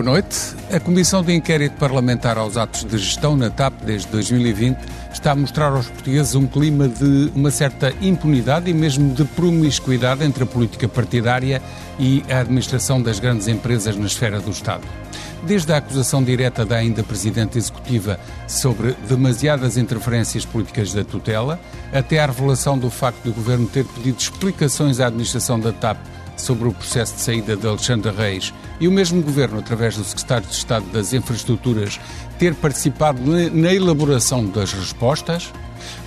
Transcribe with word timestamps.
Boa 0.00 0.12
noite. 0.12 0.56
A 0.72 0.80
Comissão 0.80 1.22
de 1.22 1.30
Inquérito 1.34 1.76
Parlamentar 1.76 2.38
aos 2.38 2.56
Atos 2.56 2.86
de 2.86 2.96
Gestão 2.96 3.36
na 3.36 3.50
TAP 3.50 3.82
desde 3.84 4.08
2020 4.08 4.78
está 5.12 5.32
a 5.32 5.36
mostrar 5.36 5.72
aos 5.72 5.88
portugueses 5.88 6.34
um 6.34 6.46
clima 6.46 6.88
de 6.88 7.30
uma 7.34 7.50
certa 7.50 7.92
impunidade 8.00 8.70
e 8.70 8.72
mesmo 8.72 9.12
de 9.12 9.26
promiscuidade 9.26 10.24
entre 10.24 10.44
a 10.44 10.46
política 10.46 10.88
partidária 10.88 11.60
e 11.98 12.24
a 12.30 12.38
administração 12.38 13.02
das 13.02 13.20
grandes 13.20 13.46
empresas 13.46 13.94
na 13.94 14.06
esfera 14.06 14.40
do 14.40 14.50
Estado. 14.50 14.84
Desde 15.42 15.70
a 15.70 15.76
acusação 15.76 16.24
direta 16.24 16.64
da 16.64 16.76
ainda 16.76 17.02
Presidente 17.02 17.58
Executiva 17.58 18.18
sobre 18.48 18.96
demasiadas 19.06 19.76
interferências 19.76 20.46
políticas 20.46 20.94
da 20.94 21.04
tutela, 21.04 21.60
até 21.92 22.20
à 22.20 22.24
revelação 22.24 22.78
do 22.78 22.88
facto 22.88 23.22
do 23.22 23.34
Governo 23.34 23.68
ter 23.68 23.84
pedido 23.84 24.18
explicações 24.18 24.98
à 24.98 25.08
administração 25.08 25.60
da 25.60 25.72
TAP 25.72 25.98
sobre 26.38 26.68
o 26.68 26.72
processo 26.72 27.16
de 27.16 27.20
saída 27.20 27.54
de 27.54 27.66
Alexandre 27.66 28.10
Reis 28.10 28.50
e 28.80 28.88
o 28.88 28.92
mesmo 28.92 29.22
Governo, 29.22 29.58
através 29.58 29.96
do 29.96 30.02
Secretário 30.02 30.48
de 30.48 30.54
Estado 30.54 30.86
das 30.86 31.12
Infraestruturas, 31.12 32.00
ter 32.38 32.54
participado 32.54 33.20
na 33.52 33.72
elaboração 33.72 34.46
das 34.46 34.72
respostas, 34.72 35.52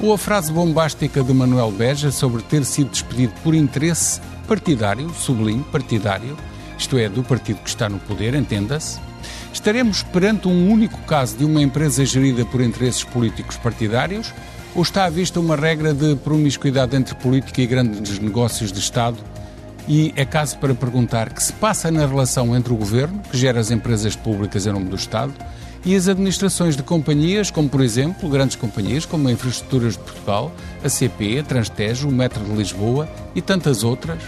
ou 0.02 0.14
a 0.14 0.18
frase 0.18 0.52
bombástica 0.52 1.24
de 1.24 1.34
Manuel 1.34 1.72
Beja 1.72 2.12
sobre 2.12 2.42
ter 2.42 2.66
sido 2.66 2.90
despedido 2.90 3.34
por 3.44 3.54
interesse 3.54 4.20
partidário, 4.48 5.10
sublinho, 5.14 5.64
partidário, 5.66 6.36
isto 6.78 6.98
é, 6.98 7.08
do 7.08 7.24
partido 7.24 7.62
que 7.62 7.70
está 7.70 7.88
no 7.88 8.00
poder, 8.00 8.34
entenda-se, 8.34 9.00
estaremos 9.54 10.02
perante 10.04 10.48
um 10.48 10.72
único 10.72 10.98
caso 11.04 11.38
de 11.38 11.46
uma 11.46 11.62
empresa 11.62 12.04
gerida 12.04 12.44
por 12.46 12.60
interesses 12.60 13.04
políticos 13.04 13.56
partidários? 13.58 14.34
Ou 14.76 14.82
está 14.82 15.06
à 15.06 15.10
vista 15.10 15.40
uma 15.40 15.56
regra 15.56 15.94
de 15.94 16.16
promiscuidade 16.16 16.96
entre 16.96 17.14
política 17.14 17.62
e 17.62 17.68
grandes 17.68 18.18
negócios 18.18 18.72
de 18.72 18.80
Estado 18.80 19.18
e 19.88 20.14
é 20.16 20.26
caso 20.26 20.58
para 20.58 20.74
perguntar 20.74 21.34
que 21.34 21.44
se 21.44 21.54
passa 21.54 21.92
na 21.92 22.06
relação 22.06 22.56
entre 22.56 22.72
o 22.72 22.76
governo, 22.76 23.22
que 23.30 23.38
gera 23.38 23.60
as 23.60 23.72
empresas 23.72 24.16
públicas 24.16 24.66
em 24.66 24.72
nome 24.72 24.90
do 24.90 24.96
Estado, 24.96 25.34
e 25.86 25.96
as 25.96 26.08
administrações 26.08 26.78
de 26.78 26.84
companhias, 26.84 27.52
como 27.52 27.68
por 27.68 27.82
exemplo 27.82 28.30
grandes 28.30 28.56
companhias 28.56 29.06
como 29.06 29.28
a 29.28 29.32
Infraestruturas 29.32 29.94
de 29.94 30.00
Portugal, 30.00 30.52
a 30.84 30.88
CP, 30.88 31.40
a 31.40 31.44
Transtejo, 31.44 32.08
o 32.08 32.12
Metro 32.12 32.44
de 32.44 32.54
Lisboa 32.54 33.10
e 33.36 33.42
tantas 33.42 33.84
outras. 33.84 34.20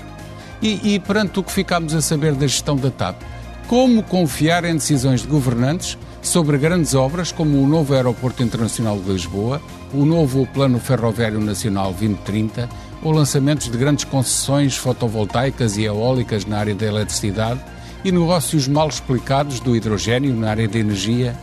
E, 0.62 0.95
e 0.95 1.00
perante 1.00 1.39
o 1.39 1.44
que 1.44 1.52
ficámos 1.52 1.94
a 1.94 2.02
saber 2.02 2.34
da 2.34 2.47
gestão 2.47 2.75
da 2.75 2.92
TAP, 2.92 3.22
como 3.67 4.03
confiar 4.03 4.66
em 4.66 4.73
decisões 4.73 5.22
de 5.22 5.28
governantes 5.28 5.97
sobre 6.22 6.58
grandes 6.58 6.94
obras 6.94 7.31
como 7.31 7.62
o 7.62 7.67
novo 7.67 7.94
Aeroporto 7.94 8.44
Internacional 8.44 9.00
de 9.00 9.12
Lisboa, 9.12 9.62
o 9.97 10.05
novo 10.05 10.45
Plano 10.47 10.77
Ferroviário 10.77 11.39
Nacional 11.39 11.91
2030 11.93 12.67
ou 13.01 13.13
lançamentos 13.13 13.69
de 13.71 13.77
grandes 13.77 14.03
concessões 14.03 14.75
fotovoltaicas 14.75 15.78
e 15.78 15.83
eólicas 15.83 16.45
na 16.45 16.57
área 16.57 16.75
da 16.75 16.85
eletricidade 16.85 17.61
e 18.03 18.11
negócios 18.11 18.67
mal 18.67 18.89
explicados 18.89 19.61
do 19.61 19.75
hidrogênio 19.75 20.35
na 20.35 20.50
área 20.50 20.67
da 20.67 20.78
energia? 20.78 21.35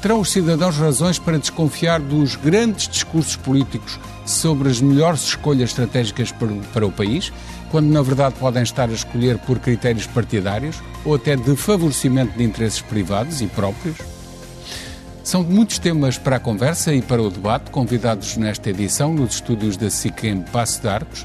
Terão 0.00 0.20
os 0.20 0.30
cidadãos 0.30 0.76
razões 0.76 1.18
para 1.18 1.38
desconfiar 1.38 2.00
dos 2.00 2.36
grandes 2.36 2.86
discursos 2.86 3.34
políticos 3.34 3.98
sobre 4.24 4.68
as 4.68 4.80
melhores 4.80 5.24
escolhas 5.24 5.70
estratégicas 5.70 6.32
para 6.72 6.86
o 6.86 6.92
país, 6.92 7.32
quando 7.70 7.88
na 7.88 8.02
verdade 8.02 8.36
podem 8.38 8.62
estar 8.62 8.88
a 8.88 8.92
escolher 8.92 9.36
por 9.38 9.58
critérios 9.58 10.06
partidários 10.06 10.76
ou 11.04 11.16
até 11.16 11.34
de 11.34 11.56
favorecimento 11.56 12.38
de 12.38 12.44
interesses 12.44 12.80
privados 12.80 13.40
e 13.40 13.46
próprios? 13.48 14.19
São 15.30 15.44
muitos 15.44 15.78
temas 15.78 16.18
para 16.18 16.34
a 16.34 16.40
conversa 16.40 16.92
e 16.92 17.00
para 17.00 17.22
o 17.22 17.30
debate, 17.30 17.70
convidados 17.70 18.36
nesta 18.36 18.68
edição 18.68 19.14
nos 19.14 19.34
estúdios 19.34 19.76
da 19.76 19.88
SICEM 19.88 20.42
Passo 20.50 20.82
de 20.82 20.88
Arcos, 20.88 21.24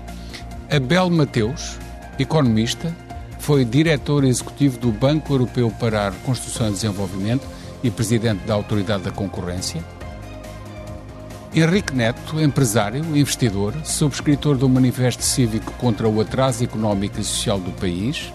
Abel 0.69 1.09
Mateus, 1.09 1.79
economista, 2.19 2.95
foi 3.39 3.65
diretor 3.65 4.23
executivo 4.23 4.77
do 4.77 4.91
Banco 4.91 5.33
Europeu 5.33 5.73
para 5.79 6.05
a 6.05 6.09
Reconstrução 6.11 6.67
e 6.67 6.73
Desenvolvimento 6.73 7.47
e 7.83 7.89
presidente 7.89 8.45
da 8.45 8.53
Autoridade 8.53 9.01
da 9.01 9.09
Concorrência. 9.09 9.83
Henrique 11.51 11.95
Neto, 11.95 12.39
empresário, 12.39 13.03
investidor, 13.17 13.73
subscritor 13.83 14.55
do 14.55 14.69
Manifesto 14.69 15.23
Cívico 15.23 15.71
contra 15.79 16.07
o 16.07 16.21
Atraso 16.21 16.63
Económico 16.63 17.19
e 17.19 17.23
Social 17.23 17.59
do 17.59 17.71
País. 17.71 18.31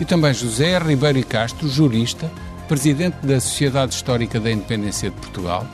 E 0.00 0.06
também 0.06 0.32
José 0.32 0.78
Ribeiro 0.78 1.22
Castro, 1.26 1.68
jurista, 1.68 2.30
presidente 2.68 3.16
da 3.22 3.40
Sociedade 3.40 3.94
Histórica 3.94 4.40
da 4.40 4.50
Independência 4.50 5.10
de 5.10 5.16
Portugal. 5.16 5.66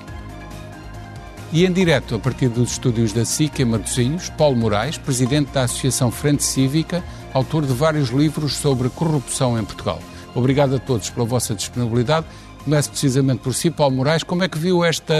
E 1.51 1.65
em 1.65 1.73
direto, 1.73 2.15
a 2.15 2.19
partir 2.19 2.49
dos 2.49 2.73
estúdios 2.73 3.13
da 3.13 3.25
SIC 3.25 3.61
em 3.61 3.65
Matosinhos, 3.65 4.29
Paulo 4.31 4.57
Moraes, 4.57 4.99
presidente 4.99 5.51
da 5.51 5.63
Associação 5.63 6.11
Frente 6.11 6.43
Cívica, 6.43 7.03
autor 7.33 7.65
de 7.65 7.73
vários 7.73 8.11
livros 8.11 8.57
sobre 8.57 8.91
corrupção 8.91 9.59
em 9.59 9.65
Portugal. 9.65 9.99
Obrigado 10.35 10.77
a 10.77 10.79
todos 10.79 11.09
pela 11.09 11.25
vossa 11.25 11.55
disponibilidade. 11.55 12.27
Começo 12.65 12.91
precisamente 12.91 13.41
por 13.41 13.55
si, 13.55 13.71
Paulo 13.71 13.97
Moraes. 13.97 14.23
Como 14.23 14.45
é 14.45 14.49
que 14.49 14.59
viu 14.59 14.85
esta, 14.85 15.15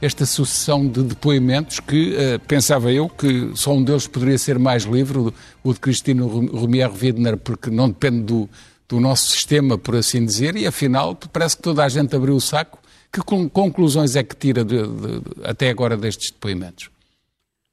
esta 0.00 0.24
sucessão 0.24 0.86
de 0.86 1.02
depoimentos 1.02 1.80
que, 1.80 2.14
uh, 2.14 2.38
pensava 2.46 2.92
eu, 2.92 3.08
que 3.08 3.50
só 3.54 3.74
um 3.74 3.82
deles 3.82 4.06
poderia 4.06 4.38
ser 4.38 4.56
mais 4.56 4.84
livre, 4.84 5.32
o 5.64 5.72
de 5.72 5.80
Cristino 5.80 6.28
Romier 6.28 6.90
Widner, 6.90 7.36
porque 7.36 7.70
não 7.70 7.88
depende 7.88 8.22
do, 8.22 8.48
do 8.90 8.98
nosso 8.98 9.30
sistema, 9.30 9.78
por 9.78 9.94
assim 9.94 10.26
dizer, 10.26 10.56
e 10.56 10.66
afinal 10.66 11.16
parece 11.32 11.56
que 11.56 11.62
toda 11.62 11.84
a 11.84 11.88
gente 11.88 12.14
abriu 12.14 12.34
o 12.34 12.40
saco. 12.40 12.78
Que 13.12 13.20
conclusões 13.22 14.14
é 14.14 14.22
que 14.22 14.36
tira 14.36 14.64
de, 14.64 14.82
de, 14.82 15.22
até 15.44 15.70
agora 15.70 15.96
destes 15.96 16.30
depoimentos? 16.30 16.90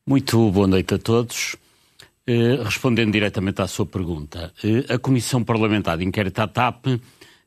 Muito 0.06 0.52
boa 0.52 0.68
noite 0.68 0.94
a 0.94 0.98
todos. 0.98 1.56
Eh, 2.26 2.60
respondendo 2.64 3.14
diretamente 3.14 3.62
à 3.62 3.68
sua 3.68 3.86
pergunta, 3.86 4.54
eh, 4.64 4.94
a 4.94 4.98
Comissão 4.98 5.44
Parlamentar 5.44 5.98
de 5.98 6.06
Inquérito 6.06 6.40
à 6.40 6.48
TAP 6.48 6.88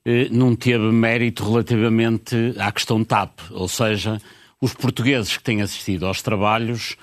eh, 0.04 0.28
não 0.30 0.56
teve 0.56 0.84
mérito 0.90 1.48
relativamente 1.48 2.54
à 2.58 2.70
questão 2.72 3.04
TAP, 3.04 3.40
ou 3.50 3.68
seja, 3.68 4.20
os 4.60 4.72
portugueses 4.72 5.36
que 5.36 5.42
têm 5.42 5.62
assistido 5.62 6.06
aos 6.06 6.22
trabalhos 6.22 6.96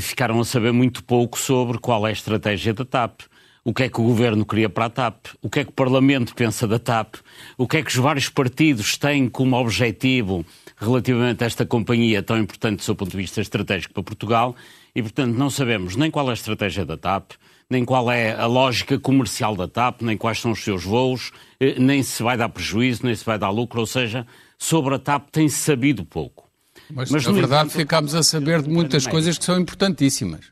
ficaram 0.00 0.40
a 0.40 0.44
saber 0.46 0.72
muito 0.72 1.04
pouco 1.04 1.38
sobre 1.38 1.76
qual 1.78 2.06
é 2.06 2.10
a 2.10 2.12
estratégia 2.12 2.72
da 2.72 2.86
TAP 2.86 3.20
o 3.68 3.74
que 3.74 3.82
é 3.82 3.88
que 3.90 4.00
o 4.00 4.04
governo 4.04 4.46
queria 4.46 4.70
para 4.70 4.86
a 4.86 4.88
TAP, 4.88 5.26
o 5.42 5.50
que 5.50 5.60
é 5.60 5.64
que 5.64 5.68
o 5.68 5.74
Parlamento 5.74 6.34
pensa 6.34 6.66
da 6.66 6.78
TAP, 6.78 7.16
o 7.58 7.68
que 7.68 7.76
é 7.76 7.82
que 7.82 7.90
os 7.90 7.96
vários 7.96 8.30
partidos 8.30 8.96
têm 8.96 9.28
como 9.28 9.56
objetivo 9.56 10.42
relativamente 10.78 11.44
a 11.44 11.46
esta 11.46 11.66
companhia 11.66 12.22
tão 12.22 12.38
importante 12.38 12.78
do 12.78 12.82
seu 12.82 12.96
ponto 12.96 13.10
de 13.10 13.18
vista 13.18 13.42
estratégico 13.42 13.92
para 13.92 14.02
Portugal 14.02 14.56
e, 14.94 15.02
portanto, 15.02 15.34
não 15.36 15.50
sabemos 15.50 15.96
nem 15.96 16.10
qual 16.10 16.28
é 16.28 16.30
a 16.30 16.32
estratégia 16.32 16.86
da 16.86 16.96
TAP, 16.96 17.32
nem 17.68 17.84
qual 17.84 18.10
é 18.10 18.32
a 18.32 18.46
lógica 18.46 18.98
comercial 18.98 19.54
da 19.54 19.68
TAP, 19.68 20.00
nem 20.00 20.16
quais 20.16 20.40
são 20.40 20.52
os 20.52 20.64
seus 20.64 20.82
voos, 20.82 21.30
eh, 21.60 21.78
nem 21.78 22.02
se 22.02 22.22
vai 22.22 22.38
dar 22.38 22.48
prejuízo, 22.48 23.04
nem 23.04 23.14
se 23.14 23.22
vai 23.22 23.38
dar 23.38 23.50
lucro, 23.50 23.80
ou 23.80 23.86
seja, 23.86 24.26
sobre 24.58 24.94
a 24.94 24.98
TAP 24.98 25.28
tem-se 25.30 25.58
sabido 25.58 26.06
pouco. 26.06 26.48
Mas, 26.90 27.10
Mas 27.10 27.26
na 27.26 27.32
verdade, 27.32 27.66
entanto, 27.66 27.76
ficámos 27.76 28.14
a 28.14 28.22
saber 28.22 28.62
de 28.62 28.70
muitas 28.70 29.06
coisas 29.06 29.36
que 29.36 29.44
são 29.44 29.60
importantíssimas. 29.60 30.46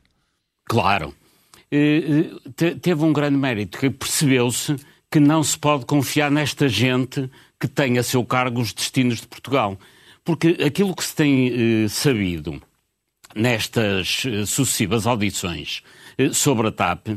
Claro. 0.65 1.15
Eh, 1.71 2.31
eh, 2.61 2.75
teve 2.75 3.03
um 3.03 3.11
grande 3.11 3.37
mérito, 3.37 3.77
que 3.77 3.89
percebeu-se 3.89 4.75
que 5.11 5.19
não 5.19 5.43
se 5.43 5.57
pode 5.57 5.85
confiar 5.85 6.31
nesta 6.31 6.67
gente 6.67 7.29
que 7.59 7.67
tem 7.67 7.97
a 7.97 8.03
seu 8.03 8.23
cargo 8.25 8.61
os 8.61 8.73
destinos 8.73 9.21
de 9.21 9.27
Portugal. 9.27 9.77
Porque 10.23 10.57
aquilo 10.65 10.95
que 10.95 11.03
se 11.03 11.15
tem 11.15 11.83
eh, 11.83 11.87
sabido 11.87 12.61
nestas 13.37 14.23
sucessivas 14.45 15.07
audições 15.07 15.83
sobre 16.33 16.67
a 16.67 16.71
TAP 16.71 17.09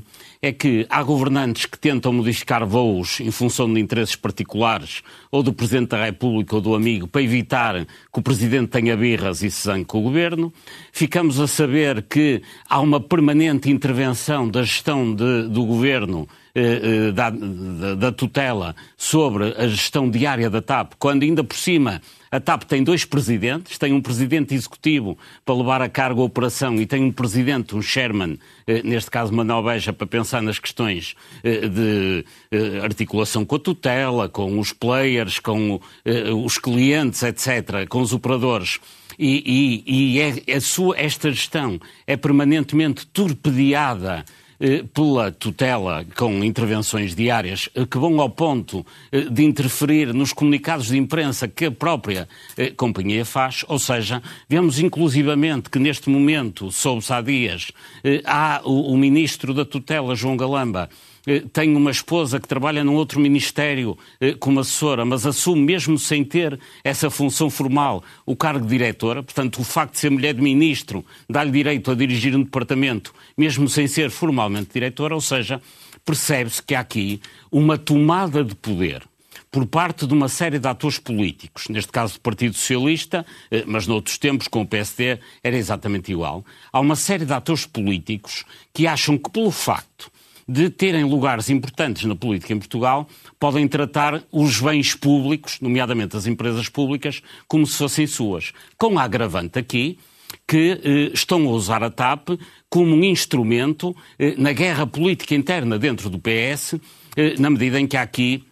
é 0.42 0.52
que 0.52 0.86
há 0.90 1.02
governantes 1.02 1.64
que 1.66 1.78
tentam 1.78 2.12
modificar 2.12 2.66
voos 2.66 3.20
em 3.20 3.30
função 3.30 3.72
de 3.72 3.80
interesses 3.80 4.14
particulares 4.14 5.02
ou 5.30 5.42
do 5.42 5.52
Presidente 5.52 5.90
da 5.90 6.04
República 6.04 6.56
ou 6.56 6.60
do 6.60 6.74
amigo 6.74 7.08
para 7.08 7.22
evitar 7.22 7.86
que 7.86 8.18
o 8.18 8.22
Presidente 8.22 8.68
tenha 8.68 8.96
birras 8.96 9.42
e 9.42 9.50
se 9.50 9.64
zangue 9.64 9.86
com 9.86 10.00
o 10.00 10.02
Governo. 10.02 10.52
Ficamos 10.92 11.40
a 11.40 11.46
saber 11.46 12.02
que 12.02 12.42
há 12.68 12.80
uma 12.80 13.00
permanente 13.00 13.70
intervenção 13.70 14.48
da 14.48 14.62
gestão 14.62 15.14
de, 15.14 15.48
do 15.48 15.64
Governo 15.64 16.28
eh, 16.54 17.12
da, 17.12 17.30
da, 17.30 17.94
da, 17.94 18.12
tutela 18.12 18.74
sobre 18.96 19.54
a 19.56 19.68
gestão 19.68 20.10
diária 20.10 20.50
da 20.50 20.60
TAP, 20.60 20.94
quando 20.98 21.22
ainda 21.22 21.44
por 21.44 21.56
cima 21.56 22.02
a 22.30 22.40
TAP 22.40 22.64
tem 22.64 22.82
dois 22.82 23.04
presidentes, 23.04 23.78
tem 23.78 23.92
um 23.92 24.00
presidente 24.00 24.54
executivo 24.54 25.16
para 25.44 25.54
levar 25.54 25.82
a 25.82 25.88
cargo 25.88 26.22
a 26.22 26.24
operação 26.24 26.76
e 26.76 26.86
tem 26.86 27.04
um 27.04 27.12
presidente, 27.12 27.76
um 27.76 27.82
chairman, 27.82 28.38
eh, 28.66 28.82
neste 28.82 29.10
caso 29.10 29.32
Manuel 29.32 29.62
Beja, 29.62 29.92
para 29.92 30.06
pensar 30.06 30.42
nas 30.42 30.58
questões 30.58 31.14
eh, 31.44 31.68
de 31.68 32.24
articulação 32.82 33.44
com 33.44 33.56
a 33.56 33.58
tutela, 33.58 34.28
com 34.28 34.58
os 34.58 34.72
players, 34.72 35.38
com 35.38 35.80
os 36.44 36.58
clientes, 36.58 37.22
etc., 37.22 37.86
com 37.88 38.00
os 38.00 38.12
operadores. 38.12 38.78
E, 39.18 39.82
e, 39.86 40.16
e 40.16 40.20
é, 40.20 40.56
a 40.56 40.60
sua, 40.60 40.98
esta 40.98 41.30
gestão 41.30 41.78
é 42.06 42.16
permanentemente 42.16 43.06
torpedeada 43.06 44.24
eh, 44.24 44.39
pela 44.92 45.32
tutela 45.32 46.04
com 46.16 46.44
intervenções 46.44 47.14
diárias 47.14 47.68
eh, 47.74 47.86
que 47.86 47.98
vão 47.98 48.20
ao 48.20 48.28
ponto 48.28 48.84
eh, 49.10 49.22
de 49.22 49.42
interferir 49.42 50.12
nos 50.12 50.32
comunicados 50.32 50.88
de 50.88 50.98
imprensa 50.98 51.48
que 51.48 51.66
a 51.66 51.70
própria 51.70 52.28
companhia 52.76 53.24
faz, 53.24 53.64
ou 53.68 53.78
seja, 53.78 54.22
vemos 54.48 54.78
inclusivamente 54.78 55.70
que 55.70 55.78
neste 55.78 56.10
momento, 56.10 56.70
soube-se 56.70 57.12
há 57.12 57.20
dias, 57.20 57.72
há 58.24 58.60
o 58.64 58.96
ministro 58.96 59.54
da 59.54 59.64
tutela, 59.64 60.14
João 60.14 60.36
Galamba, 60.36 60.88
eh, 61.26 61.42
tenho 61.52 61.76
uma 61.76 61.90
esposa 61.90 62.40
que 62.40 62.48
trabalha 62.48 62.82
num 62.84 62.94
outro 62.94 63.20
ministério 63.20 63.96
eh, 64.20 64.34
como 64.38 64.60
assessora, 64.60 65.04
mas 65.04 65.26
assume 65.26 65.62
mesmo 65.62 65.98
sem 65.98 66.24
ter 66.24 66.58
essa 66.82 67.10
função 67.10 67.50
formal 67.50 68.02
o 68.24 68.34
cargo 68.36 68.64
de 68.64 68.70
diretora, 68.70 69.22
portanto 69.22 69.60
o 69.60 69.64
facto 69.64 69.92
de 69.92 70.00
ser 70.00 70.10
mulher 70.10 70.34
de 70.34 70.42
ministro 70.42 71.04
dá-lhe 71.28 71.50
direito 71.50 71.90
a 71.90 71.94
dirigir 71.94 72.34
um 72.36 72.42
departamento, 72.42 73.14
mesmo 73.36 73.68
sem 73.68 73.86
ser 73.86 74.10
formalmente 74.10 74.70
diretora, 74.72 75.14
ou 75.14 75.20
seja, 75.20 75.60
percebe-se 76.04 76.62
que 76.62 76.74
há 76.74 76.80
aqui 76.80 77.20
uma 77.50 77.76
tomada 77.76 78.42
de 78.42 78.54
poder 78.54 79.02
por 79.50 79.66
parte 79.66 80.06
de 80.06 80.14
uma 80.14 80.28
série 80.28 80.58
de 80.58 80.68
atores 80.68 80.98
políticos, 80.98 81.66
neste 81.68 81.90
caso 81.90 82.14
do 82.14 82.20
Partido 82.20 82.54
Socialista, 82.54 83.26
eh, 83.50 83.64
mas 83.66 83.86
noutros 83.86 84.16
tempos 84.16 84.46
com 84.46 84.62
o 84.62 84.66
PSD 84.66 85.18
era 85.42 85.56
exatamente 85.56 86.12
igual. 86.12 86.44
Há 86.72 86.78
uma 86.78 86.94
série 86.94 87.24
de 87.24 87.32
atores 87.32 87.66
políticos 87.66 88.44
que 88.72 88.86
acham 88.86 89.18
que 89.18 89.28
pelo 89.28 89.50
facto 89.50 90.10
de 90.50 90.68
terem 90.68 91.04
lugares 91.04 91.48
importantes 91.48 92.04
na 92.04 92.16
política 92.16 92.52
em 92.52 92.58
Portugal, 92.58 93.08
podem 93.38 93.68
tratar 93.68 94.20
os 94.32 94.60
bens 94.60 94.96
públicos, 94.96 95.60
nomeadamente 95.60 96.16
as 96.16 96.26
empresas 96.26 96.68
públicas, 96.68 97.22
como 97.46 97.64
se 97.64 97.78
fossem 97.78 98.04
suas. 98.04 98.52
Com 98.76 98.98
a 98.98 99.04
agravante 99.04 99.60
aqui 99.60 99.96
que 100.48 100.80
eh, 100.82 101.10
estão 101.14 101.46
a 101.46 101.52
usar 101.52 101.84
a 101.84 101.90
TAP 101.90 102.30
como 102.68 102.96
um 102.96 103.04
instrumento 103.04 103.94
eh, 104.18 104.34
na 104.36 104.52
guerra 104.52 104.88
política 104.88 105.36
interna 105.36 105.78
dentro 105.78 106.10
do 106.10 106.18
PS, 106.18 106.74
eh, 107.16 107.34
na 107.38 107.48
medida 107.48 107.78
em 107.78 107.86
que 107.86 107.96
há 107.96 108.02
aqui 108.02 108.44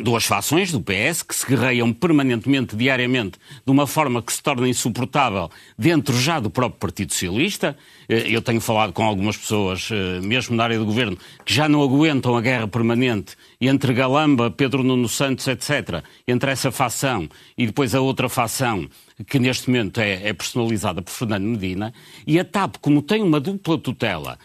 duas 0.00 0.24
fações 0.24 0.72
do 0.72 0.80
PS 0.80 1.22
que 1.22 1.34
se 1.34 1.46
guerreiam 1.46 1.92
permanentemente, 1.92 2.76
diariamente, 2.76 3.38
de 3.64 3.70
uma 3.70 3.86
forma 3.86 4.22
que 4.22 4.32
se 4.32 4.42
torna 4.42 4.68
insuportável 4.68 5.50
dentro 5.78 6.18
já 6.18 6.40
do 6.40 6.50
próprio 6.50 6.80
Partido 6.80 7.12
Socialista. 7.12 7.76
Eh, 8.08 8.26
eu 8.28 8.42
tenho 8.42 8.60
falado 8.60 8.92
com 8.92 9.04
algumas 9.04 9.36
pessoas, 9.36 9.88
eh, 9.90 10.20
mesmo 10.20 10.56
na 10.56 10.64
área 10.64 10.78
do 10.78 10.84
governo, 10.84 11.16
que 11.44 11.54
já 11.54 11.68
não 11.68 11.82
aguentam 11.82 12.36
a 12.36 12.40
guerra 12.40 12.66
permanente 12.66 13.36
entre 13.60 13.92
Galamba, 13.92 14.50
Pedro 14.50 14.82
Nuno 14.82 15.08
Santos, 15.08 15.46
etc., 15.46 16.02
entre 16.26 16.50
essa 16.50 16.70
fação 16.70 17.28
e 17.56 17.66
depois 17.66 17.94
a 17.94 18.00
outra 18.00 18.28
fação, 18.28 18.88
que 19.26 19.38
neste 19.38 19.68
momento 19.68 20.00
é, 20.00 20.28
é 20.28 20.32
personalizada 20.32 21.00
por 21.00 21.10
Fernando 21.10 21.44
Medina, 21.44 21.92
e 22.26 22.38
a 22.38 22.44
TAP, 22.44 22.76
como 22.80 23.00
tem 23.00 23.22
uma 23.22 23.40
dupla 23.40 23.78
tutela 23.78 24.38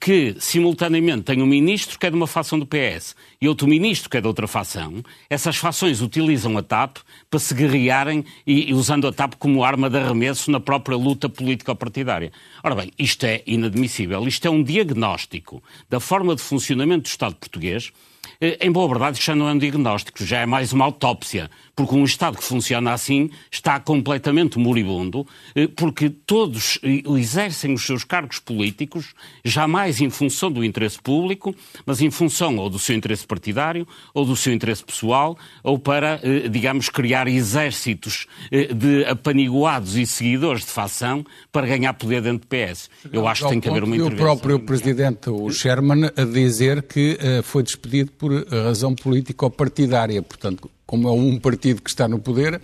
que, 0.00 0.34
simultaneamente, 0.38 1.24
tem 1.24 1.42
um 1.42 1.46
ministro 1.46 1.98
que 1.98 2.06
é 2.06 2.10
de 2.10 2.16
uma 2.16 2.26
facção 2.26 2.58
do 2.58 2.66
PS 2.66 3.14
e 3.40 3.48
outro 3.48 3.68
ministro 3.68 4.08
que 4.08 4.16
é 4.16 4.20
de 4.20 4.26
outra 4.26 4.46
facção, 4.46 5.02
essas 5.28 5.56
fações 5.56 6.00
utilizam 6.00 6.56
a 6.56 6.62
TAP 6.62 6.98
para 7.28 7.38
se 7.38 7.54
guerrearem 7.54 8.24
e, 8.46 8.70
e 8.70 8.74
usando 8.74 9.06
a 9.06 9.12
TAP 9.12 9.34
como 9.38 9.62
arma 9.62 9.90
de 9.90 9.98
arremesso 9.98 10.50
na 10.50 10.60
própria 10.60 10.96
luta 10.96 11.28
político-partidária. 11.28 12.32
Ora 12.64 12.74
bem, 12.74 12.90
isto 12.98 13.24
é 13.24 13.42
inadmissível. 13.46 14.26
Isto 14.26 14.48
é 14.48 14.50
um 14.50 14.62
diagnóstico 14.62 15.62
da 15.88 16.00
forma 16.00 16.34
de 16.34 16.42
funcionamento 16.42 17.02
do 17.02 17.06
Estado 17.06 17.34
português 17.34 17.92
eh, 18.40 18.58
em 18.60 18.72
boa 18.72 18.88
verdade, 18.88 19.22
já 19.22 19.34
não 19.34 19.48
é 19.48 19.52
um 19.52 19.58
diagnóstico, 19.58 20.24
já 20.24 20.38
é 20.38 20.46
mais 20.46 20.72
uma 20.72 20.86
autópsia, 20.86 21.50
porque 21.80 21.94
um 21.94 22.04
Estado 22.04 22.36
que 22.36 22.44
funciona 22.44 22.92
assim 22.92 23.30
está 23.50 23.80
completamente 23.80 24.58
moribundo, 24.58 25.26
eh, 25.54 25.66
porque 25.66 26.10
todos 26.10 26.78
eh, 26.82 27.02
exercem 27.18 27.72
os 27.72 27.86
seus 27.86 28.04
cargos 28.04 28.38
políticos 28.38 29.14
jamais 29.42 29.98
em 29.98 30.10
função 30.10 30.52
do 30.52 30.62
interesse 30.62 31.00
público, 31.00 31.54
mas 31.86 32.02
em 32.02 32.10
função 32.10 32.58
ou 32.58 32.68
do 32.68 32.78
seu 32.78 32.94
interesse 32.94 33.26
partidário, 33.26 33.88
ou 34.12 34.26
do 34.26 34.36
seu 34.36 34.52
interesse 34.52 34.84
pessoal, 34.84 35.38
ou 35.64 35.78
para, 35.78 36.20
digamos, 36.50 36.90
criar 36.90 37.26
exércitos 37.26 38.26
de 38.50 39.04
apaniguados 39.06 39.96
e 39.96 40.04
seguidores 40.04 40.66
de 40.66 40.70
facção 40.70 41.24
para 41.50 41.66
ganhar 41.66 41.94
poder 41.94 42.20
dentro 42.20 42.40
do 42.40 42.46
PS. 42.46 42.90
Eu 43.10 43.26
acho 43.26 43.44
que 43.44 43.50
tem 43.50 43.60
que 43.60 43.68
haver 43.70 43.84
uma 43.84 43.96
intervenção. 43.96 44.18
O 44.18 44.38
próprio 44.38 44.60
Presidente, 44.60 45.30
o 45.30 45.50
Sherman, 45.50 46.10
a 46.14 46.24
dizer 46.24 46.82
que 46.82 47.18
foi 47.42 47.62
despedido 47.62 48.12
por 48.12 48.46
razão 48.48 48.94
político-partidária. 48.94 50.22
Portanto, 50.22 50.70
como 50.90 51.08
é 51.08 51.12
um 51.12 51.38
partido 51.38 51.80
que 51.80 51.88
está 51.88 52.08
no 52.08 52.18
poder, 52.18 52.60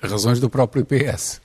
razões 0.00 0.38
do 0.38 0.48
próprio 0.48 0.86
PS. 0.86 1.40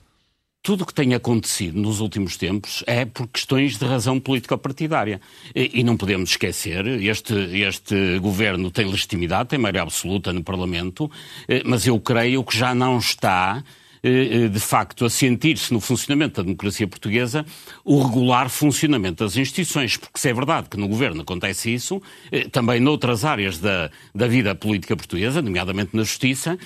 Tudo 0.62 0.84
o 0.84 0.86
que 0.86 0.94
tem 0.94 1.16
acontecido 1.16 1.82
nos 1.82 2.02
últimos 2.02 2.38
tempos 2.38 2.84
é 2.86 3.04
por 3.04 3.26
questões 3.30 3.80
de 3.80 3.86
razão 3.86 4.20
político-partidária. 4.20 5.20
E, 5.56 5.80
e, 5.80 5.84
não 5.84 5.98
podemos 5.98 6.30
esquecer, 6.30 6.86
este, 6.86 7.34
este 7.34 8.20
governo 8.20 8.70
tem 8.70 8.86
legitimidade, 8.86 9.50
tem 9.50 9.58
maioria 9.58 9.82
absoluta 9.82 10.32
no 10.32 10.44
Parlamento, 10.44 11.10
eh, 11.48 11.64
mas 11.66 11.88
eu 11.88 12.00
creio 12.00 12.44
que 12.44 12.56
já 12.56 12.76
não 12.76 13.00
está 13.00 13.64
de 14.02 14.60
facto, 14.60 15.06
a 15.06 15.10
sentir-se 15.10 15.74
no 15.74 15.80
funcionamento 15.80 16.38
da 16.38 16.44
democracia 16.44 16.88
portuguesa 16.88 17.46
o 17.84 18.02
regular 18.02 18.50
funcionamento 18.50 19.24
das 19.24 19.36
instituições, 19.36 19.98
porque 19.98 20.20
se 20.20 20.30
é 20.30 20.34
verdade 20.34 20.70
que 20.70 20.78
no 20.78 20.88
governo 20.88 21.22
acontece 21.22 21.74
isso, 21.74 22.02
eh, 22.32 22.48
também 22.50 22.80
noutras 22.80 23.26
áreas 23.26 23.58
da, 23.60 23.90
da 24.14 24.28
vida 24.28 24.56
política 24.56 24.96
portuguesa, 24.96 25.42
nomeadamente 25.42 25.96
na 25.96 26.04
justiça, 26.04 26.58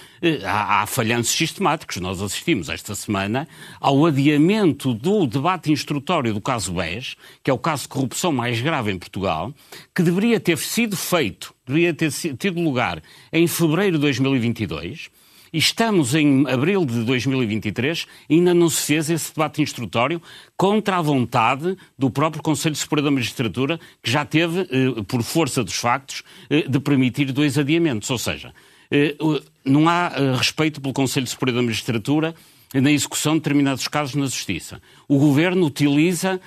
há, 0.46 0.82
há 0.82 0.86
falhanços 0.86 1.34
sistemáticos. 1.34 1.98
Nós 1.98 2.22
assistimos 2.22 2.70
esta 2.70 2.96
semana 2.96 3.48
ao 3.80 4.06
adiamento 4.06 4.94
do 4.94 5.26
debate 5.26 5.72
instrutório 5.72 6.34
do 6.34 6.42
caso 6.42 6.74
BES, 6.74 7.16
que 7.44 7.50
é 7.50 7.54
o 7.54 7.58
caso 7.58 7.84
de 7.84 7.90
corrupção 7.90 8.32
mais 8.32 8.62
grave 8.62 8.92
em 8.92 8.98
Portugal, 8.98 9.54
que 9.94 10.04
deveria 10.04 10.40
ter 10.40 10.58
sido 10.58 10.96
feito, 10.96 11.54
deveria 11.66 11.94
ter 11.94 12.12
tido 12.12 12.62
lugar 12.62 13.02
em 13.32 13.48
fevereiro 13.48 13.98
de 13.98 14.02
2022 14.02 15.10
e 15.54 15.60
estamos 15.60 16.16
em 16.16 16.50
abril 16.50 16.84
de 16.84 17.04
2023 17.04 18.08
e 18.28 18.34
ainda 18.34 18.56
não 18.56 18.70
se 18.70 18.88
fez 18.88 19.10
esse 19.12 19.32
debate 19.32 19.62
instrutório 19.62 20.20
contra 20.58 20.98
a 20.98 21.02
vontade 21.02 21.78
do 21.98 22.10
próprio 22.10 22.42
Conselho 22.42 22.76
Superior 22.76 23.06
da 23.06 23.12
Magistratura, 23.12 23.80
que 24.02 24.10
já 24.10 24.26
teve, 24.26 24.62
eh, 24.62 25.04
por 25.08 25.22
força 25.22 25.64
dos 25.64 25.76
factos, 25.76 26.24
eh, 26.50 26.68
de 26.68 26.80
permitir 26.80 27.32
dois 27.32 27.58
adiamentos. 27.60 28.10
Ou 28.10 28.18
seja, 28.18 28.52
eh, 28.90 29.16
não 29.64 29.88
há 29.88 30.10
respeito 30.36 30.82
pelo 30.82 30.94
Conselho 30.94 31.28
Superior 31.28 31.58
da 31.58 31.62
Magistratura 31.62 32.34
na 32.74 32.92
execução 32.92 33.34
de 33.34 33.42
determinados 33.42 33.88
casos 33.88 34.16
na 34.16 34.26
Justiça. 34.26 34.82
O 35.08 35.20
Governo 35.20 35.68
utiliza, 35.68 36.42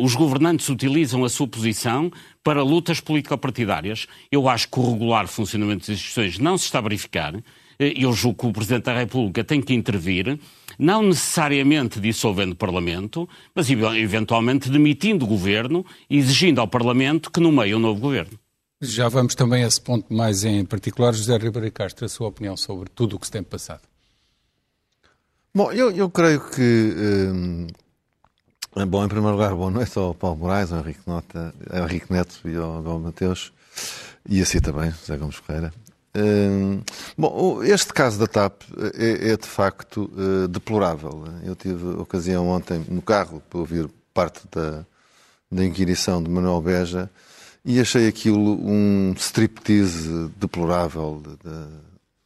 os 0.00 0.14
governantes 0.14 0.66
utilizam 0.70 1.24
a 1.24 1.28
sua 1.28 1.46
posição 1.46 2.10
para 2.42 2.62
lutas 2.62 3.00
político-partidárias. 3.00 4.06
Eu 4.30 4.48
acho 4.48 4.66
que 4.70 4.80
o 4.80 4.92
regular 4.92 5.28
funcionamento 5.28 5.80
das 5.80 5.98
instituições 5.98 6.38
não 6.38 6.56
se 6.56 6.64
está 6.64 6.78
a 6.78 6.82
verificar. 6.82 7.34
Eh, 7.82 7.94
eu 7.96 8.12
julgo 8.12 8.38
que 8.38 8.46
o 8.46 8.52
Presidente 8.52 8.84
da 8.84 8.96
República 8.96 9.42
tem 9.42 9.60
que 9.60 9.74
intervir, 9.74 10.38
não 10.78 11.02
necessariamente 11.02 11.98
dissolvendo 11.98 12.52
o 12.52 12.56
Parlamento, 12.56 13.28
mas 13.52 13.68
eventualmente 13.68 14.70
demitindo 14.70 15.24
o 15.24 15.28
Governo 15.28 15.84
e 16.08 16.18
exigindo 16.18 16.60
ao 16.60 16.68
Parlamento 16.68 17.30
que 17.30 17.40
nomeie 17.40 17.74
um 17.74 17.80
novo 17.80 18.00
Governo. 18.00 18.38
Já 18.80 19.08
vamos 19.08 19.34
também 19.34 19.64
a 19.64 19.66
esse 19.66 19.80
ponto 19.80 20.12
mais 20.12 20.44
em 20.44 20.64
particular. 20.64 21.12
José 21.12 21.36
Ribeiro 21.36 21.70
Castro, 21.72 22.04
a 22.04 22.08
sua 22.08 22.28
opinião 22.28 22.56
sobre 22.56 22.88
tudo 22.88 23.16
o 23.16 23.18
que 23.18 23.26
se 23.26 23.32
tem 23.32 23.42
passado. 23.42 23.82
Bom, 25.54 25.70
eu, 25.72 25.90
eu 25.90 26.08
creio 26.08 26.40
que. 26.50 26.94
Hum, 27.32 27.66
bom, 28.88 29.04
em 29.04 29.08
primeiro 29.08 29.36
lugar, 29.36 29.54
boa 29.54 29.70
noite 29.70 29.96
ao 29.98 30.14
Paulo 30.14 30.38
Moraes, 30.38 30.72
ao 30.72 30.80
Henrique, 30.80 31.00
Nota, 31.06 31.54
ao 31.70 31.84
Henrique 31.84 32.12
Neto 32.12 32.40
e 32.44 32.56
ao 32.56 32.82
Gal 32.82 32.98
Mateus, 32.98 33.52
e 34.28 34.40
a 34.40 34.44
si 34.44 34.60
também, 34.60 34.90
José 34.90 35.16
Gomes 35.16 35.36
Ferreira. 35.36 35.72
Hum, 36.14 36.82
bom, 37.16 37.62
este 37.62 37.90
caso 37.92 38.18
da 38.18 38.26
TAP 38.26 38.62
é, 38.94 39.30
é 39.30 39.36
de 39.36 39.46
facto 39.46 40.10
uh, 40.12 40.46
deplorável. 40.46 41.24
Eu 41.42 41.56
tive 41.56 41.86
ocasião 41.86 42.48
ontem 42.48 42.84
no 42.88 43.00
carro 43.00 43.42
para 43.48 43.58
ouvir 43.58 43.88
parte 44.12 44.42
da, 44.50 44.84
da 45.50 45.64
inquirição 45.64 46.22
de 46.22 46.28
Manuel 46.28 46.60
Beja 46.60 47.10
e 47.64 47.80
achei 47.80 48.06
aquilo 48.08 48.58
um 48.62 49.14
striptease 49.16 50.28
deplorável 50.36 51.22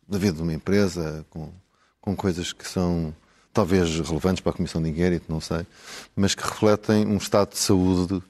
da 0.08 0.18
vida 0.18 0.36
de 0.36 0.42
uma 0.42 0.54
empresa, 0.54 1.24
com, 1.30 1.52
com 2.00 2.16
coisas 2.16 2.52
que 2.52 2.66
são 2.66 3.14
talvez 3.52 4.00
relevantes 4.00 4.40
para 4.40 4.50
a 4.50 4.56
Comissão 4.56 4.82
de 4.82 4.88
Inquérito, 4.88 5.26
não 5.28 5.40
sei, 5.40 5.66
mas 6.14 6.34
que 6.34 6.42
refletem 6.42 7.06
um 7.06 7.18
estado 7.18 7.50
de 7.50 7.58
saúde 7.58 8.22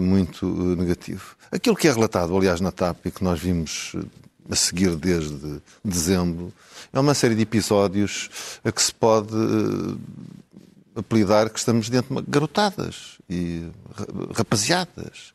muito 0.00 0.46
negativo. 0.76 1.36
Aquilo 1.50 1.76
que 1.76 1.88
é 1.88 1.92
relatado, 1.92 2.36
aliás, 2.36 2.60
na 2.60 2.70
TAP 2.70 3.06
e 3.06 3.10
que 3.10 3.24
nós 3.24 3.40
vimos 3.40 3.94
a 4.50 4.56
seguir 4.56 4.96
desde 4.96 5.60
dezembro, 5.84 6.52
é 6.92 7.00
uma 7.00 7.14
série 7.14 7.34
de 7.34 7.42
episódios 7.42 8.28
a 8.64 8.70
que 8.70 8.82
se 8.82 8.92
pode 8.94 9.34
apelidar 10.94 11.48
que 11.50 11.58
estamos 11.58 11.88
dentro 11.88 12.20
de 12.20 12.30
garotadas 12.30 13.18
e 13.28 13.66
rapaziadas. 14.34 15.32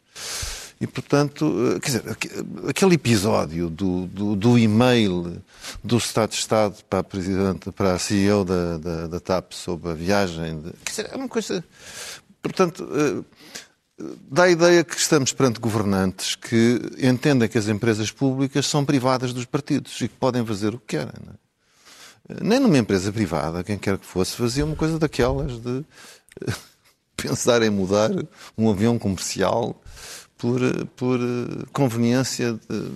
E, 0.80 0.86
portanto, 0.86 1.74
eh, 1.76 1.80
quer 1.80 1.88
dizer, 1.88 2.04
aquele 2.70 2.96
episódio 2.96 3.68
do, 3.68 4.06
do, 4.06 4.36
do 4.36 4.60
e-mail 4.60 5.42
do 5.84 5.98
Estado 5.98 6.30
de 6.30 6.36
Estado 6.36 6.84
para 6.88 7.00
a 7.00 7.04
Presidente, 7.04 7.72
para 7.72 7.94
a 7.94 8.00
CEO 8.00 8.46
da, 8.46 8.78
da, 8.78 9.08
da 9.08 9.20
TAP 9.20 9.54
sobre 9.54 9.90
a 9.90 9.94
viagem, 9.96 10.62
de, 10.62 10.72
quer 10.86 10.90
dizer, 10.92 11.10
é 11.12 11.16
uma 11.16 11.28
coisa. 11.28 11.64
Portanto, 12.44 12.88
eh, 12.94 13.24
dá 14.30 14.44
a 14.44 14.50
ideia 14.50 14.84
que 14.84 14.96
estamos 14.96 15.34
perante 15.34 15.60
governantes 15.60 16.36
que 16.36 16.80
entendem 17.00 17.50
que 17.50 17.58
as 17.58 17.68
empresas 17.68 18.12
públicas 18.12 18.68
são 18.68 18.86
privadas 18.86 19.34
dos 19.34 19.46
partidos 19.46 20.00
e 20.02 20.08
que 20.08 20.16
podem 20.16 20.46
fazer 20.46 20.76
o 20.76 20.80
que 20.80 20.98
querem. 20.98 21.14
É? 22.30 22.44
Nem 22.44 22.60
numa 22.60 22.78
empresa 22.78 23.12
privada, 23.12 23.64
quem 23.64 23.78
quer 23.78 23.98
que 23.98 24.06
fosse, 24.06 24.36
fazia 24.36 24.66
uma 24.66 24.76
coisa 24.76 25.00
daquelas 25.00 25.60
de 25.60 25.84
eh, 26.46 26.54
pensar 27.18 27.64
em 27.64 27.70
mudar 27.70 28.12
um 28.58 28.70
avião 28.70 29.00
comercial 29.00 29.82
por, 30.38 30.60
por 30.96 31.20
conveniência 31.72 32.54
de, 32.54 32.92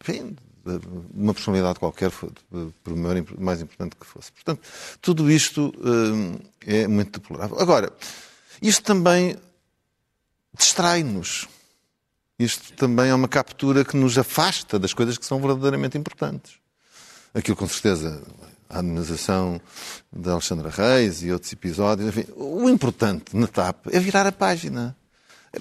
enfim, 0.00 0.36
de 0.64 0.80
uma 1.14 1.34
personalidade 1.34 1.78
qualquer, 1.78 2.10
por 2.10 2.96
mais 3.38 3.60
importante 3.60 3.96
que 3.96 4.06
fosse. 4.06 4.32
Portanto, 4.32 4.62
tudo 5.02 5.30
isto 5.30 5.74
eh, 6.66 6.84
é 6.84 6.88
muito 6.88 7.20
deplorável. 7.20 7.58
Agora, 7.58 7.92
isto 8.62 8.82
também 8.82 9.36
distrai-nos. 10.56 11.48
Isto 12.38 12.72
também 12.72 13.10
é 13.10 13.14
uma 13.14 13.28
captura 13.28 13.84
que 13.84 13.96
nos 13.96 14.16
afasta 14.16 14.78
das 14.78 14.94
coisas 14.94 15.18
que 15.18 15.26
são 15.26 15.40
verdadeiramente 15.40 15.98
importantes. 15.98 16.52
Aquilo, 17.34 17.56
com 17.56 17.68
certeza, 17.68 18.22
a 18.68 18.78
administração 18.78 19.60
de 20.12 20.30
Alexandra 20.30 20.70
Reis 20.70 21.22
e 21.22 21.30
outros 21.30 21.52
episódios. 21.52 22.08
Enfim, 22.08 22.24
o 22.36 22.68
importante 22.68 23.36
na 23.36 23.46
TAP 23.46 23.88
é 23.92 24.00
virar 24.00 24.26
a 24.26 24.32
página. 24.32 24.96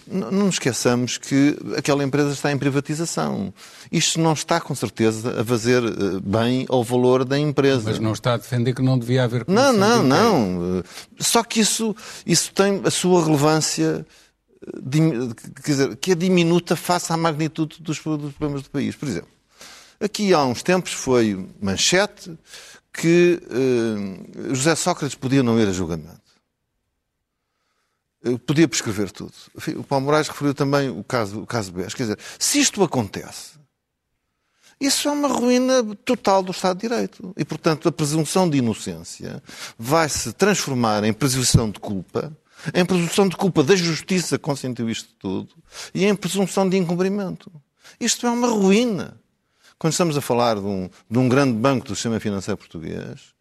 Não 0.07 0.31
nos 0.31 0.55
esqueçamos 0.55 1.17
que 1.17 1.57
aquela 1.75 2.03
empresa 2.03 2.31
está 2.31 2.51
em 2.51 2.57
privatização. 2.57 3.51
Isto 3.91 4.19
não 4.19 4.33
está, 4.33 4.61
com 4.61 4.75
certeza, 4.75 5.41
a 5.41 5.43
fazer 5.43 5.83
eh, 5.83 6.19
bem 6.23 6.67
ao 6.69 6.83
valor 6.83 7.25
da 7.25 7.39
empresa. 7.39 7.89
Mas 7.89 7.99
não 7.99 8.13
está 8.13 8.35
a 8.35 8.37
defender 8.37 8.75
que 8.75 8.83
não 8.83 8.99
devia 8.99 9.23
haver 9.23 9.45
Não, 9.47 9.73
não, 9.73 10.03
não. 10.03 10.83
Só 11.17 11.43
que 11.43 11.59
isso, 11.59 11.95
isso 12.23 12.53
tem 12.53 12.81
a 12.85 12.91
sua 12.91 13.25
relevância, 13.25 14.05
dizer, 15.63 15.95
que 15.97 16.11
é 16.11 16.15
diminuta 16.15 16.75
face 16.75 17.11
à 17.13 17.17
magnitude 17.17 17.81
dos 17.81 17.99
problemas 17.99 18.63
do 18.63 18.69
país. 18.69 18.95
Por 18.95 19.07
exemplo, 19.07 19.29
aqui 19.99 20.33
há 20.33 20.43
uns 20.43 20.63
tempos 20.63 20.93
foi 20.93 21.47
manchete 21.61 22.37
que 22.93 23.41
uh, 23.49 24.55
José 24.55 24.75
Sócrates 24.75 25.15
podia 25.15 25.43
não 25.43 25.59
ir 25.59 25.67
a 25.67 25.71
julgamento. 25.71 26.19
Eu 28.21 28.37
podia 28.37 28.67
prescrever 28.67 29.11
tudo. 29.11 29.31
O 29.77 29.83
Paulo 29.83 30.05
Moraes 30.05 30.27
referiu 30.27 30.53
também 30.53 30.89
o 30.89 31.03
caso, 31.03 31.41
o 31.41 31.47
caso 31.47 31.71
BES. 31.71 31.93
Quer 31.93 32.03
dizer, 32.03 32.19
se 32.37 32.59
isto 32.59 32.83
acontece, 32.83 33.57
isso 34.79 35.07
é 35.07 35.11
uma 35.11 35.29
ruína 35.29 35.83
total 36.03 36.43
do 36.43 36.51
Estado 36.51 36.79
de 36.79 36.87
Direito. 36.87 37.33
E, 37.37 37.45
portanto, 37.45 37.87
a 37.87 37.91
presunção 37.91 38.49
de 38.49 38.57
inocência 38.57 39.41
vai 39.77 40.09
se 40.09 40.33
transformar 40.33 41.03
em 41.05 41.13
presunção 41.13 41.69
de 41.69 41.79
culpa, 41.79 42.35
em 42.73 42.85
presunção 42.85 43.27
de 43.27 43.35
culpa 43.35 43.63
da 43.63 43.75
justiça 43.75 44.37
que 44.37 44.43
consentiu 44.43 44.89
isto 44.89 45.09
tudo 45.17 45.53
e 45.93 46.05
em 46.05 46.15
presunção 46.15 46.67
de 46.67 46.77
incumprimento. 46.77 47.51
Isto 47.99 48.27
é 48.27 48.29
uma 48.29 48.47
ruína. 48.47 49.19
Quando 49.77 49.93
estamos 49.93 50.17
a 50.17 50.21
falar 50.21 50.55
de 50.55 50.65
um, 50.65 50.89
de 51.09 51.17
um 51.17 51.29
grande 51.29 51.53
banco 51.53 51.87
do 51.87 51.95
sistema 51.95 52.19
financeiro 52.19 52.57
português, 52.57 53.33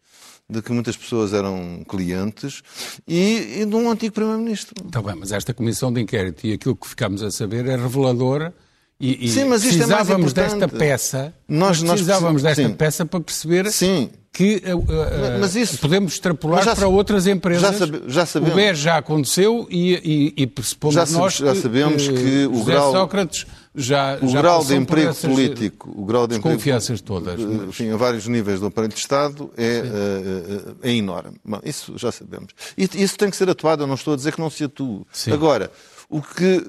de 0.49 0.61
que 0.61 0.71
muitas 0.71 0.97
pessoas 0.97 1.33
eram 1.33 1.83
clientes, 1.87 2.63
e, 3.07 3.59
e 3.61 3.65
de 3.65 3.75
um 3.75 3.91
antigo 3.91 4.15
Primeiro-Ministro. 4.15 4.73
Está 4.85 5.01
bem, 5.01 5.15
mas 5.15 5.31
esta 5.31 5.53
comissão 5.53 5.93
de 5.93 6.01
inquérito 6.01 6.47
e 6.47 6.53
aquilo 6.53 6.75
que 6.75 6.87
ficámos 6.87 7.21
a 7.21 7.29
saber 7.29 7.67
é 7.67 7.75
reveladora 7.75 8.53
e, 8.99 9.25
e 9.25 9.29
sim, 9.29 9.45
mas 9.45 9.63
isto 9.63 9.77
precisávamos 9.77 10.31
é 10.31 10.35
desta 10.35 10.67
peça, 10.67 11.33
nós, 11.47 11.81
nós 11.81 11.91
precisávamos 11.91 12.43
desta 12.43 12.67
sim. 12.67 12.73
peça 12.73 13.05
para 13.05 13.21
perceber 13.21 13.71
sim. 13.71 14.09
que 14.33 14.61
uh, 14.67 14.77
uh, 14.77 15.57
isso, 15.57 15.77
podemos 15.77 16.13
extrapolar 16.13 16.65
já, 16.65 16.75
para 16.75 16.89
outras 16.89 17.25
empresas. 17.25 17.61
Já, 17.61 17.73
sabe, 17.73 18.01
já 18.07 18.25
sabemos. 18.25 18.53
O 18.53 18.57
BES 18.57 18.77
já 18.77 18.97
aconteceu 18.97 19.65
e, 19.69 20.33
e, 20.37 20.43
e 20.43 20.47
pressupomos 20.47 20.95
já, 20.95 21.05
nós 21.17 21.35
já 21.35 21.55
sabemos 21.55 22.09
que, 22.09 22.13
que 22.13 22.47
o 22.47 22.55
José 22.55 22.71
grau, 22.73 22.91
Sócrates 22.91 23.47
já, 23.73 24.19
o 24.21 24.27
já 24.27 24.41
grau 24.41 24.65
de 24.65 24.75
emprego 24.75 25.15
político, 25.15 25.93
o 25.95 26.03
grau 26.03 26.27
de 26.27 26.33
desconfianças 26.33 26.99
emprego, 26.99 27.21
todas, 27.21 27.39
mas... 27.39 27.69
enfim, 27.69 27.91
a 27.91 27.95
vários 27.95 28.27
níveis 28.27 28.59
do 28.59 28.65
aparelho 28.65 28.93
de 28.93 28.99
Estado 28.99 29.49
é, 29.55 29.81
uh, 29.81 30.75
é 30.83 30.91
enorme. 30.91 31.37
Bom, 31.45 31.61
isso 31.63 31.97
já 31.97 32.11
sabemos. 32.11 32.51
E 32.77 32.89
isso 33.01 33.17
tem 33.17 33.29
que 33.29 33.37
ser 33.37 33.49
atuado. 33.49 33.83
Eu 33.83 33.87
não 33.87 33.95
estou 33.95 34.13
a 34.13 34.17
dizer 34.17 34.33
que 34.33 34.41
não 34.41 34.49
se 34.49 34.65
atue. 34.65 35.05
Sim. 35.13 35.31
Agora, 35.31 35.71
o 36.09 36.21
que 36.21 36.65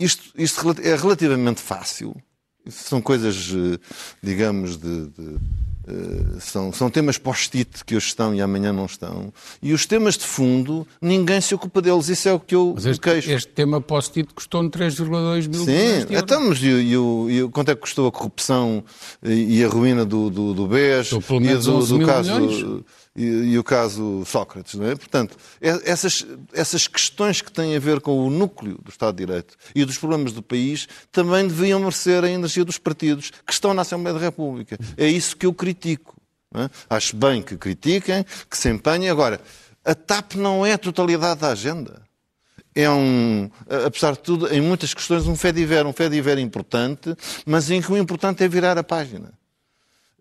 isto, 0.00 0.32
isto 0.36 0.74
é 0.82 0.96
relativamente 0.96 1.60
fácil 1.60 2.16
são 2.68 3.00
coisas, 3.00 3.52
digamos, 4.22 4.76
de, 4.76 5.06
de 5.06 5.38
são, 6.40 6.72
são 6.72 6.90
temas 6.90 7.18
post-it 7.18 7.84
que 7.84 7.96
hoje 7.96 8.06
estão 8.06 8.34
e 8.34 8.40
amanhã 8.40 8.72
não 8.72 8.86
estão. 8.86 9.32
E 9.62 9.72
os 9.72 9.86
temas 9.86 10.16
de 10.16 10.24
fundo, 10.24 10.86
ninguém 11.00 11.40
se 11.40 11.54
ocupa 11.54 11.82
deles. 11.82 12.08
Isso 12.08 12.28
é 12.28 12.32
o 12.32 12.38
que 12.38 12.54
eu 12.54 12.72
Mas 12.74 12.86
este, 12.86 13.00
queixo. 13.00 13.30
Este 13.30 13.48
tema 13.48 13.80
post-it 13.80 14.32
custou-me 14.32 14.70
3,2 14.70 15.48
mil 15.48 15.64
Sim, 15.64 16.06
mas 16.46 16.62
e, 16.62 16.68
e, 16.68 17.38
e, 17.38 17.48
quanto 17.48 17.70
é 17.70 17.74
que 17.74 17.80
custou 17.80 18.06
a 18.06 18.12
corrupção 18.12 18.84
e, 19.22 19.64
a 19.64 19.68
ruína 19.68 20.04
do, 20.04 20.30
do, 20.30 20.54
do 20.54 20.66
BES 20.66 21.12
e 21.12 21.54
do, 21.56 21.86
do 21.86 22.06
caso. 22.06 22.40
Milhões. 22.40 22.84
E, 23.20 23.52
e, 23.52 23.58
o 23.58 23.62
caso 23.62 24.24
Sócrates, 24.24 24.76
não 24.76 24.86
é? 24.86 24.96
Portanto, 24.96 25.36
essas, 25.60 26.26
essas 26.54 26.88
questões 26.88 27.42
que 27.42 27.52
têm 27.52 27.76
a 27.76 27.78
ver 27.78 28.00
com 28.00 28.18
o 28.18 28.30
núcleo 28.30 28.78
do 28.82 28.88
Estado 28.88 29.14
de 29.14 29.26
Direito 29.26 29.56
e 29.74 29.84
dos 29.84 29.98
problemas 29.98 30.32
do 30.32 30.42
país 30.42 30.88
também 31.12 31.46
deviam 31.46 31.78
merecer 31.80 32.24
a 32.24 32.30
energia 32.30 32.64
dos 32.64 32.78
partidos 32.78 33.30
que 33.44 33.52
estão 33.52 33.74
na 33.74 33.82
Assembleia 33.82 34.18
da 34.18 34.24
República. 34.24 34.78
É 34.96 35.06
isso 35.06 35.36
que 35.36 35.44
eu 35.44 35.52
critico. 35.52 36.16
É? 36.54 36.70
Acho 36.88 37.14
bem 37.14 37.42
que 37.42 37.58
critiquem, 37.58 38.24
que 38.48 38.56
se 38.56 38.70
empenhem. 38.70 39.10
Agora, 39.10 39.38
a 39.84 39.94
TAP 39.94 40.36
não 40.36 40.64
é 40.64 40.72
a 40.72 40.78
totalidade 40.78 41.40
da 41.40 41.48
agenda. 41.48 42.00
É 42.74 42.88
um, 42.88 43.50
apesar 43.86 44.12
de 44.12 44.20
tudo, 44.20 44.48
em 44.50 44.62
muitas 44.62 44.94
questões, 44.94 45.26
um 45.26 45.36
fé 45.36 45.52
diver, 45.52 45.84
um 45.84 45.92
fé 45.92 46.08
diver 46.08 46.38
importante, 46.38 47.14
mas 47.44 47.70
em 47.70 47.82
que 47.82 47.92
o 47.92 47.98
importante 47.98 48.42
é 48.42 48.48
virar 48.48 48.78
a 48.78 48.82
página. 48.82 49.30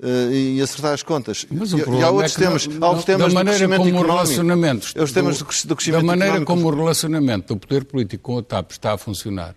Uh, 0.02 0.32
e 0.32 0.62
acertar 0.62 0.94
as 0.94 1.04
contas. 1.04 1.46
Mas 1.52 1.74
o 1.74 1.78
e, 1.78 1.82
e 1.82 2.04
há 2.04 2.10
outros 2.10 2.38
é 2.38 2.40
temas, 2.40 2.68
não, 2.68 2.88
há 2.88 2.90
outros 2.90 3.06
temas 3.06 3.34
da 3.34 3.44
maneira 3.44 3.60
como 3.68 3.74
económico. 3.76 4.14
relacionamentos 4.14 4.94
É 4.96 5.04
os 5.04 5.12
temas 5.12 5.40
do, 5.40 5.44
do 5.44 5.76
crescimento 5.76 6.02
Da 6.02 6.08
maneira 6.08 6.36
económico. 6.36 6.54
como 6.54 6.68
o 6.68 6.76
relacionamento 6.76 7.54
do 7.54 7.60
poder 7.60 7.84
político 7.84 8.24
com 8.24 8.38
a 8.38 8.42
TAP 8.42 8.72
está 8.72 8.94
a 8.94 8.98
funcionar, 8.98 9.56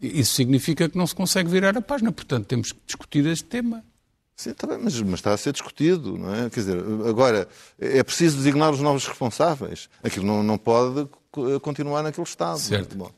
isso 0.00 0.34
significa 0.34 0.88
que 0.88 0.96
não 0.96 1.06
se 1.06 1.14
consegue 1.14 1.50
virar 1.50 1.76
a 1.76 1.82
página. 1.82 2.10
Portanto, 2.10 2.46
temos 2.46 2.72
que 2.72 2.78
discutir 2.86 3.26
este 3.26 3.44
tema. 3.44 3.84
Sim, 4.34 4.50
está 4.50 4.66
bem, 4.66 4.78
mas, 4.82 4.98
mas, 5.00 5.14
está 5.14 5.34
a 5.34 5.36
ser 5.36 5.52
discutido, 5.52 6.16
não 6.16 6.34
é? 6.34 6.48
Quer 6.48 6.60
dizer, 6.60 6.78
agora, 7.06 7.46
é 7.78 8.02
preciso 8.02 8.36
designar 8.38 8.70
os 8.70 8.80
novos 8.80 9.06
responsáveis. 9.06 9.90
Aquilo 10.02 10.26
não, 10.26 10.42
não 10.42 10.56
pode 10.56 11.06
continuar 11.60 12.02
naquele 12.02 12.26
estado. 12.26 12.58
Certo. 12.58 12.96
Bom. 12.96 13.10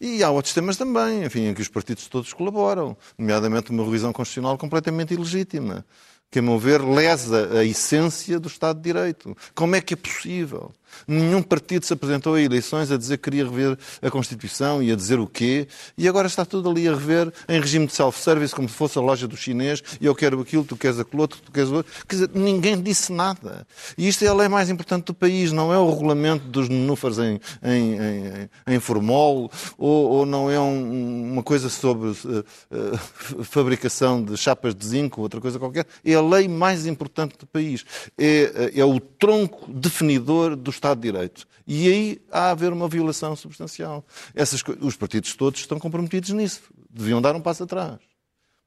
E 0.00 0.22
há 0.22 0.30
outros 0.30 0.54
temas 0.54 0.76
também, 0.76 1.24
enfim, 1.24 1.46
em 1.46 1.54
que 1.54 1.62
os 1.62 1.68
partidos 1.68 2.06
todos 2.08 2.32
colaboram, 2.32 2.96
nomeadamente 3.18 3.70
uma 3.70 3.84
revisão 3.84 4.12
constitucional 4.12 4.58
completamente 4.58 5.14
ilegítima, 5.14 5.84
que, 6.30 6.38
a 6.38 6.42
meu 6.42 6.58
ver, 6.58 6.82
lesa 6.82 7.58
a 7.58 7.64
essência 7.64 8.40
do 8.40 8.48
Estado 8.48 8.76
de 8.76 8.82
Direito. 8.82 9.36
Como 9.54 9.76
é 9.76 9.80
que 9.80 9.94
é 9.94 9.96
possível? 9.96 10.72
Nenhum 11.06 11.42
partido 11.42 11.84
se 11.84 11.92
apresentou 11.92 12.34
a 12.34 12.40
eleições 12.40 12.90
a 12.90 12.96
dizer 12.96 13.18
que 13.18 13.24
queria 13.24 13.44
rever 13.44 13.78
a 14.02 14.10
Constituição 14.10 14.82
e 14.82 14.92
a 14.92 14.96
dizer 14.96 15.18
o 15.18 15.26
quê, 15.26 15.66
e 15.96 16.08
agora 16.08 16.26
está 16.26 16.44
tudo 16.44 16.70
ali 16.70 16.88
a 16.88 16.94
rever 16.94 17.32
em 17.48 17.60
regime 17.60 17.86
de 17.86 17.92
self-service, 17.92 18.54
como 18.54 18.68
se 18.68 18.74
fosse 18.74 18.98
a 18.98 19.00
loja 19.00 19.26
do 19.26 19.36
chinês, 19.36 19.82
eu 20.00 20.14
quero 20.14 20.40
aquilo, 20.40 20.64
tu 20.64 20.76
queres 20.76 20.98
aquilo 20.98 21.22
outro, 21.22 21.40
tu 21.44 21.50
queres 21.50 21.70
o 21.70 21.76
outro. 21.76 21.92
Quer 22.08 22.16
dizer, 22.16 22.30
ninguém 22.34 22.80
disse 22.80 23.12
nada. 23.12 23.66
E 23.96 24.08
isto 24.08 24.24
é 24.24 24.28
a 24.28 24.34
lei 24.34 24.48
mais 24.48 24.70
importante 24.70 25.06
do 25.06 25.14
país, 25.14 25.52
não 25.52 25.72
é 25.72 25.78
o 25.78 25.90
regulamento 25.90 26.46
dos 26.46 26.68
nenúfares 26.68 27.18
em, 27.18 27.40
em, 27.62 27.94
em, 27.96 28.74
em 28.74 28.80
formol, 28.80 29.50
ou, 29.78 30.10
ou, 30.10 30.26
não 30.26 30.50
é 30.50 30.60
um, 30.60 31.32
uma 31.32 31.42
coisa 31.42 31.68
sobre 31.68 32.08
uh, 32.08 32.14
uh, 32.14 33.44
fabricação 33.44 34.22
de 34.22 34.36
chapas 34.36 34.74
de 34.74 34.86
zinco, 34.86 35.22
outra 35.22 35.40
coisa 35.40 35.58
qualquer. 35.58 35.86
É 36.04 36.14
a 36.14 36.22
lei 36.22 36.48
mais 36.48 36.86
importante 36.86 37.36
do 37.38 37.46
país. 37.46 37.84
É, 38.18 38.72
é 38.74 38.84
o 38.84 39.00
tronco 39.00 39.70
definidor 39.72 40.56
do 40.56 40.70
Estado 40.70 40.83
de 40.92 41.00
Direito. 41.00 41.46
E 41.66 41.88
aí 41.88 42.22
há 42.30 42.48
a 42.48 42.50
haver 42.50 42.72
uma 42.72 42.88
violação 42.88 43.34
substancial. 43.34 44.04
Essas, 44.34 44.62
os 44.80 44.96
partidos 44.96 45.34
todos 45.34 45.60
estão 45.60 45.78
comprometidos 45.78 46.30
nisso. 46.30 46.60
Deviam 46.90 47.22
dar 47.22 47.34
um 47.34 47.40
passo 47.40 47.62
atrás. 47.62 47.98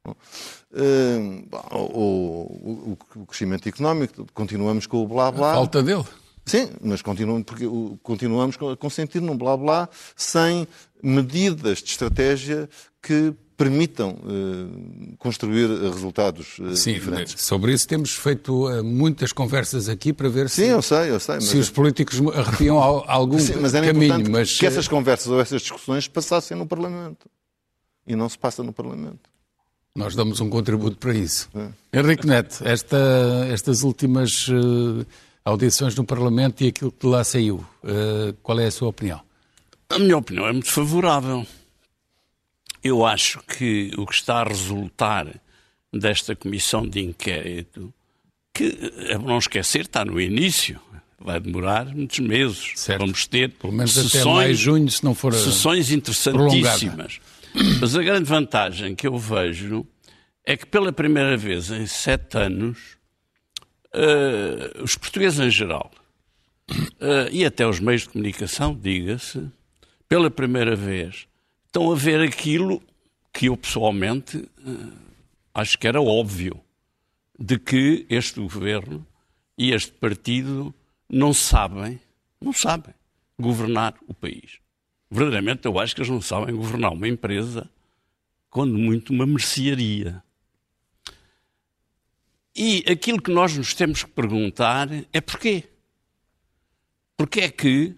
Uh, 0.08 1.48
o, 1.72 2.92
o, 2.92 2.98
o, 3.16 3.26
crescimento 3.26 3.68
económico, 3.68 4.26
continuamos 4.34 4.88
com 4.88 5.04
o 5.04 5.08
blá 5.08 5.32
blá. 5.32 5.52
A 5.52 5.56
falta 5.56 5.84
dele. 5.84 6.06
Sim, 6.46 6.70
mas 6.82 7.02
continuamos, 7.02 7.44
porque 7.44 7.66
continuamos 8.02 8.56
a 8.56 8.78
consentir 8.78 9.22
num 9.22 9.38
blá 9.38 9.58
blá 9.58 9.90
sem 10.16 10.66
medidas 11.04 11.80
de 11.80 11.90
estratégia 11.90 12.70
que 13.02 13.34
permitam 13.58 14.12
uh, 14.12 15.18
construir 15.18 15.68
resultados 15.68 16.60
uh, 16.60 16.76
Sim, 16.76 16.94
diferentes. 16.94 17.44
Sobre 17.44 17.74
isso 17.74 17.88
temos 17.88 18.14
feito 18.14 18.68
uh, 18.68 18.84
muitas 18.84 19.34
conversas 19.34 19.90
aqui 19.90 20.14
para 20.14 20.30
ver 20.30 20.48
Sim, 20.48 20.66
se, 20.66 20.68
eu 20.68 20.82
sei, 20.84 21.10
eu 21.10 21.20
sei, 21.20 21.42
se 21.42 21.58
os 21.58 21.70
políticos 21.72 22.22
arrepiam 22.36 22.78
algum 22.78 23.40
Sim, 23.40 23.56
mas 23.60 23.74
era 23.74 23.88
caminho. 23.88 24.30
Mas 24.30 24.60
que 24.60 24.66
essas 24.66 24.88
conversas 24.88 25.28
ou 25.28 25.42
essas 25.42 25.64
discussões 25.64 26.08
passassem 26.08 26.56
no 26.56 26.68
Parlamento. 26.68 27.28
E 28.06 28.16
não 28.16 28.30
se 28.30 28.38
passa 28.38 28.64
no 28.64 28.72
Parlamento. 28.72 29.20
Nós 29.96 30.16
damos 30.16 30.40
um 30.40 30.50
contributo 30.50 30.96
para 30.98 31.16
isso. 31.16 31.50
É. 31.92 32.00
Henrique 32.00 32.28
Neto, 32.28 32.62
esta, 32.64 32.98
estas 33.52 33.82
últimas 33.82 34.48
audições 35.44 35.96
no 35.96 36.06
Parlamento 36.06 36.64
e 36.64 36.68
aquilo 36.68 36.92
que 36.92 37.00
de 37.00 37.12
lá 37.12 37.24
saiu, 37.24 37.66
qual 38.44 38.60
é 38.60 38.68
a 38.68 38.72
sua 38.72 38.90
opinião? 38.90 39.20
A 39.90 39.98
minha 39.98 40.16
opinião 40.16 40.46
é 40.46 40.54
muito 40.54 40.70
favorável 40.70 41.46
eu 42.88 43.06
acho 43.06 43.40
que 43.44 43.92
o 43.98 44.06
que 44.06 44.14
está 44.14 44.42
a 44.42 44.44
resultar 44.44 45.28
desta 45.94 46.36
comissão 46.36 46.88
de 46.88 47.00
inquérito, 47.00 47.94
que 48.54 48.78
é 49.10 49.18
bom 49.18 49.28
não 49.28 49.38
esquecer, 49.38 49.82
está 49.82 50.04
no 50.04 50.20
início, 50.20 50.80
vai 51.20 51.40
demorar 51.40 51.86
muitos 51.86 52.20
meses. 52.20 52.72
Certo. 52.76 53.00
Vamos 53.00 53.26
ter 53.28 53.52
Pelo 53.52 53.74
menos 53.74 53.94
sessões, 53.94 54.16
até 54.16 54.26
mais 54.26 54.58
junho, 54.58 54.90
se 54.90 55.04
não 55.04 55.16
for 55.16 55.34
sessões 55.34 55.92
interessantíssimas. 55.92 57.20
Prolongada. 57.20 57.80
Mas 57.82 57.96
a 57.96 58.04
grande 58.04 58.26
vantagem 58.26 58.96
que 58.96 59.08
eu 59.08 59.18
vejo 59.18 59.86
é 60.46 60.56
que 60.56 60.66
pela 60.66 60.92
primeira 60.92 61.36
vez 61.36 61.72
em 61.72 61.86
sete 61.86 62.38
anos, 62.38 62.78
uh, 63.94 64.84
os 64.84 64.96
portugueses 64.96 65.40
em 65.40 65.50
geral, 65.50 65.92
uh, 66.70 67.30
e 67.32 67.46
até 67.46 67.68
os 67.68 67.80
meios 67.80 68.04
de 68.04 68.10
comunicação, 68.10 68.76
diga-se, 68.76 69.50
pela 70.08 70.30
primeira 70.30 70.76
vez, 70.76 71.28
estão 71.68 71.92
a 71.92 71.96
ver 71.96 72.22
aquilo 72.22 72.82
que 73.32 73.46
eu 73.46 73.56
pessoalmente 73.56 74.50
eh, 74.66 74.94
acho 75.54 75.78
que 75.78 75.88
era 75.88 76.02
óbvio, 76.02 76.60
de 77.38 77.60
que 77.60 78.06
este 78.10 78.40
governo 78.40 79.06
e 79.58 79.72
este 79.72 79.92
partido 79.92 80.74
não 81.10 81.34
sabem, 81.34 82.00
não 82.42 82.52
sabem 82.52 82.94
governar 83.40 83.96
o 84.08 84.14
país. 84.14 84.60
Verdadeiramente 85.10 85.66
eu 85.66 85.80
acho 85.80 85.96
que 85.96 86.02
eles 86.02 86.10
não 86.10 86.22
sabem 86.22 86.56
governar 86.56 86.92
uma 86.94 87.08
empresa, 87.08 87.70
quando 88.50 88.78
muito 88.78 89.14
uma 89.14 89.26
mercearia. 89.26 90.24
E 92.56 92.84
aquilo 92.90 93.22
que 93.22 93.32
nós 93.32 93.56
nos 93.56 93.74
temos 93.74 94.04
que 94.04 94.10
perguntar 94.10 94.90
é 95.14 95.22
porquê? 95.22 95.64
Porquê 97.16 97.42
é 97.42 97.50
que 97.50 97.96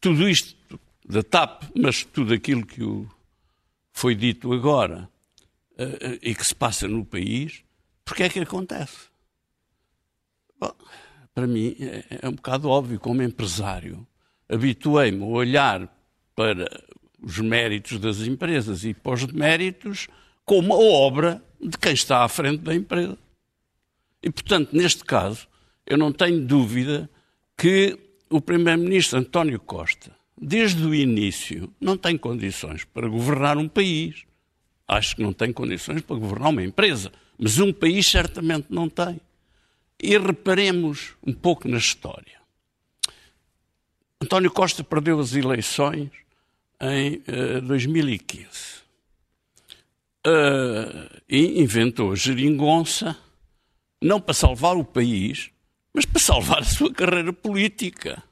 tudo 0.00 0.28
isto 0.28 0.78
da 1.04 1.22
TAP, 1.22 1.64
mas 1.74 2.04
tudo 2.04 2.32
aquilo 2.32 2.64
que 2.64 2.82
foi 3.92 4.14
dito 4.14 4.52
agora 4.52 5.08
uh, 5.72 6.18
e 6.22 6.34
que 6.34 6.46
se 6.46 6.54
passa 6.54 6.88
no 6.88 7.04
país, 7.04 7.62
porque 8.04 8.24
é 8.24 8.28
que 8.28 8.40
acontece? 8.40 9.10
Bom, 10.58 10.72
para 11.34 11.46
mim 11.46 11.76
é, 11.80 12.20
é 12.22 12.28
um 12.28 12.32
bocado 12.32 12.68
óbvio, 12.68 13.00
como 13.00 13.22
empresário. 13.22 14.06
Habituei-me 14.48 15.22
a 15.22 15.26
olhar 15.26 15.88
para 16.34 16.68
os 17.20 17.38
méritos 17.38 17.98
das 17.98 18.20
empresas 18.20 18.84
e 18.84 18.94
para 18.94 19.12
os 19.12 19.26
deméritos 19.26 20.08
como 20.44 20.74
a 20.74 20.78
obra 20.78 21.42
de 21.60 21.78
quem 21.78 21.92
está 21.92 22.24
à 22.24 22.28
frente 22.28 22.58
da 22.58 22.74
empresa. 22.74 23.16
E, 24.22 24.30
portanto, 24.30 24.70
neste 24.72 25.04
caso, 25.04 25.48
eu 25.86 25.96
não 25.96 26.12
tenho 26.12 26.44
dúvida 26.44 27.08
que 27.56 27.98
o 28.28 28.40
Primeiro-Ministro 28.40 29.18
António 29.18 29.60
Costa 29.60 30.21
desde 30.42 30.84
o 30.84 30.92
início, 30.92 31.72
não 31.80 31.96
tem 31.96 32.18
condições 32.18 32.82
para 32.82 33.06
governar 33.06 33.56
um 33.56 33.68
país. 33.68 34.24
Acho 34.88 35.14
que 35.14 35.22
não 35.22 35.32
tem 35.32 35.52
condições 35.52 36.02
para 36.02 36.16
governar 36.16 36.50
uma 36.50 36.64
empresa, 36.64 37.12
mas 37.38 37.60
um 37.60 37.72
país 37.72 38.08
certamente 38.08 38.66
não 38.68 38.88
tem. 38.88 39.20
E 40.02 40.18
reparemos 40.18 41.14
um 41.24 41.32
pouco 41.32 41.68
na 41.68 41.78
história. 41.78 42.42
António 44.20 44.50
Costa 44.50 44.82
perdeu 44.82 45.20
as 45.20 45.32
eleições 45.32 46.10
em 46.80 47.22
uh, 47.28 47.60
2015. 47.62 48.82
Uh, 50.26 51.20
e 51.28 51.60
inventou 51.60 52.12
a 52.12 52.16
geringonça, 52.16 53.16
não 54.00 54.20
para 54.20 54.34
salvar 54.34 54.76
o 54.76 54.84
país, 54.84 55.50
mas 55.94 56.04
para 56.04 56.20
salvar 56.20 56.58
a 56.58 56.64
sua 56.64 56.92
carreira 56.92 57.32
política. 57.32 58.22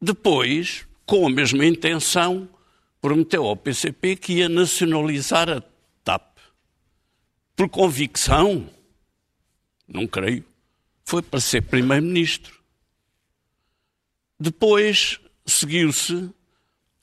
Depois, 0.00 0.87
com 1.08 1.26
a 1.26 1.30
mesma 1.30 1.64
intenção, 1.64 2.46
prometeu 3.00 3.46
ao 3.46 3.56
PCP 3.56 4.14
que 4.14 4.34
ia 4.34 4.48
nacionalizar 4.48 5.48
a 5.48 5.62
TAP. 6.04 6.36
Por 7.56 7.66
convicção, 7.70 8.68
não 9.88 10.06
creio, 10.06 10.44
foi 11.06 11.22
para 11.22 11.40
ser 11.40 11.62
primeiro-ministro. 11.62 12.60
Depois 14.38 15.18
seguiu-se 15.46 16.28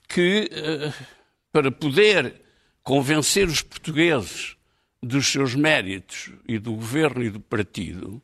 que, 0.08 0.52
eh, 0.52 0.94
para 1.52 1.72
poder 1.72 2.42
convencer 2.84 3.48
os 3.48 3.64
portugueses 3.64 4.56
dos 5.02 5.26
seus 5.26 5.56
méritos 5.56 6.30
e 6.48 6.60
do 6.60 6.74
governo 6.74 7.24
e 7.24 7.32
do 7.32 7.40
partido, 7.40 8.22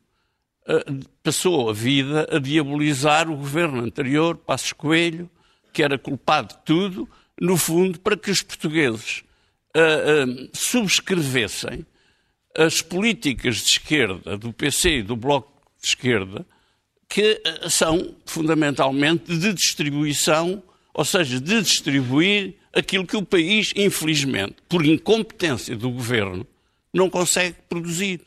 eh, 0.64 0.84
passou 1.24 1.68
a 1.68 1.72
vida 1.72 2.28
a 2.30 2.38
diabolizar 2.38 3.28
o 3.28 3.36
governo 3.36 3.82
anterior, 3.82 4.36
Passos 4.36 4.72
Coelho, 4.72 5.28
que 5.72 5.82
era 5.82 5.98
culpado 5.98 6.54
de 6.54 6.64
tudo, 6.64 7.08
no 7.40 7.56
fundo, 7.56 7.98
para 8.00 8.16
que 8.16 8.30
os 8.30 8.42
portugueses 8.42 9.24
uh, 9.76 10.30
uh, 10.30 10.50
subscrevessem 10.52 11.86
as 12.56 12.82
políticas 12.82 13.56
de 13.56 13.72
esquerda 13.72 14.36
do 14.36 14.52
PC 14.52 14.98
e 14.98 15.02
do 15.02 15.16
Bloco 15.16 15.50
de 15.80 15.88
Esquerda, 15.88 16.46
que 17.08 17.42
uh, 17.64 17.70
são 17.70 18.14
fundamentalmente 18.26 19.36
de 19.36 19.52
distribuição, 19.52 20.62
ou 20.94 21.04
seja, 21.04 21.40
de 21.40 21.62
distribuir 21.62 22.54
aquilo 22.72 23.06
que 23.06 23.16
o 23.16 23.24
país, 23.24 23.72
infelizmente, 23.74 24.56
por 24.68 24.84
incompetência 24.84 25.76
do 25.76 25.90
governo, 25.90 26.46
não 26.92 27.08
consegue 27.08 27.56
produzir. 27.68 28.20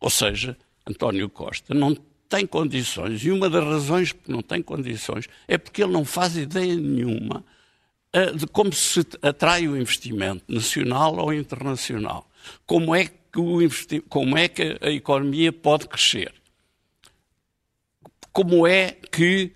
Ou 0.00 0.10
seja, 0.10 0.56
António 0.86 1.28
Costa 1.28 1.72
não 1.72 1.96
tem 2.34 2.48
condições, 2.48 3.24
e 3.24 3.30
uma 3.30 3.48
das 3.48 3.62
razões 3.62 4.10
que 4.10 4.28
não 4.28 4.42
tem 4.42 4.60
condições 4.60 5.28
é 5.46 5.56
porque 5.56 5.84
ele 5.84 5.92
não 5.92 6.04
faz 6.04 6.36
ideia 6.36 6.74
nenhuma 6.74 7.44
uh, 8.12 8.36
de 8.36 8.44
como 8.48 8.72
se 8.72 9.06
atrai 9.22 9.68
o 9.68 9.76
investimento 9.76 10.42
nacional 10.48 11.16
ou 11.16 11.32
internacional. 11.32 12.28
Como 12.66 12.92
é 12.92 13.06
que, 13.06 13.38
o 13.38 13.60
como 14.08 14.36
é 14.36 14.48
que 14.48 14.76
a 14.80 14.90
economia 14.90 15.52
pode 15.52 15.86
crescer? 15.86 16.34
Como 18.32 18.66
é 18.66 18.96
que, 19.12 19.52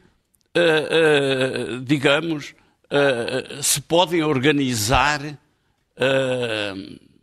uh, 0.56 1.78
uh, 1.78 1.80
digamos, 1.80 2.54
se 3.60 3.82
podem 3.82 4.22
organizar 4.22 5.20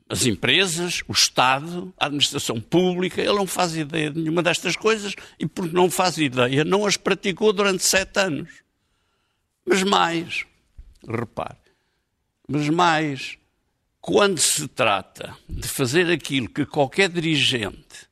as 0.07 0.25
empresas, 0.25 1.01
o 1.07 1.11
Estado, 1.11 1.93
a 1.97 2.05
administração 2.05 2.61
pública, 2.61 3.21
ele 3.21 3.33
não 3.33 3.47
faz 3.47 3.75
ideia 3.75 4.11
de 4.11 4.19
nenhuma 4.19 4.43
destas 4.43 4.75
coisas 4.75 5.15
e, 5.39 5.47
porque 5.47 5.75
não 5.75 5.89
faz 5.89 6.17
ideia, 6.17 6.63
não 6.63 6.85
as 6.85 6.95
praticou 6.95 7.51
durante 7.51 7.83
sete 7.83 8.19
anos. 8.19 8.49
Mas 9.65 9.81
mais, 9.81 10.45
repare, 11.07 11.57
mas 12.47 12.69
mais, 12.69 13.37
quando 13.99 14.37
se 14.37 14.67
trata 14.67 15.35
de 15.49 15.67
fazer 15.67 16.11
aquilo 16.11 16.49
que 16.49 16.65
qualquer 16.65 17.09
dirigente 17.09 18.07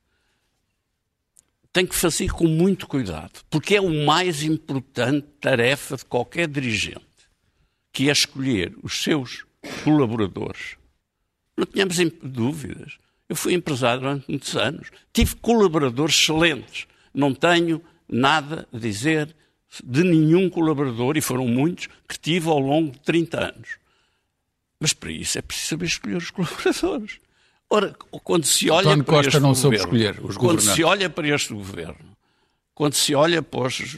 tem 1.71 1.85
que 1.85 1.95
fazer 1.95 2.31
com 2.31 2.47
muito 2.47 2.87
cuidado, 2.87 3.41
porque 3.49 3.75
é 3.75 3.81
o 3.81 4.05
mais 4.05 4.41
importante 4.41 5.27
tarefa 5.39 5.95
de 5.95 6.05
qualquer 6.05 6.47
dirigente, 6.47 7.01
que 7.91 8.09
é 8.09 8.11
escolher 8.11 8.75
os 8.81 9.03
seus 9.03 9.45
colaboradores 9.83 10.75
não 11.57 11.65
tínhamos 11.65 11.97
dúvidas. 12.21 12.97
Eu 13.29 13.35
fui 13.35 13.53
empresário 13.53 14.01
durante 14.01 14.29
muitos 14.29 14.55
anos. 14.55 14.89
Tive 15.11 15.35
colaboradores 15.37 16.15
excelentes. 16.15 16.87
Não 17.13 17.33
tenho 17.33 17.81
nada 18.07 18.67
a 18.73 18.77
dizer 18.77 19.33
de 19.83 20.03
nenhum 20.03 20.49
colaborador, 20.49 21.17
e 21.17 21.21
foram 21.21 21.47
muitos, 21.47 21.87
que 22.07 22.19
tive 22.19 22.47
ao 22.47 22.59
longo 22.59 22.91
de 22.91 22.99
30 22.99 23.39
anos. 23.39 23.69
Mas 24.79 24.93
para 24.93 25.11
isso 25.11 25.39
é 25.39 25.41
preciso 25.41 25.69
saber 25.69 25.85
escolher 25.85 26.17
os 26.17 26.29
colaboradores. 26.29 27.19
Ora, 27.69 27.95
quando 28.23 28.45
se 28.45 28.69
olha 28.69 28.89
António 28.89 29.03
para 29.03 29.15
Costa 29.15 29.29
este 29.29 29.39
não 29.39 29.53
governo, 29.53 29.75
escolher 29.75 30.19
os 30.23 30.37
quando 30.37 30.61
se 30.61 30.83
olha 30.83 31.09
para 31.09 31.27
este 31.27 31.53
governo, 31.53 32.17
quando 32.75 32.93
se 32.93 33.15
olha 33.15 33.41
para 33.41 33.61
os 33.61 33.79
uh, 33.79 33.97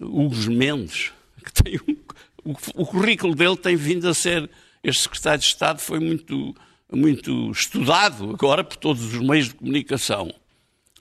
Hugo 0.00 0.50
Mendes, 0.50 1.12
que 1.44 1.52
tem 1.52 1.78
um, 1.86 1.96
o, 2.44 2.56
o 2.76 2.86
currículo 2.86 3.34
dele 3.34 3.56
tem 3.56 3.76
vindo 3.76 4.08
a 4.08 4.14
ser 4.14 4.48
este 4.82 5.02
secretário 5.02 5.40
de 5.40 5.46
Estado 5.46 5.80
foi 5.80 5.98
muito, 6.00 6.54
muito 6.92 7.50
estudado 7.50 8.30
agora 8.30 8.64
por 8.64 8.76
todos 8.76 9.14
os 9.14 9.20
meios 9.20 9.48
de 9.48 9.54
comunicação. 9.54 10.32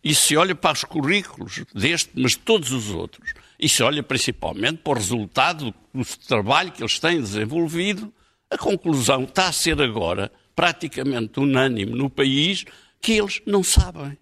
e 0.04 0.16
se 0.16 0.36
olha 0.36 0.56
para 0.56 0.74
os 0.74 0.84
currículos 0.84 1.64
deste, 1.76 2.10
mas 2.16 2.32
de 2.32 2.40
todos 2.40 2.72
os 2.72 2.90
outros, 2.90 3.34
e 3.60 3.70
se 3.70 3.84
olha 3.84 4.02
principalmente 4.02 4.78
para 4.78 4.94
o 4.94 4.96
resultado 4.96 5.74
do 5.94 6.06
trabalho 6.28 6.72
que 6.72 6.82
eles 6.82 6.98
têm 6.98 7.22
desenvolvido, 7.22 8.12
a 8.50 8.58
conclusão 8.58 9.24
está 9.24 9.48
a 9.48 9.52
ser 9.52 9.80
agora 9.80 10.32
praticamente 10.56 11.40
unânime 11.40 11.92
no 11.92 12.10
país 12.10 12.66
que 13.00 13.14
eles 13.14 13.42
não 13.46 13.64
sabem. 13.64 14.18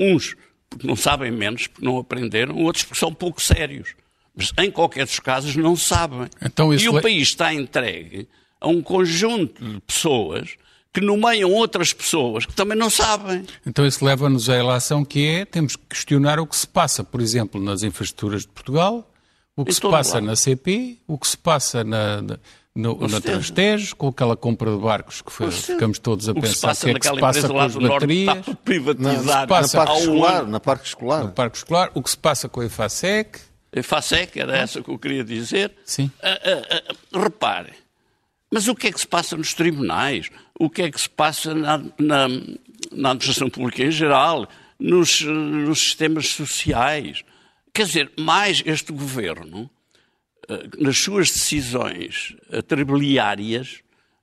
Uns 0.00 0.36
porque 0.68 0.86
não 0.86 0.96
sabem 0.96 1.30
menos, 1.30 1.66
porque 1.66 1.84
não 1.84 1.98
aprenderam, 1.98 2.56
outros 2.56 2.84
porque 2.84 2.98
são 2.98 3.12
pouco 3.12 3.40
sérios. 3.40 3.94
Mas 4.38 4.52
em 4.56 4.70
qualquer 4.70 5.04
dos 5.04 5.18
casos 5.18 5.56
não 5.56 5.74
sabem. 5.74 6.28
Então, 6.40 6.72
e 6.72 6.88
o 6.88 7.02
país 7.02 7.28
está 7.28 7.52
entregue 7.52 8.28
a 8.60 8.68
um 8.68 8.80
conjunto 8.80 9.64
de 9.64 9.80
pessoas 9.80 10.50
que 10.92 11.00
nomeiam 11.00 11.52
outras 11.52 11.92
pessoas 11.92 12.46
que 12.46 12.54
também 12.54 12.78
não 12.78 12.88
sabem. 12.88 13.44
Então 13.66 13.84
isso 13.84 14.04
leva-nos 14.04 14.48
à 14.48 14.54
relação 14.54 15.04
que 15.04 15.26
é, 15.26 15.44
temos 15.44 15.74
que 15.74 15.82
questionar 15.88 16.38
o 16.38 16.46
que 16.46 16.56
se 16.56 16.68
passa, 16.68 17.02
por 17.02 17.20
exemplo, 17.20 17.60
nas 17.60 17.82
infraestruturas 17.82 18.42
de 18.42 18.48
Portugal, 18.48 19.10
o 19.56 19.64
que 19.64 19.72
em 19.72 19.74
se 19.74 19.80
passa 19.80 20.14
lado. 20.14 20.26
na 20.26 20.36
CP, 20.36 20.98
o 21.06 21.18
que 21.18 21.26
se 21.26 21.36
passa 21.36 21.82
na, 21.82 22.22
na, 22.22 22.38
no, 22.74 23.08
na 23.08 23.20
Transtejo, 23.20 23.96
com 23.96 24.06
aquela 24.06 24.36
compra 24.36 24.70
de 24.70 24.78
barcos 24.78 25.20
que 25.20 25.32
foi, 25.32 25.50
ficamos 25.50 25.98
todos 25.98 26.28
a 26.28 26.34
pensar 26.34 26.40
o 26.40 26.50
que 26.50 26.54
se 26.54 26.60
passa, 26.60 26.84
que 26.86 26.90
é 26.90 26.94
que 26.94 27.08
se 27.08 27.20
passa 27.20 27.48
com 27.48 27.58
as 27.58 27.74
baterias. 27.74 28.38
Está 28.38 28.54
privatizado. 28.54 29.24
Na, 29.24 29.40
na, 29.40 29.46
parque 29.46 29.98
escolar, 29.98 30.46
na 30.46 30.60
parque 30.60 30.86
escolar. 30.86 31.24
No 31.24 31.30
parque 31.32 31.56
escolar, 31.56 31.90
o 31.94 32.02
que 32.02 32.10
se 32.10 32.18
passa 32.18 32.48
com 32.48 32.60
a 32.60 32.66
EFASEC. 32.66 33.47
A 33.72 33.80
EFASEC, 33.80 34.40
era 34.40 34.56
essa 34.56 34.82
que 34.82 34.90
eu 34.90 34.98
queria 34.98 35.24
dizer. 35.24 35.72
Sim. 35.84 36.10
Uh, 36.22 37.16
uh, 37.16 37.18
uh, 37.18 37.22
repare, 37.22 37.72
mas 38.50 38.66
o 38.66 38.74
que 38.74 38.88
é 38.88 38.92
que 38.92 39.00
se 39.00 39.06
passa 39.06 39.36
nos 39.36 39.52
tribunais? 39.52 40.30
O 40.58 40.70
que 40.70 40.82
é 40.82 40.90
que 40.90 41.00
se 41.00 41.08
passa 41.08 41.54
na, 41.54 41.78
na, 41.98 42.28
na 42.90 43.10
administração 43.10 43.50
pública 43.50 43.82
em 43.82 43.90
geral? 43.90 44.48
Nos, 44.78 45.20
nos 45.20 45.80
sistemas 45.80 46.28
sociais? 46.28 47.22
Quer 47.74 47.84
dizer, 47.84 48.12
mais 48.18 48.62
este 48.64 48.92
governo, 48.92 49.68
eh, 50.48 50.68
nas 50.78 50.98
suas 50.98 51.28
decisões 51.30 52.34
tribiliárias, 52.66 53.82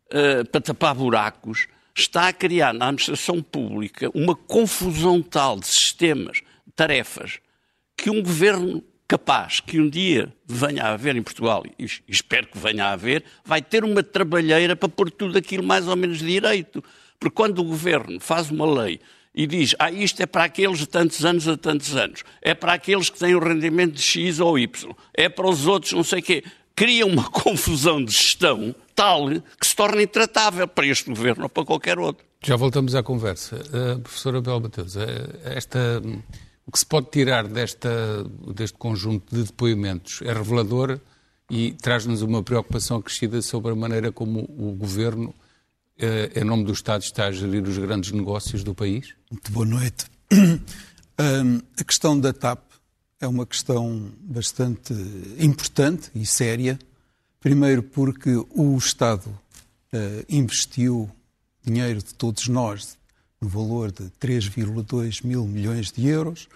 eh, 0.09 0.43
para 0.43 0.61
tapar 0.61 0.95
buracos, 0.95 1.67
está 1.95 2.27
a 2.27 2.33
criar 2.33 2.73
na 2.73 2.87
administração 2.87 3.41
pública 3.41 4.09
uma 4.13 4.35
confusão 4.35 5.21
tal 5.21 5.59
de 5.59 5.67
sistemas, 5.67 6.41
de 6.65 6.73
tarefas, 6.75 7.39
que 7.95 8.09
um 8.09 8.21
governo 8.21 8.83
capaz 9.07 9.59
que 9.59 9.79
um 9.79 9.89
dia 9.89 10.33
venha 10.47 10.83
a 10.83 10.93
haver 10.93 11.15
em 11.15 11.21
Portugal, 11.21 11.63
e 11.77 11.85
espero 12.07 12.47
que 12.47 12.57
venha 12.57 12.85
a 12.85 12.93
haver, 12.93 13.23
vai 13.43 13.61
ter 13.61 13.83
uma 13.83 14.01
trabalheira 14.01 14.75
para 14.75 14.89
pôr 14.89 15.11
tudo 15.11 15.37
aquilo 15.37 15.63
mais 15.63 15.87
ou 15.87 15.95
menos 15.95 16.19
direito. 16.19 16.83
Porque 17.19 17.35
quando 17.35 17.59
o 17.59 17.63
governo 17.63 18.19
faz 18.19 18.49
uma 18.49 18.65
lei 18.65 18.99
e 19.33 19.45
diz, 19.45 19.75
ah, 19.79 19.91
isto 19.91 20.21
é 20.21 20.25
para 20.25 20.45
aqueles 20.45 20.79
de 20.79 20.87
tantos 20.87 21.23
anos 21.25 21.47
a 21.47 21.57
tantos 21.57 21.95
anos, 21.95 22.23
é 22.41 22.53
para 22.53 22.73
aqueles 22.73 23.09
que 23.09 23.19
têm 23.19 23.35
o 23.35 23.39
rendimento 23.39 23.93
de 23.93 24.01
X 24.01 24.39
ou 24.39 24.57
Y, 24.57 24.95
é 25.13 25.29
para 25.29 25.47
os 25.47 25.67
outros 25.67 25.91
não 25.93 26.03
sei 26.03 26.19
o 26.19 26.23
quê, 26.23 26.43
cria 26.75 27.05
uma 27.05 27.23
confusão 27.29 28.03
de 28.03 28.11
gestão 28.11 28.73
tal 28.95 29.27
que 29.59 29.67
se 29.67 29.75
torna 29.75 30.01
intratável 30.01 30.67
para 30.67 30.87
este 30.87 31.09
governo 31.09 31.43
ou 31.43 31.49
para 31.49 31.65
qualquer 31.65 31.99
outro. 31.99 32.25
Já 32.41 32.55
voltamos 32.55 32.95
à 32.95 33.01
conversa. 33.01 33.55
Uh, 33.55 33.99
professora 33.99 34.39
Bel 34.39 34.59
Mateus, 34.59 34.95
uh, 34.95 34.99
esta 35.43 36.01
o 36.65 36.71
que 36.71 36.79
se 36.79 36.85
pode 36.85 37.09
tirar 37.11 37.47
desta, 37.47 38.23
deste 38.53 38.77
conjunto 38.77 39.35
de 39.35 39.43
depoimentos 39.43 40.21
é 40.23 40.33
revelador 40.33 40.99
e 41.49 41.73
traz-nos 41.73 42.21
uma 42.21 42.41
preocupação 42.41 42.97
acrescida 42.97 43.41
sobre 43.41 43.71
a 43.71 43.75
maneira 43.75 44.11
como 44.11 44.39
o 44.39 44.73
governo, 44.73 45.33
eh, 45.97 46.31
em 46.35 46.43
nome 46.43 46.63
do 46.63 46.73
Estado, 46.73 47.03
está 47.03 47.27
a 47.27 47.31
gerir 47.31 47.63
os 47.63 47.77
grandes 47.77 48.11
negócios 48.11 48.63
do 48.63 48.73
país? 48.73 49.13
Muito 49.29 49.51
boa 49.51 49.65
noite. 49.65 50.05
Um, 51.17 51.61
a 51.79 51.83
questão 51.85 52.19
da 52.19 52.33
TAP 52.33 52.59
é 53.21 53.27
uma 53.27 53.45
questão 53.45 54.11
bastante 54.19 54.93
importante 55.39 56.11
e 56.13 56.25
séria. 56.25 56.77
Primeiro, 57.39 57.81
porque 57.81 58.31
o 58.53 58.77
Estado 58.77 59.27
uh, 59.27 60.25
investiu 60.27 61.09
dinheiro 61.63 61.99
de 62.03 62.13
todos 62.13 62.49
nós, 62.49 62.97
no 63.41 63.47
valor 63.47 63.91
de 63.91 64.03
3,2 64.19 65.25
mil 65.25 65.45
milhões 65.45 65.91
de 65.91 66.07
euros, 66.07 66.47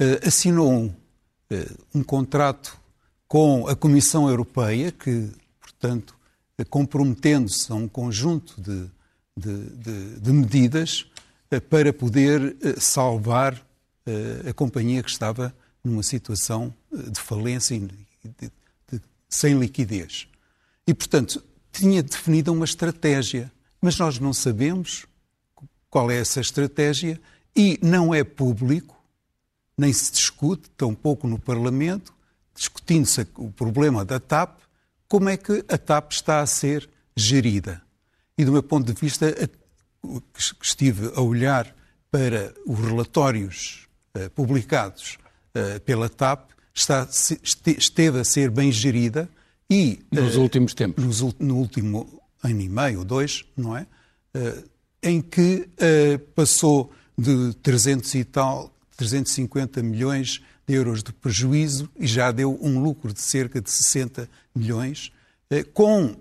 uh, 0.00 0.26
assinou 0.26 0.72
um, 0.72 0.86
uh, 0.86 1.84
um, 1.94 2.02
contrato 2.02 2.78
com 3.26 3.66
a 3.66 3.74
Comissão 3.74 4.28
Europeia, 4.28 4.92
que, 4.92 5.30
portanto, 5.60 6.14
uh, 6.58 6.64
comprometendo-se 6.66 7.70
a 7.72 7.74
um 7.74 7.88
conjunto 7.88 8.60
de, 8.60 8.90
de, 9.36 9.70
de, 9.70 10.20
de 10.20 10.32
medidas 10.32 11.06
para 11.70 11.94
poder 11.94 12.56
salvar 12.78 13.58
a 14.46 14.52
companhia 14.52 15.02
que 15.02 15.08
estava 15.08 15.54
numa 15.82 16.02
situação 16.02 16.74
de 16.92 17.18
falência 17.18 17.74
e 17.74 17.88
sem 19.30 19.58
liquidez. 19.58 20.28
E, 20.86 20.92
portanto, 20.92 21.42
tinha 21.72 22.02
definido 22.02 22.52
uma 22.52 22.64
estratégia, 22.64 23.50
mas 23.80 23.98
nós 23.98 24.18
não 24.18 24.32
sabemos 24.32 25.06
qual 25.90 26.10
é 26.10 26.18
essa 26.18 26.40
estratégia 26.40 27.20
e 27.56 27.78
não 27.82 28.14
é 28.14 28.22
público, 28.22 28.96
nem 29.76 29.92
se 29.92 30.12
discute, 30.12 30.70
tampouco 30.76 31.26
no 31.26 31.38
Parlamento, 31.38 32.12
discutindo-se 32.54 33.26
o 33.36 33.50
problema 33.50 34.04
da 34.04 34.18
TAP, 34.18 34.60
como 35.08 35.28
é 35.28 35.36
que 35.36 35.64
a 35.68 35.78
TAP 35.78 36.12
está 36.12 36.40
a 36.40 36.46
ser 36.46 36.88
gerida. 37.16 37.80
E 38.36 38.44
do 38.44 38.52
meu 38.52 38.62
ponto 38.62 38.92
de 38.92 39.00
vista, 39.00 39.32
que 39.32 40.64
estive 40.64 41.12
a 41.14 41.20
olhar 41.20 41.74
para 42.10 42.54
os 42.66 42.78
relatórios 42.78 43.88
uh, 44.16 44.30
publicados 44.30 45.18
uh, 45.54 45.80
pela 45.80 46.08
TAP, 46.08 46.50
está, 46.74 47.08
esteve 47.76 48.20
a 48.20 48.24
ser 48.24 48.50
bem 48.50 48.70
gerida 48.70 49.28
e... 49.68 50.00
Nos 50.10 50.36
uh, 50.36 50.40
últimos 50.40 50.74
tempos. 50.74 51.04
Nos, 51.04 51.34
no 51.38 51.56
último 51.56 52.22
ano 52.42 52.60
e 52.60 52.68
meio, 52.68 53.00
ou 53.00 53.04
dois, 53.04 53.44
não 53.56 53.76
é? 53.76 53.86
Em 55.02 55.20
que 55.20 55.68
uh, 55.68 56.18
passou 56.34 56.92
de 57.16 57.54
300 57.62 58.14
e 58.14 58.24
tal, 58.24 58.72
350 58.96 59.82
milhões 59.82 60.42
de 60.66 60.74
euros 60.74 61.02
de 61.02 61.12
prejuízo 61.12 61.88
e 61.98 62.06
já 62.06 62.30
deu 62.30 62.58
um 62.60 62.80
lucro 62.80 63.12
de 63.12 63.20
cerca 63.20 63.60
de 63.60 63.70
60 63.70 64.28
milhões, 64.54 65.12
uh, 65.52 65.68
com 65.72 66.16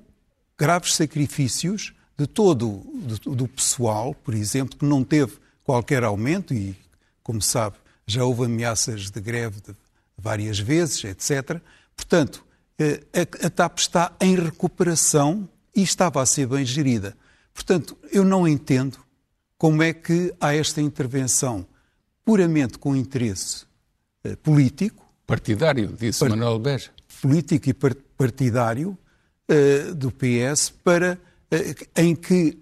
graves 0.58 0.96
sacrifícios 0.96 1.94
de 2.18 2.26
todo 2.26 2.84
do, 2.94 3.36
do 3.36 3.48
pessoal, 3.48 4.16
por 4.16 4.34
exemplo, 4.34 4.78
que 4.78 4.86
não 4.86 5.04
teve 5.04 5.34
qualquer 5.64 6.04
aumento 6.04 6.54
e, 6.54 6.76
como 7.22 7.42
sabe, 7.42 7.76
já 8.08 8.24
houve 8.24 8.46
ameaças 8.46 9.12
de 9.12 9.22
greve 9.22 9.62
de 9.62 9.76
várias 10.18 10.58
vezes, 10.58 11.04
etc. 11.04 11.62
Portanto, 11.96 12.44
eh, 12.80 13.04
a 13.44 13.50
TAP 13.50 13.80
está 13.80 14.12
em 14.20 14.36
recuperação 14.36 15.48
e 15.76 15.84
estava 15.84 16.22
a 16.22 16.26
ser 16.26 16.48
bem 16.48 16.66
gerida. 16.66 17.16
Portanto, 17.58 17.98
eu 18.12 18.24
não 18.24 18.48
entendo 18.48 19.00
como 19.58 19.82
é 19.82 19.92
que 19.92 20.32
há 20.40 20.54
esta 20.54 20.80
intervenção 20.80 21.66
puramente 22.24 22.78
com 22.78 22.96
interesse 22.96 23.66
eh, 24.24 24.36
político. 24.36 25.04
Partidário, 25.26 25.88
disse 25.88 26.20
part 26.20 26.30
Manuel 26.30 26.60
Beja. 26.60 26.92
Político 27.20 27.68
e 27.68 27.74
partidário 27.74 28.96
uh, 29.50 29.96
do 29.96 30.12
PS, 30.12 30.70
para, 30.70 31.20
uh, 31.52 31.88
em 32.00 32.16
que 32.16 32.60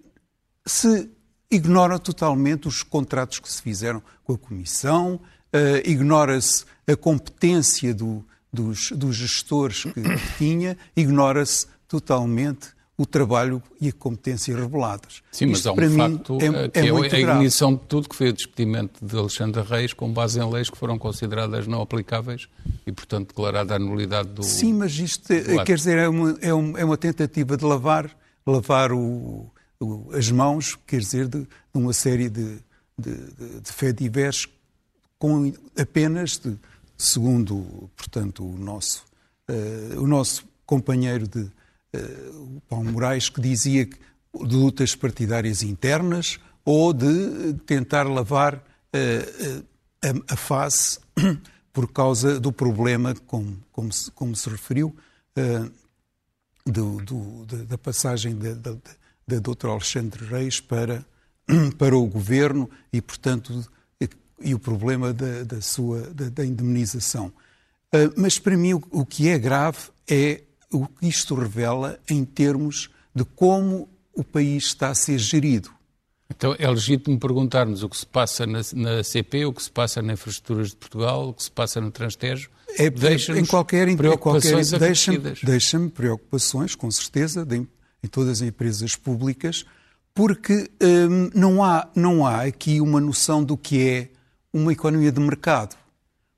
se 0.65 1.09
ignora 1.51 1.99
totalmente 1.99 2.69
os 2.69 2.81
contratos 2.81 3.39
que 3.39 3.51
se 3.51 3.61
fizeram 3.61 4.01
com 4.23 4.33
a 4.33 4.37
Comissão, 4.37 5.19
ignora-se 5.85 6.65
a 6.87 6.95
competência 6.97 7.93
do, 7.93 8.25
dos, 8.51 8.91
dos, 8.91 9.15
gestores 9.15 9.83
que 9.83 10.01
tinha, 10.37 10.77
ignora-se 10.95 11.67
totalmente 11.87 12.74
o 12.97 13.05
trabalho 13.05 13.61
e 13.81 13.89
a 13.89 13.91
competência 13.91 14.55
reveladas. 14.55 15.21
Sim, 15.31 15.47
mas 15.47 15.65
há 15.65 15.73
um 15.73 15.75
facto 15.75 16.37
é, 16.39 16.45
eh, 16.45 16.69
que 16.69 16.79
é, 16.79 16.87
é 16.87 17.29
a 17.29 17.35
ignição 17.35 17.73
de 17.73 17.81
tudo, 17.81 18.07
que 18.07 18.15
foi 18.15 18.29
o 18.29 18.33
despedimento 18.33 19.05
de 19.05 19.17
Alexandre 19.17 19.61
Reis 19.63 19.93
com 19.93 20.11
base 20.11 20.39
em 20.39 20.49
leis 20.49 20.69
que 20.69 20.77
foram 20.77 20.97
consideradas 20.97 21.67
não 21.67 21.81
aplicáveis 21.81 22.47
e, 22.87 22.91
portanto, 22.93 23.29
declarada 23.29 23.75
a 23.75 23.79
nulidade 23.79 24.29
do 24.29 24.43
Sim, 24.43 24.73
mas 24.73 24.93
isto, 24.93 25.31
é, 25.31 25.63
quer 25.65 25.75
dizer, 25.75 25.97
é 25.97 26.07
uma, 26.07 26.37
é, 26.41 26.53
uma, 26.53 26.79
é 26.79 26.85
uma 26.85 26.97
tentativa 26.97 27.57
de 27.57 27.65
lavar, 27.65 28.09
lavar 28.47 28.93
o, 28.93 29.51
o, 29.79 30.09
as 30.13 30.31
mãos, 30.31 30.77
quer 30.87 30.99
dizer, 30.99 31.27
de, 31.27 31.41
de 31.41 31.47
uma 31.73 31.91
série 31.91 32.29
de, 32.29 32.59
de, 32.97 33.13
de, 33.13 33.59
de 33.61 33.71
fé 33.73 33.91
diversos 33.91 34.47
com 35.19 35.51
apenas, 35.77 36.37
de, 36.37 36.57
segundo, 36.97 37.89
portanto, 37.97 38.45
o 38.45 38.57
nosso, 38.57 39.03
uh, 39.49 40.01
o 40.01 40.07
nosso 40.07 40.45
companheiro 40.65 41.27
de 41.27 41.49
o 42.33 42.61
Paulo 42.67 42.91
Moraes, 42.91 43.29
que 43.29 43.41
dizia 43.41 43.85
que 43.85 43.97
de 44.43 44.55
lutas 44.55 44.95
partidárias 44.95 45.63
internas 45.63 46.39
ou 46.63 46.91
de 46.91 47.53
tentar 47.65 48.03
lavar 48.03 48.55
uh, 48.55 49.65
a, 50.01 50.33
a, 50.33 50.37
face 50.37 50.99
por 51.71 51.91
causa 51.91 52.39
do 52.39 52.51
problema, 52.51 53.13
como, 53.27 53.57
como, 53.71 53.91
se, 53.91 54.11
como 54.11 54.35
se 54.35 54.49
referiu, 54.49 54.95
do, 56.65 57.01
do, 57.01 57.45
da 57.65 57.77
passagem 57.77 58.35
da, 58.37 59.39
doutora 59.39 59.73
Alexandre 59.73 60.25
Reis 60.25 60.61
para, 60.61 61.05
para 61.77 61.95
o 61.95 62.05
governo 62.07 62.69
e, 62.93 63.01
portanto, 63.01 63.67
e 64.39 64.53
o 64.53 64.59
problema 64.59 65.13
da, 65.13 65.43
da 65.43 65.61
sua 65.61 66.01
da, 66.13 66.29
da 66.29 66.45
indemnização. 66.45 67.31
Mas 68.17 68.39
para 68.39 68.57
mim 68.57 68.73
o, 68.73 68.83
o 68.91 69.05
que 69.05 69.29
é 69.29 69.37
grave 69.37 69.89
é 70.07 70.41
o 70.75 70.87
que 70.87 71.07
isto 71.07 71.35
revela 71.35 71.99
em 72.09 72.23
termos 72.25 72.89
de 73.13 73.23
como 73.23 73.89
o 74.13 74.23
país 74.23 74.65
está 74.65 74.89
a 74.89 74.95
ser 74.95 75.17
gerido. 75.17 75.69
Então 76.29 76.55
é 76.57 76.69
legítimo 76.69 77.19
perguntarmos 77.19 77.83
o 77.83 77.89
que 77.89 77.97
se 77.97 78.05
passa 78.05 78.45
na, 78.45 78.61
na, 78.73 79.03
CP, 79.03 79.45
o 79.45 79.53
que 79.53 79.61
se 79.61 79.71
passa 79.71 80.01
na 80.01 80.13
Infraestruturas 80.13 80.69
de 80.69 80.75
Portugal, 80.75 81.29
o 81.29 81.33
que 81.33 81.43
se 81.43 81.51
passa 81.51 81.79
no 81.79 81.91
Transtejo. 81.91 82.49
É, 82.77 82.87
em 82.87 83.45
qualquer, 83.45 83.95
preocupações 83.95 84.69
qualquer, 84.71 84.87
deixa-me 84.87 85.33
deixa 85.43 85.79
preocupações, 85.93 86.75
com 86.75 86.89
certeza, 86.89 87.45
de, 87.45 87.57
em 87.57 88.07
todas 88.09 88.41
as 88.41 88.47
empresas 88.47 88.95
públicas, 88.95 89.65
porque 90.13 90.69
hum, 90.81 91.29
não, 91.33 91.63
há, 91.63 91.87
não 91.95 92.25
há 92.25 92.43
aqui 92.43 92.81
uma 92.81 92.99
noção 92.99 93.43
do 93.43 93.55
que 93.55 93.87
é 93.87 94.09
uma 94.51 94.73
economia 94.73 95.11
de 95.11 95.19
mercado. 95.19 95.75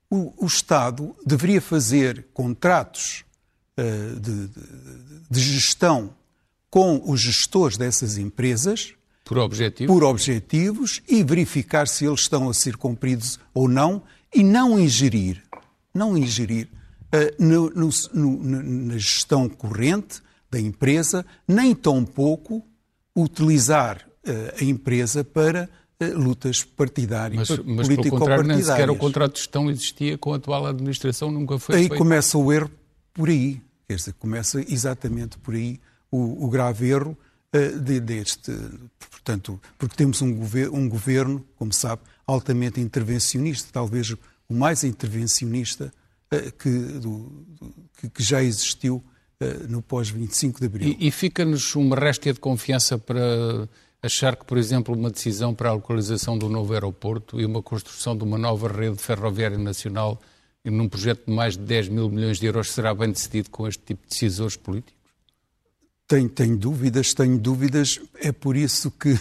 O, 0.10 0.34
o 0.43 0.47
Estado 0.47 1.15
deveria 1.26 1.62
fazer 1.62 2.28
contratos 2.34 3.23
de, 4.19 4.47
de, 4.47 4.61
de 5.29 5.39
gestão 5.39 6.13
com 6.69 7.01
os 7.05 7.21
gestores 7.21 7.77
dessas 7.77 8.17
empresas 8.17 8.93
por 9.27 9.37
objetivos? 9.37 9.93
Por 9.93 10.03
objetivos 10.03 11.01
e 11.07 11.23
verificar 11.23 11.87
se 11.87 12.05
eles 12.05 12.21
estão 12.21 12.49
a 12.49 12.53
ser 12.53 12.77
cumpridos 12.77 13.39
ou 13.53 13.67
não 13.67 14.01
e 14.33 14.41
não 14.43 14.79
ingerir, 14.79 15.43
não 15.93 16.17
ingerir 16.17 16.69
uh, 17.13 17.43
no, 17.43 17.69
no, 17.69 17.89
no, 18.13 18.63
na 18.63 18.97
gestão 18.97 19.49
corrente 19.49 20.21
da 20.49 20.59
empresa, 20.59 21.25
nem 21.47 21.75
tão 21.75 22.05
pouco 22.05 22.63
utilizar 23.15 24.07
uh, 24.25 24.61
a 24.61 24.63
empresa 24.63 25.23
para 25.25 25.69
uh, 26.01 26.17
lutas 26.17 26.63
partidárias, 26.63 27.49
mas, 27.49 27.59
mas 27.65 27.87
político-partidárias. 27.87 28.47
nem 28.47 28.63
sequer 28.63 28.89
o 28.89 28.95
contrato 28.95 29.33
de 29.33 29.39
gestão 29.39 29.69
existia 29.69 30.17
com 30.17 30.33
a 30.33 30.37
atual 30.37 30.65
administração, 30.67 31.31
nunca 31.31 31.59
foi 31.59 31.75
Aí 31.75 31.81
feito. 31.87 31.97
começa 31.97 32.37
o 32.37 32.53
erro 32.53 32.71
por 33.13 33.27
aí, 33.27 33.61
quer 33.88 33.95
dizer, 33.95 34.13
começa 34.13 34.60
exatamente 34.71 35.38
por 35.38 35.56
aí 35.56 35.80
o, 36.12 36.45
o 36.45 36.50
grave 36.50 36.89
erro 36.89 37.17
de, 37.82 38.00
deste. 38.00 38.52
Portanto, 39.10 39.60
porque 39.78 39.95
temos 39.95 40.21
um 40.21 40.34
governo, 40.34 40.78
um 40.78 40.89
governo, 40.89 41.45
como 41.56 41.73
sabe, 41.73 42.02
altamente 42.26 42.80
intervencionista, 42.80 43.69
talvez 43.71 44.12
o 44.12 44.54
mais 44.54 44.84
intervencionista 44.84 45.93
uh, 46.34 46.52
que, 46.54 46.69
do, 46.69 47.45
que, 47.97 48.10
que, 48.10 48.23
já 48.23 48.43
existiu 48.43 49.04
uh, 49.41 49.67
no 49.67 49.82
pós-25 49.82 50.60
de 50.60 50.65
Abril. 50.65 50.95
E, 51.00 51.08
e 51.08 51.12
fica-nos 51.12 51.76
uma 51.76 51.95
réstia 51.95 52.34
de 52.34 52.39
confiança 52.39 52.97
para 52.97 53.67
achar 54.02 54.36
que, 54.36 54.45
por 54.45 54.58
exemplo, 54.58 54.95
uma 54.95 55.10
decisão 55.10 55.54
para 55.54 55.69
a 55.69 55.73
localização 55.73 56.38
do 56.38 56.50
novo 56.50 56.73
aeroporto 56.73 57.39
e 57.39 57.45
uma 57.45 57.62
construção 57.62 58.15
de 58.15 58.23
uma 58.23 58.38
nova 58.38 58.67
rede 58.67 58.97
ferroviária 58.97 59.58
nacional 59.58 60.21
num 60.69 60.89
projeto 60.89 61.25
de 61.27 61.34
mais 61.34 61.58
de 61.58 61.63
10 61.63 61.89
mil 61.89 62.10
milhões 62.10 62.39
de 62.39 62.45
euros 62.45 62.71
será 62.71 62.93
bem 62.93 63.12
decidido 63.12 63.49
com 63.49 63.67
este 63.67 63.82
tipo 63.84 64.03
de 64.03 64.10
decisores 64.10 64.56
políticos? 64.56 64.97
Tenho, 66.08 66.30
tenho 66.30 66.58
dúvidas, 66.58 67.13
tenho 67.13 67.38
dúvidas. 67.38 67.99
É 68.15 68.32
por 68.32 68.56
isso 68.56 68.89
que 68.91 69.19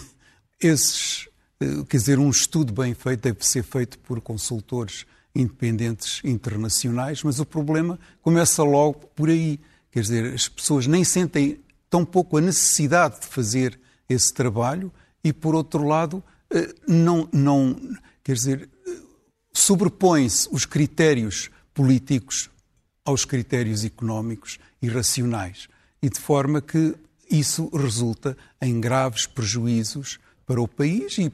esses, 0.60 1.28
eh, 1.60 1.84
quer 1.88 1.96
dizer, 1.96 2.18
um 2.18 2.30
estudo 2.30 2.72
bem 2.72 2.94
feito 2.94 3.22
deve 3.22 3.44
ser 3.44 3.62
feito 3.62 3.98
por 3.98 4.20
consultores 4.20 5.04
independentes 5.34 6.20
internacionais, 6.24 7.22
mas 7.22 7.40
o 7.40 7.44
problema 7.44 7.98
começa 8.22 8.62
logo 8.62 9.06
por 9.14 9.28
aí. 9.28 9.60
Quer 9.90 10.00
dizer, 10.00 10.34
as 10.34 10.48
pessoas 10.48 10.86
nem 10.86 11.04
sentem 11.04 11.60
tão 11.90 12.04
pouco 12.04 12.36
a 12.36 12.40
necessidade 12.40 13.20
de 13.20 13.26
fazer 13.26 13.78
esse 14.08 14.32
trabalho 14.32 14.92
e, 15.22 15.32
por 15.32 15.54
outro 15.54 15.84
lado, 15.84 16.22
eh, 16.50 16.74
não, 16.86 17.28
não 17.32 17.76
quer 18.22 18.34
dizer, 18.34 18.68
sobrepõem-se 19.58 20.48
os 20.52 20.64
critérios 20.64 21.50
políticos 21.72 22.50
aos 23.04 23.24
critérios 23.24 23.84
económicos 23.84 24.58
e 24.82 24.88
racionais 24.88 25.68
e 26.02 26.10
de 26.10 26.20
forma 26.20 26.60
que 26.60 26.94
isso 27.30 27.70
resulta 27.72 28.36
em 28.60 28.80
graves 28.80 29.26
prejuízos 29.26 30.18
para 30.44 30.60
o 30.60 30.68
país 30.68 31.18
e 31.18 31.32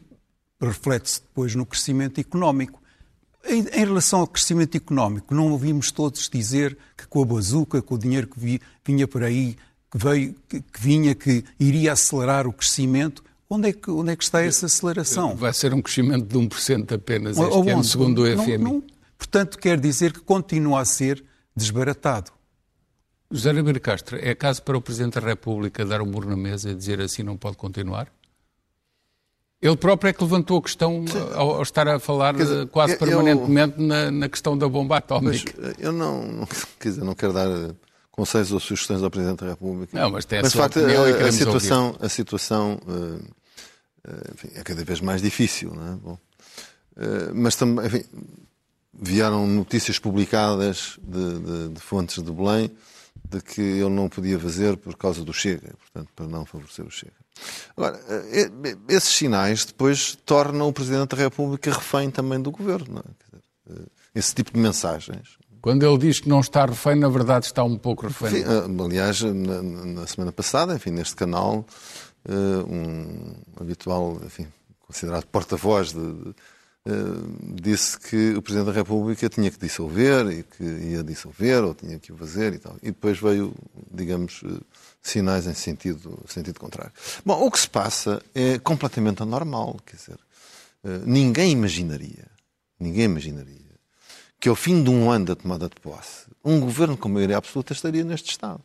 reflete-se 0.61 1.21
depois 1.21 1.55
no 1.55 1.67
crescimento 1.67 2.21
económico. 2.21 2.81
Em, 3.45 3.67
em, 3.67 3.85
relação 3.85 4.21
ao 4.21 4.27
crescimento 4.27 4.77
económico, 4.77 5.35
não 5.35 5.51
ouvimos 5.51 5.91
todos 5.91 6.29
dizer 6.29 6.79
que 6.97 7.07
com 7.09 7.23
a 7.23 7.27
bazuca, 7.27 7.83
com 7.83 7.97
o 7.97 7.99
dinheiro 7.99 8.29
que 8.29 8.39
vi, 8.39 8.61
vinha 8.85 9.09
por 9.09 9.25
aí, 9.25 9.57
que, 9.91 9.99
veio, 9.99 10.37
que, 10.49 10.61
que, 10.61 10.81
vinha, 10.81 11.15
que 11.15 11.45
iria 11.59 11.93
acelerar 11.93 12.47
o 12.47 12.53
crescimento. 12.53 13.25
Onde 13.55 13.69
é, 13.69 13.73
que, 13.75 13.91
onde 13.91 14.11
é 14.11 14.17
que 14.17 14.25
está 14.25 14.43
essa 14.43 14.65
aceleração? 14.65 15.37
Vai 15.37 15.53
ser 15.53 15.75
um 15.75 15.83
crescimento 15.83 16.25
de 16.25 16.39
1% 16.39 16.95
apenas 16.95 17.37
este 17.37 17.55
ou, 17.55 17.69
ano, 17.69 17.85
segundo 17.85 18.23
o 18.23 18.27
FMI. 18.27 18.57
Não, 18.57 18.73
não, 18.73 18.85
portanto, 19.19 19.59
quer 19.59 19.79
dizer 19.79 20.15
que 20.15 20.21
continua 20.21 20.81
a 20.81 20.87
ser 20.87 21.23
desbaratado. 21.55 22.31
José 23.31 23.53
Ribeiro 23.53 23.79
Castro, 23.79 24.19
é 24.19 24.35
caso 24.35 24.63
para 24.63 24.75
o 24.75 24.81
Presidente 24.81 25.21
da 25.21 25.27
República 25.27 25.85
dar 25.85 26.01
um 26.01 26.07
murro 26.07 26.31
na 26.31 26.37
mesa 26.37 26.71
e 26.71 26.75
dizer 26.75 26.99
assim 27.03 27.23
não 27.23 27.37
pode 27.37 27.59
continuar? 27.59 28.09
Ele 29.61 29.77
próprio 29.77 30.09
é 30.09 30.13
que 30.15 30.23
levantou 30.23 30.57
a 30.57 30.63
questão 30.63 31.05
ao, 31.35 31.57
ao, 31.57 31.63
estar 31.63 31.87
a 31.87 32.01
falar 32.01 32.33
dizer, 32.33 32.67
quase 32.69 32.97
permanentemente 32.97 33.79
eu, 33.79 33.87
na, 33.87 34.11
na, 34.11 34.29
questão 34.31 34.57
da 34.57 34.67
bomba 34.67 34.97
atómica. 34.97 35.53
Mas 35.61 35.75
eu 35.79 35.93
não, 35.93 36.23
não, 36.23 36.47
quer 36.81 36.89
dizer, 36.89 37.05
não 37.05 37.15
quero 37.15 37.35
dar 37.35 37.49
conselhos 38.11 38.51
ou 38.51 38.59
sugestões 38.59 39.03
ao 39.03 39.11
Presidente 39.11 39.45
da 39.45 39.51
República. 39.51 39.99
Não, 39.99 40.11
mas 40.11 40.25
tem 40.25 40.39
a 40.39 40.43
mas, 40.43 40.53
sua 40.53 40.63
facto, 40.63 40.79
a, 40.79 41.27
a, 41.27 41.33
situação, 41.33 41.97
a 42.01 42.09
situação 42.09 42.81
uh, 42.87 43.42
enfim, 44.33 44.49
é 44.55 44.63
cada 44.63 44.85
vez 44.85 45.01
mais 45.01 45.23
difícil. 45.23 45.75
Não 45.75 45.93
é? 45.93 45.97
Bom, 45.97 46.19
uh, 46.97 47.35
mas 47.35 47.57
também, 47.57 47.87
enfim, 47.87 48.05
vieram 48.93 49.47
notícias 49.47 49.99
publicadas 49.99 50.99
de, 51.03 51.39
de, 51.39 51.69
de 51.75 51.81
fontes 51.81 52.23
de 52.23 52.31
Belém 52.31 52.71
de 53.29 53.41
que 53.41 53.61
ele 53.61 53.91
não 53.91 54.09
podia 54.09 54.39
fazer 54.39 54.77
por 54.77 54.97
causa 54.97 55.25
do 55.25 55.33
Chega, 55.33 55.75
portanto, 55.79 56.11
para 56.15 56.27
não 56.27 56.45
favorecer 56.45 56.85
o 56.85 56.91
Chega. 56.91 57.13
Agora, 57.77 58.01
eh, 58.09 58.51
eh, 58.65 58.77
esses 58.89 59.11
sinais 59.11 59.65
depois 59.65 60.17
tornam 60.27 60.69
o 60.69 60.73
Presidente 60.73 61.15
da 61.15 61.23
República 61.23 61.71
refém 61.71 62.11
também 62.11 62.41
do 62.41 62.51
Governo. 62.51 62.99
É? 62.99 63.03
Dizer, 63.25 63.45
eh, 63.71 63.89
esse 64.15 64.35
tipo 64.35 64.53
de 64.53 64.59
mensagens. 64.59 65.39
Quando 65.61 65.87
ele 65.87 65.97
diz 65.97 66.21
que 66.21 66.29
não 66.29 66.41
está 66.41 66.67
refém, 66.67 66.97
na 66.97 67.09
verdade 67.09 67.47
está 67.47 67.63
um 67.63 67.79
pouco 67.79 68.07
refém. 68.07 68.41
Enfim, 68.41 68.83
aliás, 68.85 69.23
na, 69.23 69.63
na, 69.63 70.07
semana 70.07 70.33
passada, 70.33 70.75
enfim, 70.75 70.91
neste 70.91 71.15
canal, 71.15 71.65
um 72.29 73.35
habitual, 73.61 74.21
enfim, 74.25 74.47
considerado 74.81 75.27
porta-voz 75.27 75.93
de, 75.93 76.35
Uh, 76.85 77.61
disse 77.63 77.97
que 77.97 78.35
o 78.35 78.43
Presidente 78.43 78.67
da 78.67 78.73
República 78.73 79.29
tinha 79.29 79.49
que 79.53 79.57
dissolver 79.57 80.27
e 80.33 80.43
que 80.43 80.65
ia 80.65 81.05
dissolver 81.05 81.63
ou 81.63 81.73
tinha 81.77 81.97
que 81.97 82.13
o 82.13 82.17
fazer 82.17 82.55
e 82.55 82.59
tal. 82.59 82.77
E 82.83 82.87
depois 82.87 83.21
veio, 83.21 83.55
digamos, 83.89 84.43
uh, 84.43 84.61
sinais 85.01 85.47
em 85.47 85.55
sentido, 85.55 86.19
sentido 86.27 86.59
contrário. 86.59 86.93
Bom, 87.25 87.41
o 87.41 87.49
que 87.53 87.61
se 87.61 87.71
passa 87.71 88.21
é 88.35 88.59
completamente 88.59 89.23
anormal. 89.23 89.79
Quer 89.87 89.95
dizer, 89.95 90.19
uh, 90.83 91.07
ninguém 91.07 91.53
imaginaria, 91.53 92.27
ninguém 92.81 93.05
imaginaria 93.05 93.63
que 94.41 94.49
ao 94.49 94.57
fim 94.57 94.83
de 94.83 94.91
um 94.91 95.09
ano 95.09 95.27
da 95.27 95.37
tomada 95.37 95.69
de 95.69 95.77
posse, 95.81 96.27
um 96.45 96.59
governo 96.59 96.97
com 96.97 97.09
maioria 97.09 97.37
absoluta 97.37 97.73
estaria 97.73 98.03
neste 98.03 98.33
estado. 98.33 98.61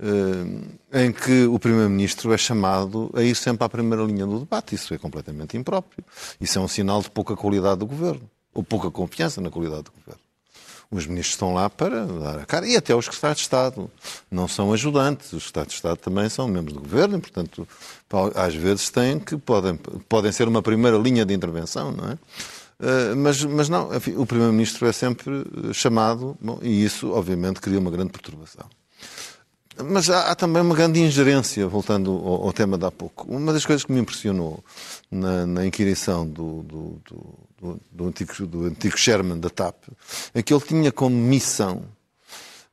Eh, 0.00 1.04
em 1.04 1.12
que 1.12 1.44
o 1.44 1.58
Primeiro-Ministro 1.58 2.32
é 2.32 2.38
chamado 2.38 3.10
a 3.14 3.22
ir 3.22 3.36
sempre 3.36 3.64
à 3.64 3.68
primeira 3.68 4.02
linha 4.02 4.26
do 4.26 4.40
debate. 4.40 4.74
Isso 4.74 4.92
é 4.92 4.98
completamente 4.98 5.56
impróprio. 5.56 6.04
Isso 6.40 6.58
é 6.58 6.62
um 6.62 6.68
sinal 6.68 7.00
de 7.00 7.10
pouca 7.10 7.36
qualidade 7.36 7.78
do 7.80 7.86
governo, 7.86 8.28
ou 8.52 8.62
pouca 8.62 8.90
confiança 8.90 9.40
na 9.40 9.50
qualidade 9.50 9.84
do 9.84 9.92
governo. 9.92 10.20
Os 10.90 11.06
ministros 11.06 11.34
estão 11.34 11.54
lá 11.54 11.70
para 11.70 12.06
dar 12.06 12.38
a 12.40 12.46
cara, 12.46 12.66
e 12.68 12.76
até 12.76 12.94
os 12.94 13.06
secretários 13.06 13.38
de 13.38 13.42
Estado. 13.44 13.90
Não 14.30 14.46
são 14.46 14.72
ajudantes, 14.72 15.32
os 15.32 15.44
secretários 15.44 15.72
de 15.72 15.76
Estado 15.76 15.96
também 15.96 16.28
são 16.28 16.46
membros 16.46 16.74
do 16.74 16.80
governo, 16.80 17.16
e, 17.16 17.20
portanto, 17.20 17.66
às 18.34 18.54
vezes 18.54 18.90
têm 18.90 19.18
que, 19.18 19.36
podem, 19.36 19.76
podem 20.08 20.30
ser 20.30 20.46
uma 20.46 20.62
primeira 20.62 20.98
linha 20.98 21.24
de 21.24 21.34
intervenção, 21.34 21.90
não 21.90 22.10
é? 22.10 22.18
Uh, 22.80 23.16
mas, 23.16 23.42
mas 23.44 23.68
não, 23.68 23.94
enfim, 23.94 24.14
o 24.16 24.26
Primeiro-Ministro 24.26 24.86
é 24.86 24.92
sempre 24.92 25.44
chamado, 25.72 26.36
bom, 26.40 26.58
e 26.60 26.84
isso, 26.84 27.12
obviamente, 27.12 27.60
cria 27.60 27.78
uma 27.78 27.90
grande 27.90 28.10
perturbação. 28.10 28.66
Mas 29.82 30.08
há, 30.08 30.30
há, 30.30 30.34
também 30.34 30.62
uma 30.62 30.74
grande 30.74 31.00
ingerência, 31.00 31.66
voltando 31.66 32.10
ao, 32.10 32.46
ao, 32.46 32.52
tema 32.52 32.78
de 32.78 32.84
há 32.84 32.90
pouco. 32.90 33.26
Uma 33.28 33.52
das 33.52 33.66
coisas 33.66 33.84
que 33.84 33.92
me 33.92 34.00
impressionou 34.00 34.62
na, 35.10 35.46
na 35.46 35.66
inquirição 35.66 36.26
do, 36.26 36.62
do, 36.62 37.00
do, 37.60 37.80
do, 37.90 38.06
antigo, 38.06 38.46
do 38.46 38.64
antigo 38.66 38.96
Sherman 38.96 39.40
da 39.40 39.50
TAP 39.50 39.76
é 40.32 40.42
que 40.42 40.54
ele 40.54 40.62
tinha 40.62 40.92
como 40.92 41.16
missão 41.16 41.82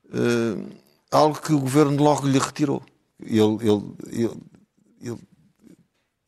uh, 0.06 0.70
algo 1.10 1.42
que 1.42 1.54
o 1.54 1.60
governo 1.60 2.02
logo 2.02 2.28
lhe 2.28 2.38
retirou. 2.38 2.84
Ele, 3.20 3.58
ele, 3.62 3.84
ele, 4.12 4.42
ele, 5.02 5.20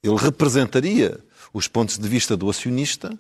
ele 0.02 0.16
representaria 0.16 1.20
os 1.54 1.68
pontos 1.68 2.00
de 2.00 2.08
vista 2.10 2.36
do 2.36 2.50
acionista 2.50 3.18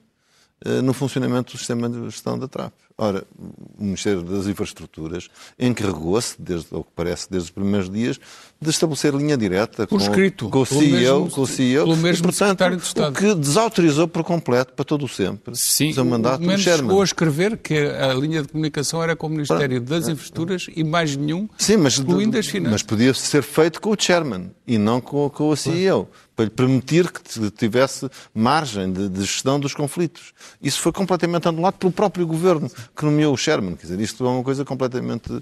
no 0.81 0.93
funcionamento 0.93 1.53
do 1.53 1.57
sistema 1.57 1.89
de 1.89 2.01
gestão 2.05 2.39
da 2.39 2.47
TRAP. 2.47 2.71
Ora, 2.97 3.23
o 3.77 3.83
Ministério 3.83 4.21
das 4.21 4.45
Infraestruturas 4.45 5.27
encarregou-se, 5.59 6.35
desde 6.39 6.67
o 6.71 6.83
que 6.83 6.91
parece, 6.95 7.27
desde 7.29 7.47
os 7.47 7.51
primeiros 7.51 7.89
dias, 7.89 8.19
de 8.61 8.69
estabelecer 8.69 9.13
linha 9.15 9.35
direta 9.35 9.87
por 9.87 9.97
com, 9.97 10.05
escrito, 10.05 10.47
com 10.47 10.61
o 10.61 10.65
CEO, 10.65 11.29
com 11.29 11.41
o 11.41 11.47
CEO 11.47 11.85
pelo 11.85 11.97
mesmo 11.97 12.29
e, 12.29 12.29
portanto, 12.29 12.49
secretário 12.49 12.77
de 12.77 12.83
Estado. 12.83 13.11
o 13.11 13.15
que 13.17 13.35
desautorizou 13.35 14.07
por 14.07 14.23
completo, 14.23 14.73
para 14.73 14.85
todo 14.85 15.05
o 15.05 15.07
sempre, 15.07 15.55
Sim, 15.55 15.89
o 15.89 15.93
seu 15.95 16.05
mandato 16.05 16.43
o 16.43 16.47
do 16.47 16.57
Sherman. 16.57 16.83
chegou 16.83 17.01
a 17.01 17.03
escrever 17.03 17.57
que 17.57 17.75
a 17.75 18.13
linha 18.13 18.43
de 18.43 18.47
comunicação 18.49 19.01
era 19.01 19.15
com 19.15 19.25
o 19.25 19.29
Ministério 19.31 19.81
das 19.81 20.07
Infraestruras 20.07 20.67
e 20.73 20.83
mais 20.83 21.15
nenhum, 21.17 21.49
Sim, 21.57 21.77
mas, 21.77 21.97
incluindo 21.97 22.37
as 22.37 22.45
finanças. 22.45 22.73
mas 22.73 22.83
podia 22.83 23.13
ser 23.15 23.41
feito 23.41 23.81
com 23.81 23.89
o 23.89 23.95
chairman 23.99 24.51
e 24.67 24.77
não 24.77 25.01
com, 25.01 25.27
com 25.31 25.49
o 25.49 25.57
CEO, 25.57 26.07
para 26.35 26.45
lhe 26.45 26.51
permitir 26.51 27.11
que 27.11 27.51
tivesse 27.51 28.09
margem 28.33 28.91
de, 28.91 29.09
de, 29.09 29.21
gestão 29.21 29.59
dos 29.59 29.73
conflitos. 29.73 30.33
Isso 30.61 30.79
foi 30.81 30.91
completamente 30.91 31.47
anulado 31.47 31.75
pelo 31.75 31.91
próprio 31.91 32.25
governo 32.25 32.71
que 32.95 33.05
nomeou 33.05 33.33
o 33.33 33.37
chairman. 33.37 33.75
Quer 33.75 33.83
dizer, 33.83 33.99
isto 33.99 34.25
é 34.25 34.29
uma 34.29 34.43
coisa 34.43 34.65
completamente 34.65 35.31
uh, 35.31 35.41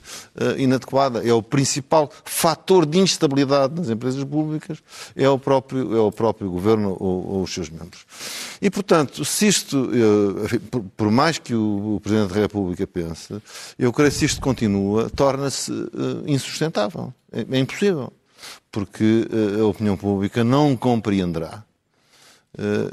inadequada. 0.58 1.25
É 1.27 1.34
o 1.34 1.41
principal 1.41 2.12
fator 2.25 2.86
de 2.86 2.99
instabilidade 2.99 3.73
nas 3.75 3.89
empresas 3.89 4.23
públicas, 4.23 4.80
é 5.15 5.30
o 5.30 5.39
próprio, 5.39 5.95
é 5.95 5.99
o 5.99 6.12
próprio 6.12 6.49
governo 6.49 6.97
ou, 6.99 7.27
ou 7.27 7.43
os 7.43 7.54
seus 7.54 7.69
membros. 7.69 8.06
E, 8.62 8.69
portanto, 8.69 9.23
se 9.23 9.47
isto, 9.47 9.77
uh, 9.77 10.60
por, 10.69 10.84
por, 10.97 11.12
mais 11.12 11.38
que 11.38 11.54
o, 11.54 11.95
o, 11.95 11.99
Presidente 12.01 12.34
da 12.34 12.41
República 12.41 12.86
pense, 12.86 13.41
eu 13.80 13.93
creio 13.93 14.12
que 14.12 14.17
se 14.17 14.25
isto 14.25 14.41
continua, 14.41 15.10
torna-se 15.10 15.71
uh, 15.71 16.23
insustentável. 16.27 17.13
É, 17.32 17.45
é 17.49 17.60
impossível 17.60 18.12
porque 18.71 19.27
a 19.60 19.65
opinião 19.65 19.97
pública 19.97 20.43
não 20.43 20.75
compreenderá. 20.75 21.63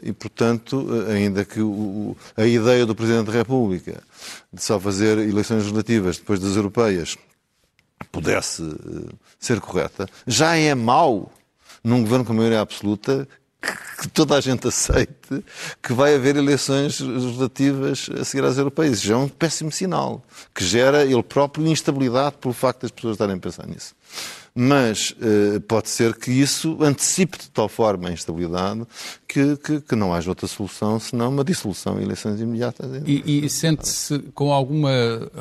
E, 0.03 0.13
portanto, 0.13 0.87
ainda 1.13 1.45
que 1.45 1.61
a 2.37 2.47
ideia 2.47 2.87
do 2.87 2.95
Presidente 2.95 3.27
da 3.27 3.33
República 3.33 4.03
de 4.53 4.63
só 4.63 4.79
fazer 4.79 5.19
eleições 5.19 5.59
legislativas 5.59 6.19
depois 6.19 6.39
das 6.39 6.55
europeias 6.55 7.17
pudesse 8.13 8.63
ser 9.39 9.61
correta, 9.61 10.09
já 10.27 10.55
é 10.57 10.75
mau 10.75 11.33
num 11.83 12.03
governo 12.03 12.25
com 12.25 12.33
maioria 12.33 12.61
absoluta 12.61 13.27
que 14.01 14.09
toda 14.09 14.37
a 14.37 14.41
gente 14.41 14.69
aceite 14.69 15.45
que 15.83 15.93
vai 15.93 16.15
haver 16.15 16.37
eleições 16.37 17.01
legislativas 17.01 18.09
a 18.21 18.25
seguir 18.25 18.45
às 18.45 18.57
europeias. 18.57 19.03
Já 19.03 19.15
é 19.15 19.17
um 19.17 19.29
péssimo 19.29 19.73
sinal, 19.73 20.23
que 20.55 20.65
gera 20.65 21.05
ele 21.05 21.23
próprio 21.23 21.67
instabilidade 21.67 22.37
pelo 22.37 22.55
facto 22.55 22.83
das 22.83 22.93
pessoas 22.93 23.15
estarem 23.15 23.35
a 23.35 23.41
pensar 23.41 23.67
nisso 23.67 23.97
mas 24.61 25.13
uh, 25.13 25.61
pode 25.69 25.89
ser 25.89 26.17
que 26.17 26.33
isso 26.33 26.83
antecipe 26.83 27.39
de 27.39 27.49
tal 27.49 27.69
forma 27.69 28.09
a 28.09 28.13
instabilidade 28.13 28.85
que, 29.29 29.57
que, 29.59 29.81
que, 29.81 29.95
não 29.95 30.13
haja 30.13 30.29
outra 30.31 30.49
solução 30.49 30.99
senão 30.99 31.29
uma 31.29 31.45
dissolução 31.45 32.01
e 32.01 32.03
eleições 32.03 32.41
imediatas. 32.41 33.03
E, 33.07 33.45
e 33.45 33.49
sente-se 33.49 34.19
com 34.35 34.53
alguma 34.53 34.91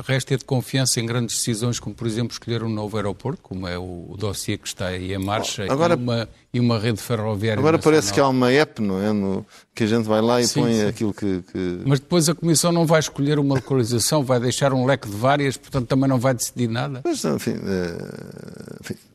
resta 0.06 0.38
de 0.38 0.46
confiança 0.46 1.00
em 1.00 1.06
grandes 1.08 1.38
decisões, 1.38 1.80
como 1.80 1.96
por 1.96 2.06
exemplo 2.06 2.34
escolher 2.34 2.62
um 2.62 2.70
novo 2.70 2.96
aeroporto, 2.96 3.42
como 3.42 3.68
é 3.68 3.76
o, 3.76 4.06
o 4.08 4.16
dossiê 4.20 4.56
que 4.56 4.68
está 4.68 4.90
aí 4.90 5.12
em 5.12 5.18
marcha, 5.18 5.66
agora, 5.68 5.96
e, 5.96 5.98
uma, 5.98 6.30
e 6.54 6.60
uma 6.60 6.78
rede 6.78 7.02
ferroviária 7.02 7.60
Agora 7.60 7.78
nacional. 7.78 8.00
parece 8.00 8.14
que 8.14 8.20
há 8.20 8.28
uma 8.28 8.52
app, 8.52 8.80
não 8.84 9.02
é? 9.02 9.12
No, 9.12 9.44
que 9.74 9.84
a 9.84 9.88
gente 9.88 10.06
vai 10.06 10.22
lá 10.22 10.40
e 10.40 10.48
sim, 10.48 10.62
põe 10.62 10.74
sim. 10.74 10.86
aquilo 10.86 11.14
que, 11.14 11.42
que, 11.52 11.82
Mas 11.88 12.00
depois 12.00 12.30
a 12.30 12.36
Comissão 12.36 12.72
não 12.72 12.86
vai 12.86 13.00
escolher 13.00 13.40
uma 13.40 13.56
localização, 13.56 14.24
vai 14.24 14.40
deixar 14.40 14.74
um 14.74 14.86
leque 14.86 15.10
de 15.10 15.16
várias, 15.16 15.58
portanto 15.58 15.88
também 15.88 16.08
não 16.08 16.20
vai 16.20 16.36
decidir 16.36 16.68
nada? 16.68 17.02
Mas, 17.04 17.26
enfim, 17.26 17.54
uh, 17.54 18.78
enfim 18.80 19.07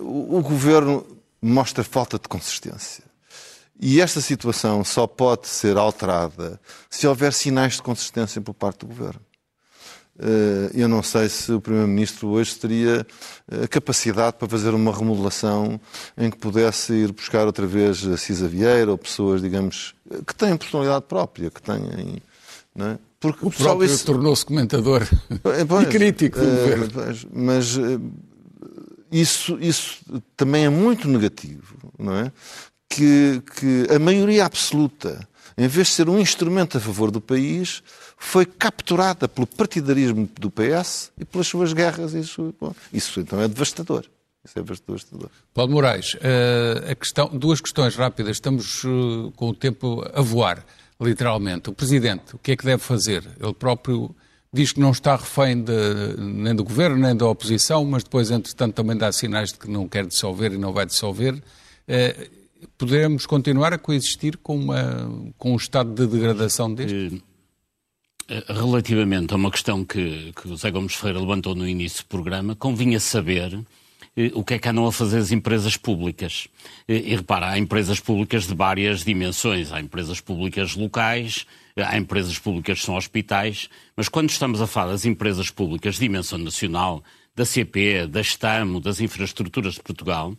o, 0.00 0.38
o 0.38 0.42
governo 0.42 1.06
mostra 1.40 1.84
falta 1.84 2.18
de 2.18 2.28
consistência. 2.28 3.04
E 3.78 4.00
esta 4.00 4.20
situação 4.20 4.82
só 4.82 5.06
pode 5.06 5.48
ser 5.48 5.76
alterada 5.76 6.58
se 6.88 7.06
houver 7.06 7.32
sinais 7.32 7.74
de 7.74 7.82
consistência 7.82 8.40
por 8.40 8.54
parte 8.54 8.80
do 8.80 8.86
governo. 8.86 9.20
Eu 10.72 10.88
não 10.88 11.02
sei 11.02 11.28
se 11.28 11.52
o 11.52 11.60
Primeiro-Ministro 11.60 12.28
hoje 12.28 12.54
teria 12.56 13.06
a 13.62 13.68
capacidade 13.68 14.36
para 14.38 14.48
fazer 14.48 14.72
uma 14.72 14.90
remodelação 14.90 15.78
em 16.16 16.30
que 16.30 16.38
pudesse 16.38 16.94
ir 16.94 17.12
buscar 17.12 17.46
outra 17.46 17.66
vez 17.66 18.06
a 18.06 18.16
Cisa 18.16 18.48
Vieira 18.48 18.90
ou 18.90 18.96
pessoas, 18.96 19.42
digamos, 19.42 19.94
que 20.26 20.34
têm 20.34 20.56
personalidade 20.56 21.04
própria, 21.06 21.50
que 21.50 21.60
têm. 21.60 22.22
Não 22.74 22.86
é? 22.86 22.98
Porque 23.20 23.46
o 23.46 23.50
próprio 23.50 23.86
isso... 23.86 24.06
tornou-se 24.06 24.44
comentador 24.44 25.06
pois, 25.42 25.60
e 25.82 25.86
crítico. 25.86 26.38
Uh, 26.38 26.90
pois, 26.92 27.26
mas 27.30 27.76
isso, 29.10 29.58
isso 29.60 29.98
também 30.36 30.64
é 30.64 30.68
muito 30.68 31.08
negativo, 31.08 31.76
não 31.98 32.16
é? 32.16 32.32
Que, 32.88 33.42
que 33.56 33.86
a 33.94 33.98
maioria 33.98 34.44
absoluta, 34.44 35.26
em 35.56 35.68
vez 35.68 35.88
de 35.88 35.94
ser 35.94 36.08
um 36.08 36.18
instrumento 36.18 36.78
a 36.78 36.80
favor 36.80 37.10
do 37.10 37.20
país, 37.20 37.82
foi 38.16 38.46
capturada 38.46 39.28
pelo 39.28 39.46
partidarismo 39.46 40.28
do 40.40 40.50
PS 40.50 41.12
e 41.18 41.24
pelas 41.24 41.46
suas 41.46 41.72
guerras. 41.72 42.14
Isso, 42.14 42.54
bom, 42.60 42.74
isso 42.92 43.20
então 43.20 43.40
é 43.40 43.48
devastador. 43.48 44.06
Isso 44.44 44.58
é 44.58 44.62
devastador. 44.62 45.28
Paulo 45.52 45.72
Moraes, 45.72 46.14
uh, 46.14 46.90
a 46.90 46.94
questão, 46.94 47.28
duas 47.28 47.60
questões 47.60 47.96
rápidas. 47.96 48.36
Estamos 48.36 48.84
uh, 48.84 49.32
com 49.34 49.48
o 49.48 49.54
tempo 49.54 50.08
a 50.14 50.22
voar, 50.22 50.64
literalmente. 51.00 51.68
O 51.68 51.72
Presidente, 51.72 52.36
o 52.36 52.38
que 52.38 52.52
é 52.52 52.56
que 52.56 52.64
deve 52.64 52.82
fazer? 52.82 53.24
Ele 53.40 53.52
próprio 53.52 54.14
diz 54.52 54.72
que 54.72 54.80
não 54.80 54.90
está 54.90 55.16
refém 55.16 55.62
de, 55.62 55.72
nem 56.18 56.54
do 56.54 56.64
governo 56.64 56.96
nem 56.96 57.14
da 57.16 57.26
oposição, 57.26 57.84
mas 57.84 58.04
depois, 58.04 58.30
entretanto, 58.30 58.74
também 58.74 58.96
dá 58.96 59.10
sinais 59.12 59.52
de 59.52 59.58
que 59.58 59.70
não 59.70 59.88
quer 59.88 60.06
dissolver 60.06 60.52
e 60.52 60.58
não 60.58 60.72
vai 60.72 60.86
dissolver. 60.86 61.42
Eh, 61.86 62.28
poderemos 62.78 63.26
continuar 63.26 63.72
a 63.72 63.78
coexistir 63.78 64.36
com, 64.38 64.56
uma, 64.56 65.10
com 65.38 65.52
um 65.52 65.56
estado 65.56 65.92
de 65.94 66.06
degradação 66.06 66.72
deste? 66.72 67.22
Eh, 68.28 68.44
relativamente 68.48 69.32
a 69.32 69.36
uma 69.36 69.50
questão 69.50 69.84
que, 69.84 70.32
que 70.32 70.48
o 70.48 70.56
Zé 70.56 70.70
Gomes 70.70 70.94
Ferreira 70.94 71.20
levantou 71.20 71.54
no 71.54 71.66
início 71.66 72.02
do 72.02 72.06
programa, 72.06 72.56
convinha 72.56 72.98
saber 72.98 73.60
eh, 74.16 74.30
o 74.34 74.42
que 74.42 74.54
é 74.54 74.58
que 74.58 74.68
andam 74.68 74.86
a 74.86 74.92
fazer 74.92 75.18
as 75.18 75.30
empresas 75.30 75.76
públicas. 75.76 76.48
E 76.88 77.14
repara, 77.14 77.50
há 77.50 77.58
empresas 77.58 78.00
públicas 78.00 78.46
de 78.46 78.54
várias 78.54 79.04
dimensões. 79.04 79.70
Há 79.70 79.80
empresas 79.80 80.20
públicas 80.20 80.74
locais, 80.74 81.46
há 81.76 81.96
empresas 81.98 82.38
públicas 82.38 82.80
que 82.80 82.86
são 82.86 82.96
hospitais, 82.96 83.68
mas 83.96 84.08
quando 84.08 84.30
estamos 84.30 84.62
a 84.62 84.66
falar 84.66 84.92
das 84.92 85.04
empresas 85.04 85.50
públicas 85.50 85.94
de 85.94 86.00
dimensão 86.00 86.38
nacional, 86.38 87.04
da 87.34 87.44
CP, 87.44 88.06
da 88.06 88.22
STAMO, 88.22 88.80
das 88.80 89.00
infraestruturas 89.00 89.74
de 89.74 89.82
Portugal, 89.82 90.34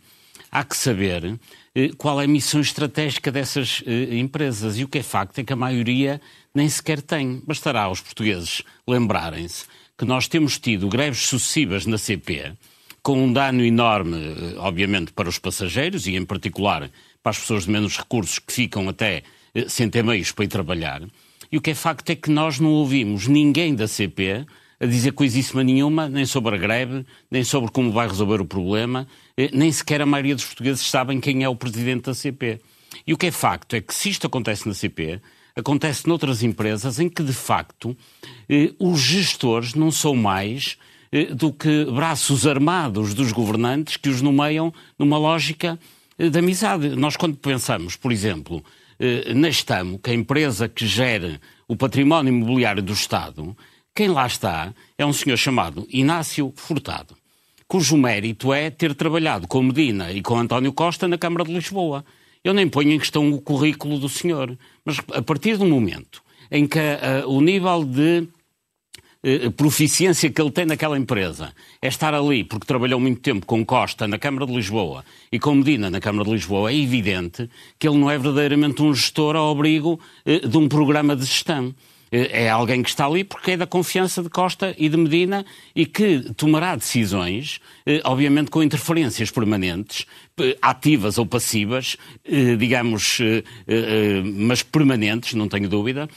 há 0.50 0.64
que 0.64 0.76
saber 0.76 1.38
eh, 1.74 1.90
qual 1.96 2.20
é 2.20 2.24
a 2.24 2.28
missão 2.28 2.60
estratégica 2.60 3.30
dessas 3.30 3.82
eh, 3.86 4.16
empresas. 4.18 4.78
E 4.78 4.84
o 4.84 4.88
que 4.88 4.98
é 4.98 5.02
facto 5.02 5.38
é 5.38 5.44
que 5.44 5.52
a 5.52 5.56
maioria 5.56 6.20
nem 6.52 6.68
sequer 6.68 7.00
tem. 7.00 7.40
Bastará 7.46 7.82
aos 7.82 8.00
portugueses 8.00 8.62
lembrarem-se 8.86 9.66
que 9.96 10.04
nós 10.04 10.26
temos 10.26 10.58
tido 10.58 10.88
greves 10.88 11.26
sucessivas 11.26 11.86
na 11.86 11.98
CP, 11.98 12.52
com 13.00 13.22
um 13.22 13.32
dano 13.32 13.64
enorme, 13.64 14.16
eh, 14.16 14.54
obviamente, 14.58 15.12
para 15.12 15.28
os 15.28 15.38
passageiros 15.38 16.08
e, 16.08 16.16
em 16.16 16.24
particular, 16.24 16.90
para 17.22 17.30
as 17.30 17.38
pessoas 17.38 17.64
de 17.64 17.70
menos 17.70 17.96
recursos 17.96 18.40
que 18.40 18.52
ficam 18.52 18.88
até 18.88 19.22
sem 19.68 19.88
ter 19.88 20.04
meios 20.04 20.30
para 20.32 20.44
ir 20.44 20.48
trabalhar. 20.48 21.02
E 21.50 21.56
o 21.56 21.60
que 21.60 21.70
é 21.70 21.74
facto 21.74 22.10
é 22.10 22.16
que 22.16 22.30
nós 22.30 22.60
não 22.60 22.70
ouvimos 22.70 23.26
ninguém 23.26 23.74
da 23.74 23.88
CP 23.88 24.46
a 24.80 24.86
dizer 24.86 25.12
coisíssima 25.12 25.64
nenhuma, 25.64 26.08
nem 26.08 26.24
sobre 26.24 26.54
a 26.54 26.58
greve, 26.58 27.04
nem 27.30 27.42
sobre 27.42 27.70
como 27.70 27.90
vai 27.90 28.06
resolver 28.06 28.40
o 28.40 28.44
problema, 28.44 29.08
eh, 29.36 29.50
nem 29.52 29.72
sequer 29.72 30.00
a 30.00 30.06
maioria 30.06 30.34
dos 30.34 30.44
portugueses 30.44 30.86
sabem 30.86 31.20
quem 31.20 31.42
é 31.42 31.48
o 31.48 31.56
presidente 31.56 32.04
da 32.04 32.14
CP. 32.14 32.60
E 33.06 33.12
o 33.12 33.16
que 33.16 33.26
é 33.26 33.30
facto 33.30 33.74
é 33.74 33.80
que 33.80 33.92
se 33.92 34.08
isto 34.10 34.26
acontece 34.26 34.68
na 34.68 34.74
CP, 34.74 35.20
acontece 35.56 36.06
noutras 36.06 36.42
empresas 36.42 37.00
em 37.00 37.08
que, 37.08 37.22
de 37.24 37.32
facto, 37.32 37.96
eh, 38.48 38.72
os 38.78 39.00
gestores 39.00 39.74
não 39.74 39.90
são 39.90 40.14
mais 40.14 40.76
eh, 41.10 41.34
do 41.34 41.52
que 41.52 41.86
braços 41.86 42.46
armados 42.46 43.14
dos 43.14 43.32
governantes 43.32 43.96
que 43.96 44.08
os 44.08 44.22
nomeiam 44.22 44.72
numa 44.96 45.18
lógica 45.18 45.78
de 46.18 46.38
amizade. 46.38 46.96
Nós, 46.96 47.16
quando 47.16 47.36
pensamos, 47.36 47.94
por 47.94 48.10
exemplo, 48.10 48.62
na 49.34 49.48
Estamo, 49.48 49.98
que 49.98 50.10
é 50.10 50.12
a 50.12 50.16
empresa 50.16 50.68
que 50.68 50.86
gera 50.86 51.40
o 51.68 51.76
património 51.76 52.32
imobiliário 52.32 52.82
do 52.82 52.92
Estado, 52.92 53.56
quem 53.94 54.08
lá 54.08 54.26
está 54.26 54.72
é 54.96 55.04
um 55.04 55.12
senhor 55.12 55.36
chamado 55.36 55.86
Inácio 55.90 56.52
Furtado, 56.56 57.16
cujo 57.66 57.96
mérito 57.96 58.52
é 58.52 58.70
ter 58.70 58.94
trabalhado 58.94 59.48
com 59.48 59.62
Medina 59.62 60.12
e 60.12 60.22
com 60.22 60.38
António 60.38 60.72
Costa 60.72 61.08
na 61.08 61.18
Câmara 61.18 61.44
de 61.44 61.52
Lisboa. 61.52 62.04
Eu 62.44 62.54
nem 62.54 62.68
ponho 62.68 62.92
em 62.92 62.98
questão 62.98 63.28
o 63.30 63.40
currículo 63.40 63.98
do 63.98 64.08
senhor, 64.08 64.56
mas 64.84 64.98
a 65.12 65.20
partir 65.20 65.56
do 65.56 65.66
momento 65.66 66.22
em 66.50 66.66
que 66.66 66.78
uh, 66.78 67.28
o 67.28 67.40
nível 67.40 67.84
de 67.84 68.28
eh, 69.22 69.50
proficiência 69.50 70.30
que 70.30 70.40
ele 70.40 70.50
tem 70.50 70.64
naquela 70.64 70.96
empresa 70.96 71.52
é 71.82 71.88
estar 71.88 72.14
ali 72.14 72.44
porque 72.44 72.66
trabalhou 72.66 73.00
muito 73.00 73.20
tempo 73.20 73.44
com 73.46 73.64
Costa 73.64 74.06
na 74.06 74.18
Câmara 74.18 74.46
de 74.46 74.54
Lisboa 74.54 75.04
e 75.32 75.38
com 75.38 75.56
Medina 75.56 75.90
na 75.90 76.00
Câmara 76.00 76.24
de 76.24 76.34
Lisboa, 76.34 76.70
é 76.70 76.76
evidente 76.76 77.50
que 77.78 77.88
ele 77.88 77.98
não 77.98 78.10
é 78.10 78.16
verdadeiramente 78.16 78.80
um 78.82 78.94
gestor 78.94 79.34
ao 79.34 79.50
abrigo 79.50 79.98
eh, 80.24 80.46
de 80.46 80.56
um 80.56 80.68
programa 80.68 81.16
de 81.16 81.24
gestão. 81.24 81.74
Eh, 82.10 82.44
é 82.44 82.50
alguém 82.50 82.82
que 82.82 82.88
está 82.88 83.06
ali 83.06 83.24
porque 83.24 83.52
é 83.52 83.56
da 83.56 83.66
confiança 83.66 84.22
de 84.22 84.28
Costa 84.28 84.74
e 84.78 84.88
de 84.88 84.96
Medina 84.96 85.44
e 85.74 85.86
que 85.86 86.20
tomará 86.36 86.74
decisões, 86.76 87.60
eh, 87.86 88.00
obviamente 88.04 88.50
com 88.50 88.62
interferências 88.62 89.30
permanentes, 89.30 90.06
eh, 90.40 90.56
ativas 90.60 91.18
ou 91.18 91.26
passivas, 91.26 91.96
digamos, 92.58 93.18
mas 94.36 94.62
permanentes, 94.62 95.34
não 95.34 95.48
tenho 95.48 95.68
dúvida, 95.68 96.08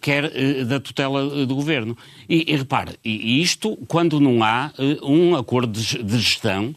quer 0.00 0.64
da 0.64 0.80
tutela 0.80 1.46
do 1.46 1.54
governo. 1.54 1.96
E, 2.28 2.52
e 2.52 2.56
repare, 2.56 2.96
isto 3.04 3.76
quando 3.86 4.18
não 4.18 4.42
há 4.42 4.72
um 5.02 5.36
acordo 5.36 5.78
de 5.78 6.18
gestão 6.18 6.74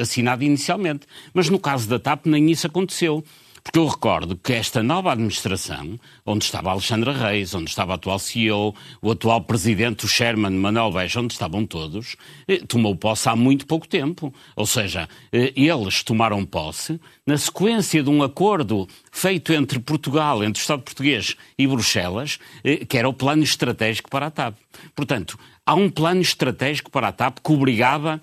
assinado 0.00 0.42
inicialmente. 0.42 1.06
Mas 1.32 1.48
no 1.48 1.58
caso 1.58 1.88
da 1.88 1.98
TAP 1.98 2.26
nem 2.26 2.50
isso 2.50 2.66
aconteceu. 2.66 3.24
Porque 3.62 3.78
eu 3.78 3.86
recordo 3.86 4.36
que 4.36 4.52
esta 4.52 4.82
nova 4.82 5.12
administração, 5.12 5.98
onde 6.26 6.44
estava 6.44 6.70
Alexandra 6.70 7.12
Reis, 7.12 7.54
onde 7.54 7.70
estava 7.70 7.92
o 7.92 7.94
atual 7.94 8.18
CEO, 8.18 8.74
o 9.00 9.10
atual 9.12 9.42
presidente, 9.42 10.04
o 10.04 10.08
Sherman, 10.08 10.50
Manuel 10.50 10.90
Beja, 10.90 11.20
onde 11.20 11.32
estavam 11.32 11.64
todos, 11.64 12.16
eh, 12.48 12.58
tomou 12.66 12.96
posse 12.96 13.28
há 13.28 13.36
muito 13.36 13.66
pouco 13.66 13.86
tempo. 13.86 14.34
Ou 14.56 14.66
seja, 14.66 15.08
eh, 15.32 15.52
eles 15.54 16.02
tomaram 16.02 16.44
posse 16.44 17.00
na 17.24 17.38
sequência 17.38 18.02
de 18.02 18.10
um 18.10 18.22
acordo 18.22 18.88
feito 19.12 19.52
entre 19.52 19.78
Portugal, 19.78 20.42
entre 20.42 20.60
o 20.60 20.62
Estado 20.62 20.82
português 20.82 21.36
e 21.56 21.66
Bruxelas, 21.66 22.40
eh, 22.64 22.84
que 22.84 22.98
era 22.98 23.08
o 23.08 23.14
plano 23.14 23.44
estratégico 23.44 24.10
para 24.10 24.26
a 24.26 24.30
TAP. 24.30 24.56
Portanto, 24.94 25.38
há 25.64 25.74
um 25.74 25.88
plano 25.88 26.20
estratégico 26.20 26.90
para 26.90 27.08
a 27.08 27.12
TAP 27.12 27.38
que 27.38 27.52
obrigava 27.52 28.20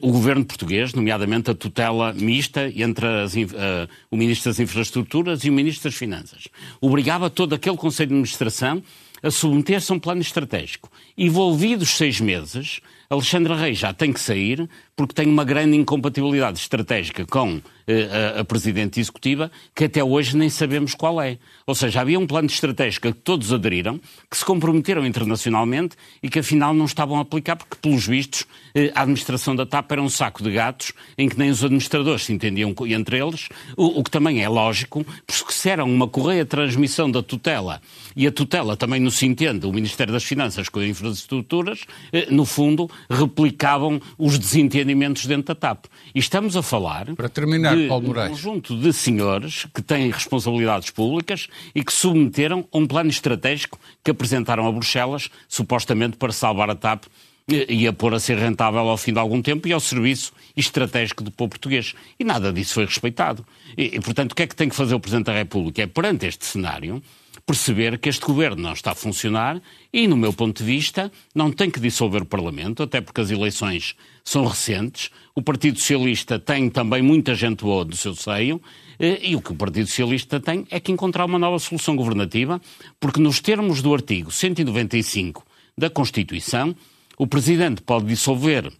o 0.00 0.10
governo 0.10 0.44
português, 0.44 0.92
nomeadamente 0.92 1.50
a 1.50 1.54
tutela 1.54 2.12
mista 2.12 2.68
entre 2.74 3.06
as, 3.06 3.34
uh, 3.34 3.88
o 4.10 4.16
Ministro 4.16 4.50
das 4.50 4.58
Infraestruturas 4.58 5.44
e 5.44 5.50
o 5.50 5.52
Ministro 5.52 5.88
das 5.88 5.94
Finanças. 5.96 6.48
Obrigava 6.80 7.30
todo 7.30 7.54
aquele 7.54 7.76
Conselho 7.76 8.08
de 8.08 8.14
Administração 8.14 8.82
a 9.22 9.30
submeter-se 9.30 9.90
a 9.92 9.94
um 9.94 9.98
plano 9.98 10.20
estratégico. 10.20 10.90
Envolvidos 11.20 11.96
seis 11.96 12.20
meses, 12.20 12.80
Alexandre 13.10 13.52
Reis 13.54 13.76
já 13.76 13.92
tem 13.92 14.12
que 14.12 14.20
sair 14.20 14.68
porque 14.94 15.14
tem 15.14 15.26
uma 15.26 15.44
grande 15.44 15.76
incompatibilidade 15.76 16.58
estratégica 16.58 17.24
com 17.24 17.60
eh, 17.86 18.34
a, 18.36 18.40
a 18.40 18.44
Presidente 18.44 19.00
Executiva 19.00 19.50
que 19.74 19.84
até 19.84 20.04
hoje 20.04 20.36
nem 20.36 20.50
sabemos 20.50 20.94
qual 20.94 21.22
é. 21.22 21.38
Ou 21.66 21.74
seja, 21.74 22.02
havia 22.02 22.18
um 22.18 22.26
plano 22.26 22.48
estratégico 22.48 23.08
a 23.08 23.12
que 23.12 23.18
todos 23.20 23.52
aderiram, 23.52 23.98
que 24.30 24.36
se 24.36 24.44
comprometeram 24.44 25.06
internacionalmente 25.06 25.96
e 26.22 26.28
que 26.28 26.40
afinal 26.40 26.74
não 26.74 26.84
estavam 26.84 27.16
a 27.16 27.22
aplicar 27.22 27.56
porque, 27.56 27.76
pelos 27.80 28.06
vistos, 28.06 28.44
eh, 28.74 28.92
a 28.94 29.02
administração 29.02 29.56
da 29.56 29.64
TAP 29.64 29.90
era 29.92 30.02
um 30.02 30.08
saco 30.10 30.42
de 30.42 30.52
gatos 30.52 30.92
em 31.16 31.28
que 31.28 31.38
nem 31.38 31.48
os 31.48 31.64
administradores 31.64 32.24
se 32.24 32.32
entendiam 32.32 32.74
entre 32.88 33.18
eles, 33.18 33.48
o, 33.74 34.00
o 34.00 34.04
que 34.04 34.10
também 34.10 34.42
é 34.42 34.48
lógico, 34.48 35.06
porque 35.26 35.52
se 35.52 35.70
era 35.70 35.82
uma 35.82 36.06
correia 36.06 36.44
de 36.44 36.50
transmissão 36.50 37.10
da 37.10 37.22
tutela 37.22 37.80
e 38.14 38.26
a 38.26 38.32
tutela 38.32 38.76
também 38.76 39.00
não 39.00 39.10
se 39.10 39.24
entende, 39.24 39.66
o 39.66 39.72
Ministério 39.72 40.12
das 40.12 40.24
Finanças 40.24 40.68
com 40.68 40.80
as 40.80 40.86
infraestruturas, 41.12 41.84
eh, 42.12 42.26
no 42.30 42.44
fundo, 42.44 42.90
replicavam 43.08 44.00
os 44.16 44.38
desentendimentos 44.38 45.26
dentro 45.26 45.54
da 45.54 45.54
TAP. 45.54 45.86
E 46.14 46.18
estamos 46.18 46.56
a 46.56 46.62
falar 46.62 47.14
Para 47.14 47.28
terminar, 47.28 47.76
de 47.76 47.88
Paulo 47.88 48.08
Moraes. 48.08 48.30
um 48.30 48.34
conjunto 48.34 48.76
de 48.76 48.92
senhores 48.92 49.66
que 49.74 49.82
têm 49.82 50.10
responsabilidades 50.10 50.90
públicas 50.90 51.48
e 51.74 51.82
que 51.82 51.92
submeteram 51.92 52.66
a 52.72 52.78
um 52.78 52.86
plano 52.86 53.10
estratégico 53.10 53.78
que 54.04 54.10
apresentaram 54.10 54.66
a 54.66 54.72
Bruxelas, 54.72 55.28
supostamente 55.48 56.16
para 56.16 56.32
salvar 56.32 56.70
a 56.70 56.74
TAP 56.74 57.04
e 57.48 57.86
a 57.86 57.92
pôr 57.92 58.14
a 58.14 58.20
ser 58.20 58.36
rentável 58.36 58.80
ao 58.80 58.96
fim 58.96 59.12
de 59.12 59.18
algum 59.18 59.40
tempo 59.40 59.66
e 59.66 59.72
ao 59.72 59.80
serviço 59.80 60.32
estratégico 60.54 61.24
do 61.24 61.30
povo 61.30 61.50
português. 61.50 61.94
E 62.18 62.24
nada 62.24 62.52
disso 62.52 62.74
foi 62.74 62.84
respeitado. 62.84 63.44
E, 63.76 63.98
portanto, 64.00 64.32
o 64.32 64.34
que 64.34 64.42
é 64.42 64.46
que 64.46 64.54
tem 64.54 64.68
que 64.68 64.76
fazer 64.76 64.94
o 64.94 65.00
Presidente 65.00 65.26
da 65.26 65.32
República? 65.32 65.82
É, 65.82 65.86
perante 65.86 66.26
este 66.26 66.44
cenário, 66.44 67.02
perceber 67.48 67.96
que 67.98 68.10
este 68.10 68.26
governo 68.26 68.60
não 68.60 68.74
está 68.74 68.90
a 68.90 68.94
funcionar 68.94 69.58
e, 69.90 70.06
no 70.06 70.18
meu 70.18 70.34
ponto 70.34 70.58
de 70.58 70.64
vista, 70.64 71.10
não 71.34 71.50
tem 71.50 71.70
que 71.70 71.80
dissolver 71.80 72.20
o 72.20 72.26
Parlamento, 72.26 72.82
até 72.82 73.00
porque 73.00 73.22
as 73.22 73.30
eleições 73.30 73.96
são 74.22 74.44
recentes. 74.44 75.08
O 75.34 75.40
Partido 75.40 75.78
Socialista 75.78 76.38
tem 76.38 76.68
também 76.68 77.00
muita 77.00 77.34
gente 77.34 77.64
boa 77.64 77.86
do 77.86 77.96
seu 77.96 78.14
seio. 78.14 78.60
Eh, 78.98 79.30
e 79.30 79.34
o 79.34 79.40
que 79.40 79.52
o 79.52 79.54
Partido 79.54 79.86
Socialista 79.86 80.38
tem 80.38 80.66
é 80.70 80.78
que 80.78 80.92
encontrar 80.92 81.24
uma 81.24 81.38
nova 81.38 81.58
solução 81.58 81.96
governativa, 81.96 82.60
porque 83.00 83.18
nos 83.18 83.40
termos 83.40 83.80
do 83.80 83.94
artigo 83.94 84.30
195 84.30 85.42
da 85.76 85.88
Constituição, 85.88 86.76
o 87.16 87.26
Presidente 87.26 87.80
pode 87.80 88.04
dissolver, 88.04 88.70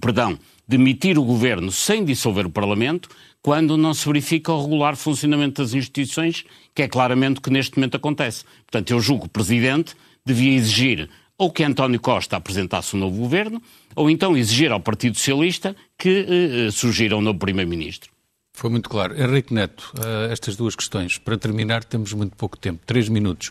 perdão, 0.00 0.38
demitir 0.72 1.18
o 1.18 1.24
Governo 1.24 1.70
sem 1.70 2.04
dissolver 2.04 2.46
o 2.46 2.50
Parlamento, 2.50 3.08
quando 3.42 3.76
não 3.76 3.92
se 3.92 4.06
verifica 4.06 4.52
o 4.52 4.62
regular 4.62 4.96
funcionamento 4.96 5.60
das 5.62 5.74
instituições, 5.74 6.44
que 6.74 6.82
é 6.82 6.88
claramente 6.88 7.38
o 7.38 7.42
que 7.42 7.50
neste 7.50 7.76
momento 7.76 7.96
acontece. 7.96 8.44
Portanto, 8.64 8.90
eu 8.90 9.00
julgo 9.00 9.22
que 9.22 9.28
o 9.28 9.30
Presidente 9.30 9.94
devia 10.24 10.54
exigir 10.54 11.10
ou 11.36 11.50
que 11.50 11.64
António 11.64 12.00
Costa 12.00 12.36
apresentasse 12.36 12.94
um 12.94 13.00
novo 13.00 13.18
governo, 13.18 13.60
ou 13.96 14.08
então 14.08 14.36
exigir 14.36 14.70
ao 14.70 14.78
Partido 14.78 15.16
Socialista 15.16 15.74
que 15.98 16.26
eh, 16.68 16.70
surgira 16.70 17.16
um 17.16 17.20
novo 17.20 17.38
Primeiro-Ministro. 17.38 18.12
Foi 18.54 18.70
muito 18.70 18.88
claro. 18.88 19.20
Henrique 19.20 19.52
Neto, 19.52 19.92
uh, 19.96 20.30
estas 20.30 20.56
duas 20.56 20.76
questões. 20.76 21.18
Para 21.18 21.38
terminar, 21.38 21.82
temos 21.84 22.12
muito 22.12 22.36
pouco 22.36 22.56
tempo, 22.56 22.82
três 22.86 23.08
minutos, 23.08 23.50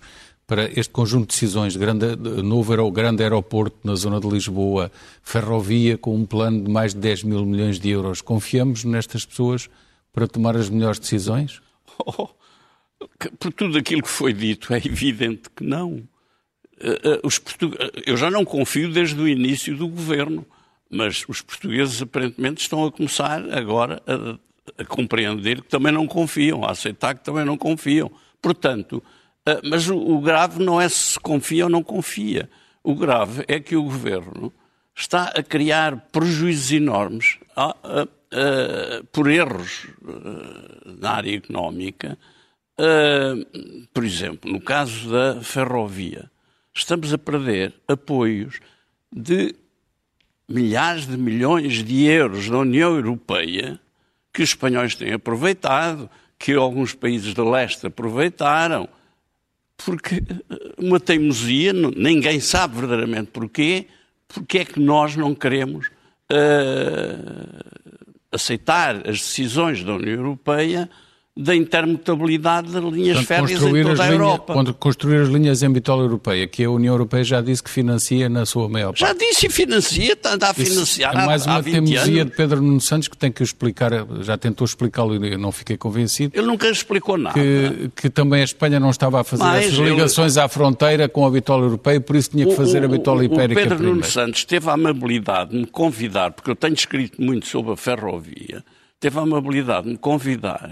para 0.52 0.66
este 0.78 0.90
conjunto 0.90 1.30
de 1.30 1.36
decisões, 1.36 1.72
de 1.72 1.80
grande, 1.80 2.14
de 2.14 2.44
novo 2.44 2.92
grande 2.92 3.24
aeroporto 3.24 3.78
na 3.86 3.96
zona 3.96 4.20
de 4.20 4.28
Lisboa, 4.28 4.92
ferrovia 5.24 5.98
com 5.98 6.14
um 6.14 6.26
plano 6.26 6.66
de 6.66 6.70
mais 6.70 6.94
de 6.94 7.00
10 7.00 7.24
mil 7.24 7.46
milhões 7.46 7.80
de 7.80 7.90
euros. 7.90 8.20
Confiamos 8.20 8.84
nestas 8.84 9.26
pessoas 9.26 9.70
para 10.12 10.28
tomar 10.28 10.58
as 10.58 10.70
melhores 10.70 11.00
decisões? 11.00 11.62
Oh, 12.04 12.30
por 13.40 13.54
tudo 13.54 13.78
aquilo 13.78 14.02
que 14.02 14.10
foi 14.10 14.34
dito, 14.34 14.74
é 14.74 14.78
evidente 14.78 15.50
que 15.56 15.64
não. 15.64 16.04
Eh, 16.80 17.00
eh, 17.04 17.22
Portug... 17.22 17.78
Eu 18.06 18.18
já 18.18 18.32
não 18.32 18.44
confio 18.44 18.92
desde 18.92 19.20
o 19.22 19.28
início 19.28 19.78
do 19.78 19.88
governo, 19.88 20.46
mas 20.90 21.24
os 21.28 21.42
portugueses 21.42 22.02
aparentemente 22.02 22.62
estão 22.62 22.84
a 22.86 22.92
começar 22.92 23.42
agora 23.54 24.02
a, 24.08 24.82
a 24.82 24.86
compreender 24.86 25.62
que 25.62 25.70
também 25.70 25.92
não 25.92 26.08
confiam, 26.08 26.66
a 26.66 26.72
aceitar 26.72 27.14
que 27.14 27.24
também 27.24 27.46
não 27.46 27.58
confiam. 27.58 28.12
Portanto, 28.42 29.04
eh, 29.04 29.21
mas 29.64 29.90
o, 29.90 30.20
grave 30.20 30.64
não 30.64 30.80
é 30.80 30.88
se 30.88 31.20
confia 31.20 31.66
ou 31.66 31.70
não 31.70 31.84
confia. 31.84 32.50
O 32.84 32.96
grave 32.96 33.44
é 33.48 33.60
que 33.60 33.76
o 33.76 33.84
governo 33.84 34.54
está 34.96 35.26
a 35.26 35.42
criar 35.44 36.10
prejuízos 36.12 36.72
enormes 36.72 37.40
a, 37.56 37.76
a, 37.84 38.04
uh, 38.04 39.04
por 39.12 39.30
erros 39.30 39.88
na 41.00 41.12
área 41.12 41.36
económica, 41.36 42.18
por 43.94 44.04
exemplo, 44.04 44.52
no 44.52 44.60
caso 44.60 45.12
da 45.12 45.42
ferrovia, 45.42 46.32
estamos 46.74 47.14
a 47.14 47.18
perder 47.18 47.74
apoios 47.88 48.60
de 49.12 49.54
milhares 50.48 51.06
de 51.06 51.18
milhões 51.18 51.84
de 51.84 52.06
euros 52.06 52.50
da 52.50 52.58
União 52.58 52.96
Europeia 52.96 53.80
que 54.34 54.42
os 54.42 54.50
espanhóis 54.50 54.96
têm 54.96 55.14
aproveitado, 55.14 56.10
que 56.40 56.54
alguns 56.54 56.94
países 56.94 57.34
do 57.34 57.50
leste 57.50 57.86
aproveitaram, 57.86 58.88
porque 59.86 60.22
uma 60.78 61.00
teimosia, 61.00 61.74
ninguém 61.74 62.40
sabe 62.40 62.76
verdadeiramente 62.78 63.32
porquê, 63.32 63.88
porque 64.28 64.60
é 64.60 64.66
que 64.66 64.80
nós 64.80 65.16
não 65.16 65.36
queremos 65.36 65.88
uh, 66.32 67.92
aceitar 68.32 69.08
as 69.08 69.20
decisões 69.20 69.84
da 69.84 69.94
União 69.96 70.16
Europeia 70.16 70.90
da 71.36 71.56
intermutabilidade 71.56 72.74
das 72.74 72.84
linhas 72.84 73.18
Portanto, 73.20 73.48
férreas 73.48 73.64
em 73.64 73.84
toda 73.84 74.04
a 74.04 74.12
Europa. 74.12 74.54
Linha, 74.54 74.74
construir 74.74 75.22
as 75.22 75.30
linhas 75.30 75.64
em 75.64 75.72
bitola 75.72 76.04
europeia, 76.04 76.46
que 76.46 76.64
a 76.64 76.70
União 76.70 76.94
Europeia 76.94 77.24
já 77.24 77.42
disse 77.42 77.64
que 77.64 77.70
financia 77.70 78.28
na 78.28 78.46
sua 78.46 78.68
maior 78.68 78.90
parte. 78.90 79.00
Já 79.00 79.14
disse 79.14 79.46
e 79.46 79.50
financia, 79.50 80.12
está 80.12 80.50
a 80.50 80.54
financiar 80.54 81.14
é 81.16 81.26
mais 81.26 81.48
há, 81.48 81.52
uma 81.52 81.64
teimosia 81.64 82.26
de 82.26 82.32
Pedro 82.32 82.62
Nuno 82.62 82.82
Santos 82.82 83.08
que 83.08 83.16
tem 83.16 83.32
que 83.32 83.42
explicar, 83.42 83.92
já 84.22 84.38
tentou 84.38 84.66
explicá-lo 84.66 85.16
e 85.16 85.38
não 85.38 85.54
fiquei 85.54 85.78
convencido. 85.78 86.38
Ele 86.38 86.46
nunca 86.46 86.70
explicou 86.70 87.18
nada. 87.18 87.34
Que, 87.34 87.90
que 87.96 88.10
também 88.10 88.42
a 88.42 88.46
Espanha 88.46 88.78
não 88.78 88.90
estava 88.90 89.22
a 89.22 89.24
fazer 89.24 89.44
Mas 89.44 89.68
essas 89.68 89.80
ligações 89.80 90.36
ele... 90.36 90.46
à 90.46 90.50
fronteira 90.50 91.08
com 91.08 91.26
a 91.26 91.32
bitola 91.32 91.64
europeia, 91.64 92.02
por 92.02 92.18
isso 92.18 92.32
tinha 92.32 92.46
que 92.46 92.56
fazer 92.56 92.82
o, 92.82 92.86
a 92.86 92.88
bitola 92.90 93.24
ibérica 93.24 93.54
O 93.54 93.64
Pedro 93.64 93.76
primeiro. 93.78 93.96
Nuno 93.96 94.04
Santos 94.06 94.44
teve 94.44 94.70
a 94.70 94.74
amabilidade 94.74 95.52
de 95.52 95.58
me 95.60 95.66
convidar, 95.66 96.32
porque 96.32 96.52
eu 96.52 96.56
tenho 96.58 96.74
escrito 96.74 97.22
muito 97.22 97.48
sobre 97.48 97.72
a 97.72 97.78
ferrovia, 97.78 98.66
teve 99.00 99.18
a 99.18 99.22
amabilidade 99.22 99.86
de 99.86 99.92
me 99.92 99.98
convidar 99.98 100.72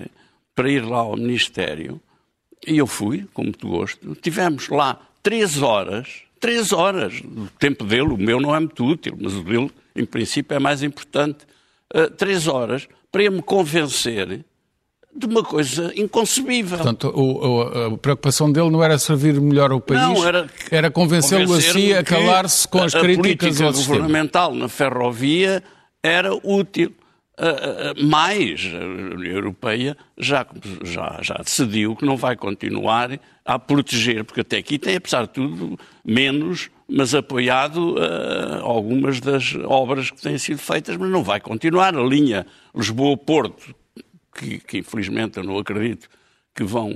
para 0.60 0.70
ir 0.70 0.84
lá 0.84 0.97
ao 0.97 1.16
Ministério 1.16 2.01
e 2.68 2.78
eu 2.78 2.86
fui, 2.86 3.26
com 3.34 3.43
muito 3.43 3.66
gosto. 3.66 4.14
Tivemos 4.16 4.68
lá 4.68 4.99
três 5.24 5.62
horas, 5.62 6.24
três 6.38 6.74
horas. 6.74 7.22
O 7.22 7.47
tempo 7.57 7.86
dele, 7.86 8.10
o 8.10 8.18
meu 8.18 8.41
não 8.41 8.53
é 8.53 8.60
muito 8.60 8.86
útil, 8.86 9.18
mas 9.18 9.36
o 9.36 9.41
dele, 9.41 9.72
em 9.95 10.03
princípio, 10.03 10.53
é 10.53 10.60
mais 10.60 10.84
importante. 10.84 11.45
Uh, 11.95 12.10
três 12.10 12.45
horas 12.45 12.89
para 13.10 13.24
ele 13.24 13.38
me 13.38 13.41
convencer 13.41 14.43
de 15.16 15.26
uma 15.28 15.45
coisa 15.45 15.93
inconcebível. 15.95 16.80
Portanto, 16.80 17.07
o, 17.16 17.62
o, 17.62 17.93
a 17.93 17.97
preocupação 17.97 18.51
dele 18.51 18.70
não 18.70 18.84
era 18.84 18.97
servir 18.99 19.39
melhor 19.39 19.72
ao 19.72 19.80
país, 19.80 20.01
não, 20.01 20.28
era, 20.28 20.49
era 20.70 20.91
convencê-lo 20.91 21.53
assim 21.53 21.93
a 21.93 22.03
calar-se 22.03 22.68
com 22.68 22.84
as 22.84 22.93
a 22.93 22.99
críticas 22.99 23.62
a 23.62 23.64
política 23.64 23.93
governamental 23.93 24.53
na 24.53 24.68
ferrovia 24.68 25.64
era 26.03 26.34
útil. 26.43 26.93
Mais, 28.04 28.70
a 28.74 28.86
União 29.16 29.36
Europeia 29.36 29.96
já, 30.18 30.46
já, 30.84 31.20
já 31.22 31.36
decidiu 31.36 31.96
que 31.96 32.06
não 32.06 32.18
vai 32.18 32.36
continuar 32.36 33.20
a 33.46 33.58
proteger, 33.58 34.24
porque 34.24 34.42
até 34.42 34.58
aqui 34.58 34.78
tem, 34.78 34.96
apesar 34.96 35.24
de 35.24 35.30
tudo, 35.30 35.80
menos, 36.04 36.70
mas 36.88 37.16
apoiado 37.16 37.96
uh, 37.96 38.62
algumas 38.62 39.20
das 39.20 39.56
obras 39.66 40.12
que 40.12 40.22
têm 40.22 40.38
sido 40.38 40.60
feitas, 40.60 40.98
mas 40.98 41.10
não 41.10 41.24
vai 41.24 41.40
continuar. 41.40 41.96
A 41.96 42.04
linha 42.04 42.46
Lisboa-Porto, 42.76 43.76
que, 44.36 44.60
que 44.60 44.78
infelizmente 44.80 45.38
eu 45.38 45.44
não 45.44 45.58
acredito 45.58 46.10
que 46.60 46.64
vão, 46.66 46.91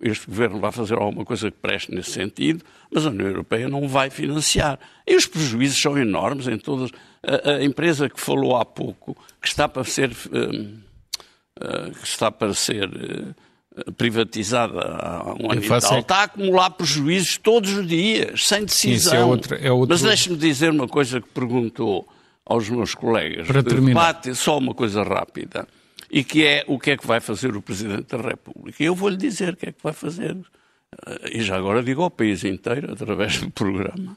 este 0.00 0.28
governo 0.28 0.60
vai 0.60 0.70
fazer 0.70 0.94
alguma 0.94 1.24
coisa 1.24 1.50
que 1.50 1.56
preste 1.56 1.92
nesse 1.92 2.12
sentido, 2.12 2.64
mas 2.88 3.04
a 3.04 3.10
União 3.10 3.26
Europeia 3.26 3.68
não 3.68 3.88
vai 3.88 4.10
financiar. 4.10 4.78
E 5.04 5.16
os 5.16 5.26
prejuízos 5.26 5.80
são 5.80 5.98
enormes 5.98 6.46
em 6.46 6.56
todas. 6.56 6.92
A, 7.20 7.50
a 7.54 7.64
empresa 7.64 8.08
que 8.08 8.20
falou 8.20 8.56
há 8.56 8.64
pouco, 8.64 9.16
que 9.42 9.48
está 9.48 9.68
para 9.68 9.82
ser, 9.82 10.12
uh, 10.12 10.14
uh, 10.14 11.90
que 12.00 12.06
está 12.06 12.30
para 12.30 12.54
ser 12.54 12.88
uh, 12.88 13.92
privatizada 13.94 14.78
há 14.82 15.34
um 15.34 15.50
ano 15.50 15.64
e 15.64 15.68
tal, 15.68 15.98
está 15.98 16.18
a 16.18 16.22
acumular 16.22 16.70
prejuízos 16.70 17.38
todos 17.38 17.72
os 17.72 17.88
dias, 17.88 18.46
sem 18.46 18.64
decisão. 18.64 19.14
Isso 19.14 19.16
é 19.16 19.24
outra, 19.24 19.56
é 19.56 19.72
outra... 19.72 19.96
Mas 19.96 20.02
deixe-me 20.02 20.36
dizer 20.36 20.70
uma 20.70 20.86
coisa 20.86 21.20
que 21.20 21.28
perguntou 21.30 22.06
aos 22.46 22.70
meus 22.70 22.94
colegas. 22.94 23.48
Para 23.48 23.64
terminar. 23.64 24.12
Debate, 24.12 24.34
só 24.36 24.58
uma 24.58 24.74
coisa 24.74 25.02
rápida 25.02 25.66
e 26.10 26.24
que 26.24 26.46
é 26.46 26.64
o 26.66 26.78
que 26.78 26.92
é 26.92 26.96
que 26.96 27.06
vai 27.06 27.20
fazer 27.20 27.54
o 27.56 27.62
Presidente 27.62 28.16
da 28.16 28.22
República. 28.22 28.82
E 28.82 28.86
eu 28.86 28.94
vou-lhe 28.94 29.16
dizer 29.16 29.54
o 29.54 29.56
que 29.56 29.68
é 29.68 29.72
que 29.72 29.82
vai 29.82 29.92
fazer. 29.92 30.32
Uh, 30.32 31.28
e 31.32 31.42
já 31.42 31.56
agora 31.56 31.82
digo 31.82 32.02
ao 32.02 32.10
país 32.10 32.44
inteiro, 32.44 32.92
através 32.92 33.38
do 33.38 33.50
programa. 33.50 34.16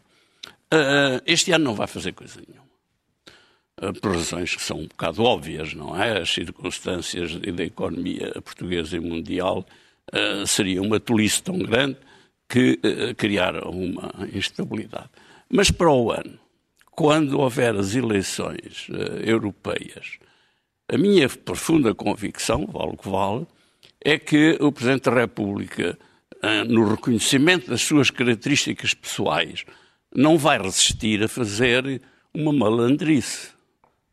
Uh, 0.73 1.21
este 1.25 1.51
ano 1.51 1.65
não 1.65 1.75
vai 1.75 1.87
fazer 1.87 2.13
coisa 2.13 2.39
nenhuma. 2.47 2.61
Por 3.99 4.15
razões 4.15 4.55
que 4.55 4.61
são 4.61 4.77
um 4.77 4.87
bocado 4.87 5.23
óbvias, 5.23 5.73
não 5.73 5.99
é? 5.99 6.21
As 6.21 6.29
circunstâncias 6.29 7.35
da 7.35 7.63
economia 7.63 8.31
portuguesa 8.43 8.95
e 8.95 8.99
mundial 8.99 9.65
seria 10.45 10.83
uma 10.83 10.99
tolice 10.99 11.41
tão 11.41 11.57
grande 11.57 11.97
que 12.47 12.79
criar 13.17 13.55
uma 13.65 14.11
instabilidade. 14.31 15.09
Mas 15.49 15.71
para 15.71 15.91
o 15.91 16.11
ano, 16.11 16.37
quando 16.91 17.39
houver 17.39 17.75
as 17.75 17.95
eleições 17.95 18.87
europeias, 19.25 20.19
a 20.91 20.97
minha 20.97 21.29
profunda 21.29 21.95
convicção, 21.95 22.67
vale 22.67 22.91
o 22.91 22.97
que 22.97 23.07
vale, 23.07 23.47
é 24.03 24.19
que 24.19 24.57
o 24.59 24.71
Presidente 24.73 25.09
da 25.09 25.21
República, 25.21 25.97
eh, 26.43 26.63
no 26.65 26.89
reconhecimento 26.89 27.69
das 27.69 27.81
suas 27.81 28.09
características 28.09 28.93
pessoais, 28.93 29.63
não 30.13 30.37
vai 30.37 30.61
resistir 30.61 31.23
a 31.23 31.29
fazer 31.29 32.01
uma 32.33 32.51
malandrice. 32.51 33.49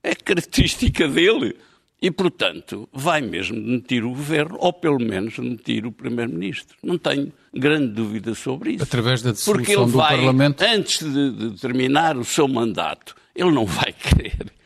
É 0.04 0.14
característica 0.14 1.08
dele. 1.08 1.56
E, 2.00 2.12
portanto, 2.12 2.88
vai 2.92 3.20
mesmo 3.20 3.60
demitir 3.60 4.04
o 4.04 4.10
governo, 4.10 4.56
ou 4.60 4.72
pelo 4.72 5.00
menos 5.00 5.34
demitir 5.34 5.84
o 5.84 5.90
Primeiro-Ministro. 5.90 6.76
Não 6.80 6.96
tenho 6.96 7.32
grande 7.52 7.88
dúvida 7.88 8.36
sobre 8.36 8.74
isso. 8.74 8.84
Através 8.84 9.20
da 9.20 9.32
dissolução 9.32 9.64
Porque 9.64 9.72
ele 9.76 9.90
do 9.90 9.98
vai, 9.98 10.16
Parlamento? 10.16 10.62
antes 10.62 11.02
de, 11.02 11.32
de 11.32 11.60
terminar 11.60 12.16
o 12.16 12.24
seu 12.24 12.46
mandato, 12.46 13.16
ele 13.34 13.50
não 13.50 13.66
vai 13.66 13.90
querer 13.98 14.57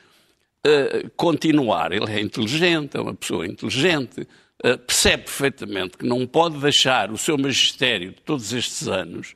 uh, 0.67 1.11
continuar. 1.17 1.93
Ele 1.93 2.11
é 2.11 2.21
inteligente, 2.21 2.97
é 2.97 3.01
uma 3.01 3.15
pessoa 3.15 3.47
inteligente, 3.47 4.23
uh, 4.65 4.79
percebe 4.79 5.25
perfeitamente 5.25 5.97
que 5.97 6.07
não 6.07 6.27
pode 6.27 6.59
deixar 6.59 7.11
o 7.11 7.19
seu 7.19 7.37
magistério 7.37 8.11
de 8.11 8.21
todos 8.23 8.53
estes 8.53 8.89
anos 8.89 9.35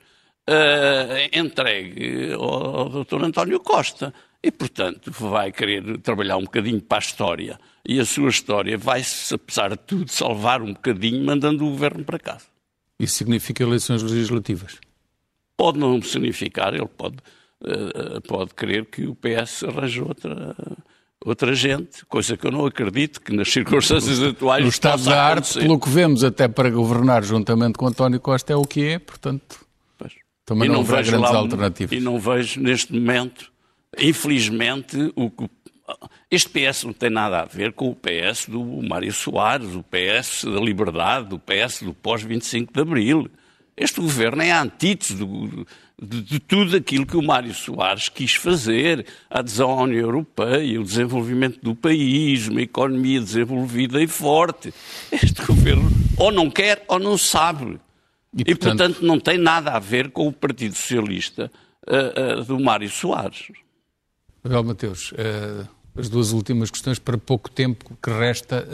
uh, 0.49 1.39
entregue 1.39 2.33
ao, 2.33 2.77
ao 2.77 3.05
Dr. 3.05 3.25
António 3.25 3.61
Costa. 3.61 4.13
E, 4.43 4.51
portanto, 4.51 5.11
vai 5.11 5.51
querer 5.51 5.99
trabalhar 5.99 6.37
um 6.37 6.45
bocadinho 6.45 6.81
para 6.81 6.99
a 6.99 7.01
história. 7.01 7.59
E 7.85 7.99
a 7.99 8.05
sua 8.05 8.29
história 8.29 8.79
vai-se, 8.79 9.35
apesar 9.35 9.71
de 9.71 9.79
tudo, 9.79 10.09
salvar 10.09 10.63
um 10.63 10.73
bocadinho, 10.73 11.25
mandando 11.25 11.67
o 11.67 11.71
governo 11.71 12.05
para 12.05 12.19
casa. 12.19 12.47
Isso 12.99 13.17
significa 13.17 13.65
eleições 13.65 14.03
legislativas? 14.03 14.79
Pode 15.57 15.79
não 15.79 16.01
significar, 16.01 16.75
ele 16.75 16.87
pode, 16.87 17.17
uh, 17.63 18.21
pode 18.23 18.55
querer 18.55 18.87
que 18.87 19.07
o 19.07 19.17
PS 19.17 19.65
arranje 19.65 20.01
outra, 20.01 20.55
outra 21.27 21.55
gente, 21.55 22.07
coisa 22.07 22.37
que 22.37 22.47
eu 22.47 22.51
não 22.53 22.65
acredito 22.65 23.21
que 23.21 23.35
nas 23.35 23.51
circunstâncias 23.53 24.23
atuais. 24.23 24.63
No 24.63 24.71
estado 24.71 25.05
da 25.05 25.23
arte, 25.23 25.59
pelo 25.59 25.79
que 25.79 25.89
vemos, 25.91 26.23
até 26.25 26.47
para 26.49 26.71
governar 26.71 27.23
juntamente 27.25 27.77
com 27.77 27.87
António 27.87 28.21
Costa 28.21 28.53
é 28.53 28.57
o 28.57 28.63
que 28.63 28.85
é, 28.85 28.99
portanto, 28.99 29.59
Pois. 29.99 30.13
também 30.45 30.69
E 30.69 30.73
não, 30.73 30.81
haverá 30.81 30.99
vejo 30.99 31.11
grandes 31.11 31.31
lá 31.31 31.39
alternativas. 31.39 31.99
E 31.99 32.01
não 32.01 32.19
vejo 32.19 32.61
neste 32.61 32.93
momento, 32.95 33.51
infelizmente, 33.99 35.13
o 35.15 35.31
que. 35.31 35.49
Este 36.31 36.49
PS 36.49 36.85
não 36.85 36.93
tem 36.93 37.11
nada 37.11 37.41
a 37.43 37.45
ver 37.45 37.73
com 37.73 37.89
o 37.91 37.95
PS 37.95 38.47
do 38.49 38.61
Mário 38.83 39.13
Soares, 39.13 39.75
o 39.75 39.85
PS 39.85 40.45
da 40.45 40.59
Liberdade, 40.61 41.33
o 41.35 41.39
PS 41.39 41.83
do 41.85 41.95
pós-25 41.95 42.73
de 42.73 42.81
Abril. 42.81 43.29
Este 43.77 44.01
governo 44.01 44.43
é 44.43 44.51
a 44.51 44.63
antítese 44.63 45.15
do- 45.15 45.67
de, 46.01 46.21
de 46.23 46.39
tudo 46.39 46.77
aquilo 46.77 47.07
que 47.07 47.17
o 47.17 47.23
Mário 47.23 47.55
Soares 47.55 48.09
quis 48.09 48.35
fazer. 48.35 49.07
A 49.31 49.39
adesão 49.41 49.71
à 49.71 49.83
União 49.83 50.01
Europeia, 50.01 50.81
o 50.81 50.85
desenvolvimento 50.85 51.59
do 51.63 51.75
país, 51.75 52.49
uma 52.49 52.61
economia 52.63 53.21
desenvolvida 53.21 54.03
e 54.03 54.07
forte. 54.07 54.73
Este 55.11 55.43
governo 55.47 55.91
ou 56.19 56.31
não 56.31 56.51
quer 56.51 56.85
ou 56.89 56.99
não 56.99 57.17
sabe. 57.17 57.79
E, 58.37 58.43
E, 58.43 58.45
portanto- 58.55 58.79
portanto, 58.79 59.03
não 59.03 59.19
tem 59.19 59.39
nada 59.39 59.73
a 59.73 59.79
ver 59.79 60.11
com 60.11 60.27
o 60.29 60.33
Partido 60.33 60.75
Socialista 60.75 61.51
ah, 61.87 62.39
ah, 62.39 62.43
do 62.43 62.61
Mário 62.61 62.91
Soares. 62.91 63.49
Abel 64.45 64.63
Mateus, 64.63 65.13
eh, 65.17 65.65
as 65.97 66.09
duas 66.09 66.31
últimas 66.33 66.71
questões 66.71 66.99
para 67.01 67.19
pouco 67.19 67.51
tempo 67.51 67.97
que 68.01 68.11
resta 68.11 68.65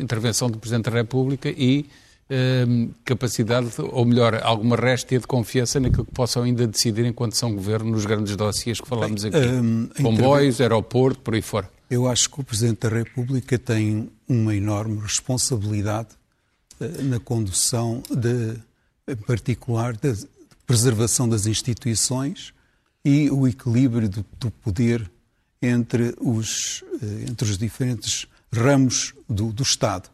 intervenção 0.00 0.50
do 0.50 0.58
Presidente 0.58 0.90
da 0.90 0.96
República 0.96 1.48
e 1.48 1.86
eh, 2.30 2.64
capacidade, 3.04 3.68
ou 3.78 4.04
melhor, 4.04 4.40
alguma 4.42 4.76
réstia 4.76 5.18
de 5.18 5.26
confiança 5.26 5.78
naquilo 5.78 6.04
que 6.04 6.12
possam 6.12 6.42
ainda 6.44 6.66
decidir 6.66 7.04
enquanto 7.04 7.36
são 7.36 7.54
governo 7.54 7.90
nos 7.90 8.06
grandes 8.06 8.36
dossiês 8.36 8.80
que 8.80 8.88
falamos 8.88 9.24
aqui. 9.24 9.36
hum, 9.36 9.88
Comboios, 10.00 10.60
aeroporto, 10.60 11.20
por 11.20 11.34
aí 11.34 11.42
fora. 11.42 11.70
Eu 11.90 12.08
acho 12.08 12.30
que 12.30 12.40
o 12.40 12.44
Presidente 12.44 12.88
da 12.88 12.88
República 12.88 13.58
tem 13.58 14.10
uma 14.26 14.54
enorme 14.54 15.00
responsabilidade 15.00 16.08
eh, 16.80 17.02
na 17.02 17.20
condução, 17.20 18.02
de, 18.10 18.56
em 19.06 19.16
particular, 19.16 19.96
da 19.96 20.14
preservação 20.66 21.28
das 21.28 21.46
instituições 21.46 22.54
e 23.04 23.30
o 23.30 23.46
equilíbrio 23.46 24.08
do, 24.08 24.24
do 24.38 24.50
poder 24.50 25.10
entre 25.60 26.14
os, 26.20 26.82
eh, 27.02 27.30
entre 27.30 27.50
os 27.50 27.58
diferentes 27.58 28.26
ramos 28.52 29.14
do, 29.28 29.52
do 29.52 29.62
Estado. 29.62 30.08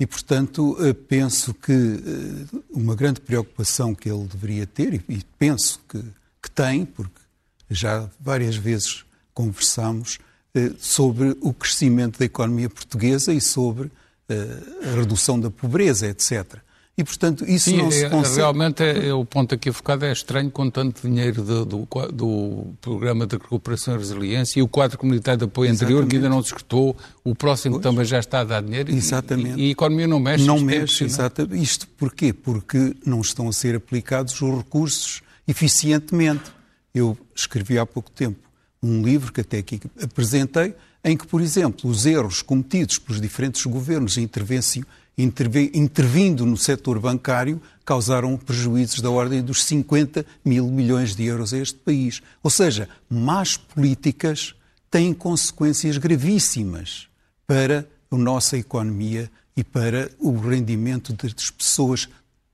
E, 0.00 0.06
portanto, 0.06 0.78
eh, 0.80 0.94
penso 0.94 1.52
que 1.52 1.72
eh, 1.72 2.58
uma 2.70 2.96
grande 2.96 3.20
preocupação 3.20 3.94
que 3.94 4.10
ele 4.10 4.26
deveria 4.26 4.66
ter, 4.66 4.94
e 4.94 5.22
penso 5.38 5.78
que, 5.86 6.02
que 6.42 6.50
tem, 6.50 6.86
porque 6.86 7.20
já 7.68 8.08
várias 8.18 8.56
vezes 8.56 9.04
conversamos 9.34 10.18
eh, 10.54 10.72
sobre 10.78 11.36
o 11.42 11.52
crescimento 11.52 12.18
da 12.18 12.24
economia 12.24 12.70
portuguesa 12.70 13.30
e 13.30 13.42
sobre 13.42 13.90
a 14.30 14.94
redução 14.94 15.40
da 15.40 15.50
pobreza, 15.50 16.06
etc. 16.06 16.60
E, 16.98 17.04
portanto, 17.04 17.44
isso 17.48 17.70
Sim, 17.70 17.78
não 17.78 17.90
se 17.90 18.04
é- 18.04 18.10
consegue. 18.10 18.36
realmente 18.36 18.82
é, 18.82 19.08
é 19.08 19.14
o 19.14 19.24
ponto 19.24 19.54
aqui 19.54 19.72
focado 19.72 20.04
é 20.04 20.12
estranho 20.12 20.50
com 20.50 20.68
tanto 20.68 21.08
dinheiro 21.08 21.42
do, 21.42 21.64
do, 21.64 21.88
do 22.12 22.74
Programa 22.80 23.26
de 23.26 23.36
Recuperação 23.36 23.94
e 23.94 23.98
Resiliência 23.98 24.60
e 24.60 24.62
o 24.62 24.68
quadro 24.68 24.98
comunitário 24.98 25.38
de 25.38 25.44
apoio 25.44 25.70
anterior 25.72 26.04
que 26.06 26.16
ainda 26.16 26.28
não 26.28 26.42
se 26.42 26.48
esgotou, 26.48 26.94
o 27.24 27.34
próximo 27.34 27.80
também 27.80 28.04
já 28.04 28.18
está 28.18 28.40
a 28.40 28.44
dar 28.44 28.62
dinheiro 28.62 28.92
Exatamente. 28.92 29.58
E, 29.58 29.66
e 29.66 29.68
a 29.68 29.72
economia 29.72 30.06
não 30.06 30.20
mexe. 30.20 30.44
Não 30.44 30.58
é 30.58 30.62
mexe, 30.62 31.04
exatamente. 31.04 31.62
Isto 31.62 31.88
porquê? 31.96 32.34
Porque 32.34 32.94
não 33.06 33.22
estão 33.22 33.48
a 33.48 33.52
ser 33.52 33.74
aplicados 33.76 34.38
os 34.42 34.56
recursos 34.58 35.22
eficientemente. 35.48 36.50
Eu 36.94 37.16
escrevi 37.34 37.78
há 37.78 37.86
pouco 37.86 38.10
tempo 38.10 38.38
um 38.82 39.02
livro 39.02 39.32
que 39.32 39.40
até 39.40 39.58
aqui 39.58 39.80
apresentei, 40.02 40.74
em 41.04 41.16
que, 41.16 41.26
por 41.26 41.40
exemplo, 41.40 41.88
os 41.88 42.04
erros 42.04 42.42
cometidos 42.42 42.98
pelos 42.98 43.20
diferentes 43.22 43.64
governos 43.64 44.18
intervenci- 44.18 44.78
interve- 44.80 44.86
intervindo 45.16 46.46
no 46.46 46.56
setor 46.56 46.98
bancário 46.98 47.60
causaram 47.84 48.36
prejuízos 48.36 49.00
da 49.00 49.10
ordem 49.10 49.42
dos 49.42 49.64
50 49.64 50.24
mil 50.44 50.66
milhões 50.68 51.14
de 51.14 51.24
euros 51.24 51.52
a 51.52 51.58
este 51.58 51.78
país. 51.78 52.22
Ou 52.42 52.50
seja, 52.50 52.88
más 53.08 53.56
políticas 53.56 54.54
têm 54.90 55.12
consequências 55.12 55.98
gravíssimas 55.98 57.08
para 57.46 57.86
a 58.10 58.16
nossa 58.16 58.56
economia 58.56 59.30
e 59.56 59.62
para 59.62 60.10
o 60.18 60.36
rendimento 60.36 61.12
das 61.12 61.50
pessoas, 61.50 62.08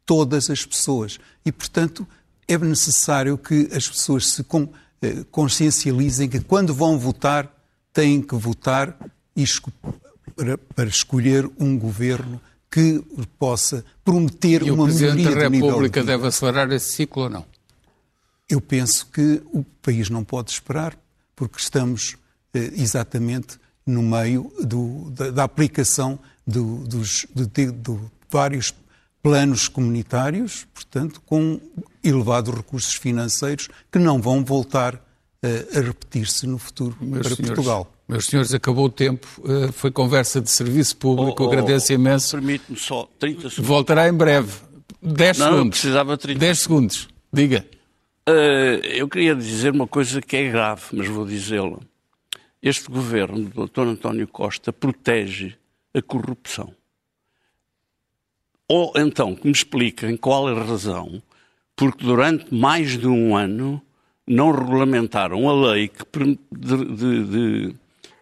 todas 0.04 0.50
as 0.50 0.64
pessoas. 0.64 1.18
E, 1.44 1.52
portanto, 1.52 2.06
é 2.48 2.56
necessário 2.58 3.36
que 3.38 3.68
as 3.72 3.88
pessoas 3.88 4.28
se 4.28 4.44
eh, 5.02 5.24
consciencializem 5.30 6.28
que 6.28 6.40
quando 6.40 6.74
vão 6.74 6.98
votar, 6.98 7.52
têm 7.92 8.20
que 8.20 8.34
votar 8.34 8.96
para, 10.36 10.58
para 10.58 10.88
escolher 10.88 11.50
um 11.58 11.78
governo 11.78 12.40
que 12.70 13.02
possa 13.38 13.84
prometer 14.04 14.62
E 14.62 14.70
o 14.70 14.74
uma 14.74 14.84
Presidente 14.84 15.16
melhoria 15.16 15.36
da 15.36 15.44
do 15.44 15.50
nível 15.50 15.66
de 15.66 15.72
República 15.72 16.00
vida. 16.00 16.12
deve 16.12 16.26
acelerar 16.28 16.70
esse 16.72 16.92
ciclo 16.92 17.22
ou 17.24 17.30
não? 17.30 17.46
Eu 18.48 18.60
penso 18.60 19.06
que 19.06 19.42
o 19.52 19.64
país 19.82 20.10
não 20.10 20.22
pode 20.22 20.52
esperar, 20.52 20.96
porque 21.34 21.58
estamos 21.58 22.16
eh, 22.54 22.70
exatamente 22.76 23.58
no 23.84 24.02
meio 24.02 24.52
do, 24.60 25.10
da, 25.10 25.30
da, 25.30 25.44
aplicação 25.44 26.18
do, 26.46 26.78
dos, 26.84 27.26
de, 27.34 27.46
de, 27.46 27.72
de 27.72 27.98
vários 28.30 28.74
planos 29.22 29.68
comunitários, 29.68 30.66
portanto, 30.72 31.20
com 31.24 31.60
elevados 32.02 32.54
recursos 32.54 32.94
financeiros 32.94 33.68
que 33.90 33.98
não 33.98 34.20
vão 34.20 34.44
voltar 34.44 35.02
a 35.42 35.80
repetir-se 35.80 36.46
no 36.46 36.58
futuro 36.58 36.96
meus 37.00 37.26
para 37.26 37.36
senhores, 37.36 37.54
Portugal. 37.54 37.92
Meus 38.08 38.26
senhores, 38.26 38.54
acabou 38.54 38.86
o 38.86 38.90
tempo. 38.90 39.26
Uh, 39.38 39.72
foi 39.72 39.90
conversa 39.90 40.40
de 40.40 40.50
serviço 40.50 40.96
público. 40.96 41.42
Oh, 41.42 41.46
oh, 41.46 41.48
Agradeço 41.48 41.92
imenso. 41.92 42.36
Permite-me 42.36 42.78
só 42.78 43.08
30 43.18 43.50
segundos. 43.50 43.58
Voltará 43.58 44.08
em 44.08 44.12
breve. 44.12 44.52
10 45.02 45.38
não, 45.38 45.46
segundos. 45.46 45.80
precisava 45.80 46.16
30 46.16 46.40
10 46.40 46.58
segundos. 46.58 47.08
Diga. 47.32 47.66
Uh, 48.28 48.84
eu 48.84 49.08
queria 49.08 49.34
dizer 49.34 49.72
uma 49.72 49.86
coisa 49.86 50.20
que 50.20 50.36
é 50.36 50.50
grave, 50.50 50.82
mas 50.92 51.06
vou 51.06 51.24
dizê-la. 51.24 51.78
Este 52.62 52.90
governo 52.90 53.48
do 53.48 53.66
Dr. 53.66 53.82
António 53.82 54.26
Costa 54.26 54.72
protege 54.72 55.54
a 55.94 56.02
corrupção. 56.02 56.74
Ou 58.68 58.92
então 58.96 59.36
que 59.36 59.46
me 59.46 59.52
expliquem 59.52 60.16
qual 60.16 60.48
é 60.48 60.52
a 60.52 60.64
razão 60.64 61.22
porque 61.76 62.02
durante 62.02 62.52
mais 62.52 62.98
de 62.98 63.06
um 63.06 63.36
ano 63.36 63.80
não 64.26 64.50
regulamentaram 64.50 65.48
a 65.48 65.70
lei 65.70 65.88
que, 65.88 66.04
de, 66.52 66.84
de, 66.84 67.24
de, 67.24 67.74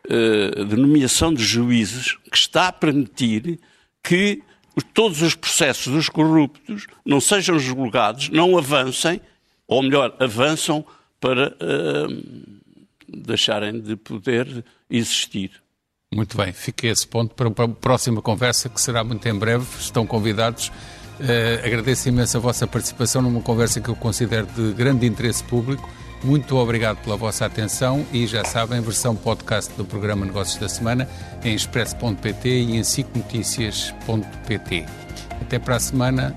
uh, 0.09 0.65
de 0.65 0.77
nomeação 0.77 1.33
de 1.33 1.43
juízes 1.43 2.17
que 2.31 2.37
está 2.37 2.69
a 2.69 2.73
permitir 2.73 3.59
que 4.03 4.43
todos 4.93 5.23
os 5.23 5.35
processos 5.35 5.93
dos 5.93 6.09
corruptos 6.09 6.87
não 7.05 7.21
sejam 7.21 7.59
julgados, 7.59 8.29
não 8.29 8.59
avancem, 8.59 9.21
ou 9.67 9.83
melhor, 9.83 10.15
avançam 10.19 10.85
para 11.21 11.49
uh, 11.55 12.55
deixarem 13.09 13.81
de 13.81 13.97
poder 13.97 14.65
existir. 14.91 15.53
Muito 16.15 16.37
bem, 16.37 16.53
fica 16.53 16.87
esse 16.87 17.07
ponto 17.07 17.35
para 17.35 17.49
a 17.65 17.69
próxima 17.69 18.21
conversa, 18.23 18.69
que 18.69 18.81
será 18.81 19.03
muito 19.03 19.27
em 19.27 19.37
breve. 19.37 19.67
Estão 19.81 20.07
convidados. 20.07 20.71
Uh, 21.21 21.65
agradeço 21.65 22.09
imenso 22.09 22.37
a 22.37 22.41
vossa 22.41 22.67
participação 22.67 23.23
numa 23.23 23.41
conversa 23.41 23.81
que 23.81 23.89
eu 23.89 23.95
considero 23.95 24.47
de 24.47 24.73
grande 24.73 25.07
interesse 25.07 25.45
público. 25.45 25.89
Muito 26.25 26.57
obrigado 26.57 26.97
pela 27.05 27.17
vossa 27.17 27.45
atenção 27.45 28.05
e 28.13 28.27
já 28.27 28.45
sabem, 28.45 28.81
versão 28.81 29.15
podcast 29.15 29.73
do 29.77 29.85
programa 29.85 30.25
Negócios 30.25 30.59
da 30.59 30.69
Semana 30.69 31.07
em 31.45 31.55
expresso.pt 31.55 32.49
e 32.49 32.77
em 32.77 32.83
cicnoticias.pt. 32.83 34.87
Até 35.43 35.59
para 35.59 35.77
a 35.77 35.81
semana 35.81 36.35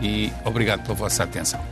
e 0.00 0.32
obrigado 0.44 0.84
pela 0.84 0.94
vossa 0.94 1.24
atenção. 1.24 1.71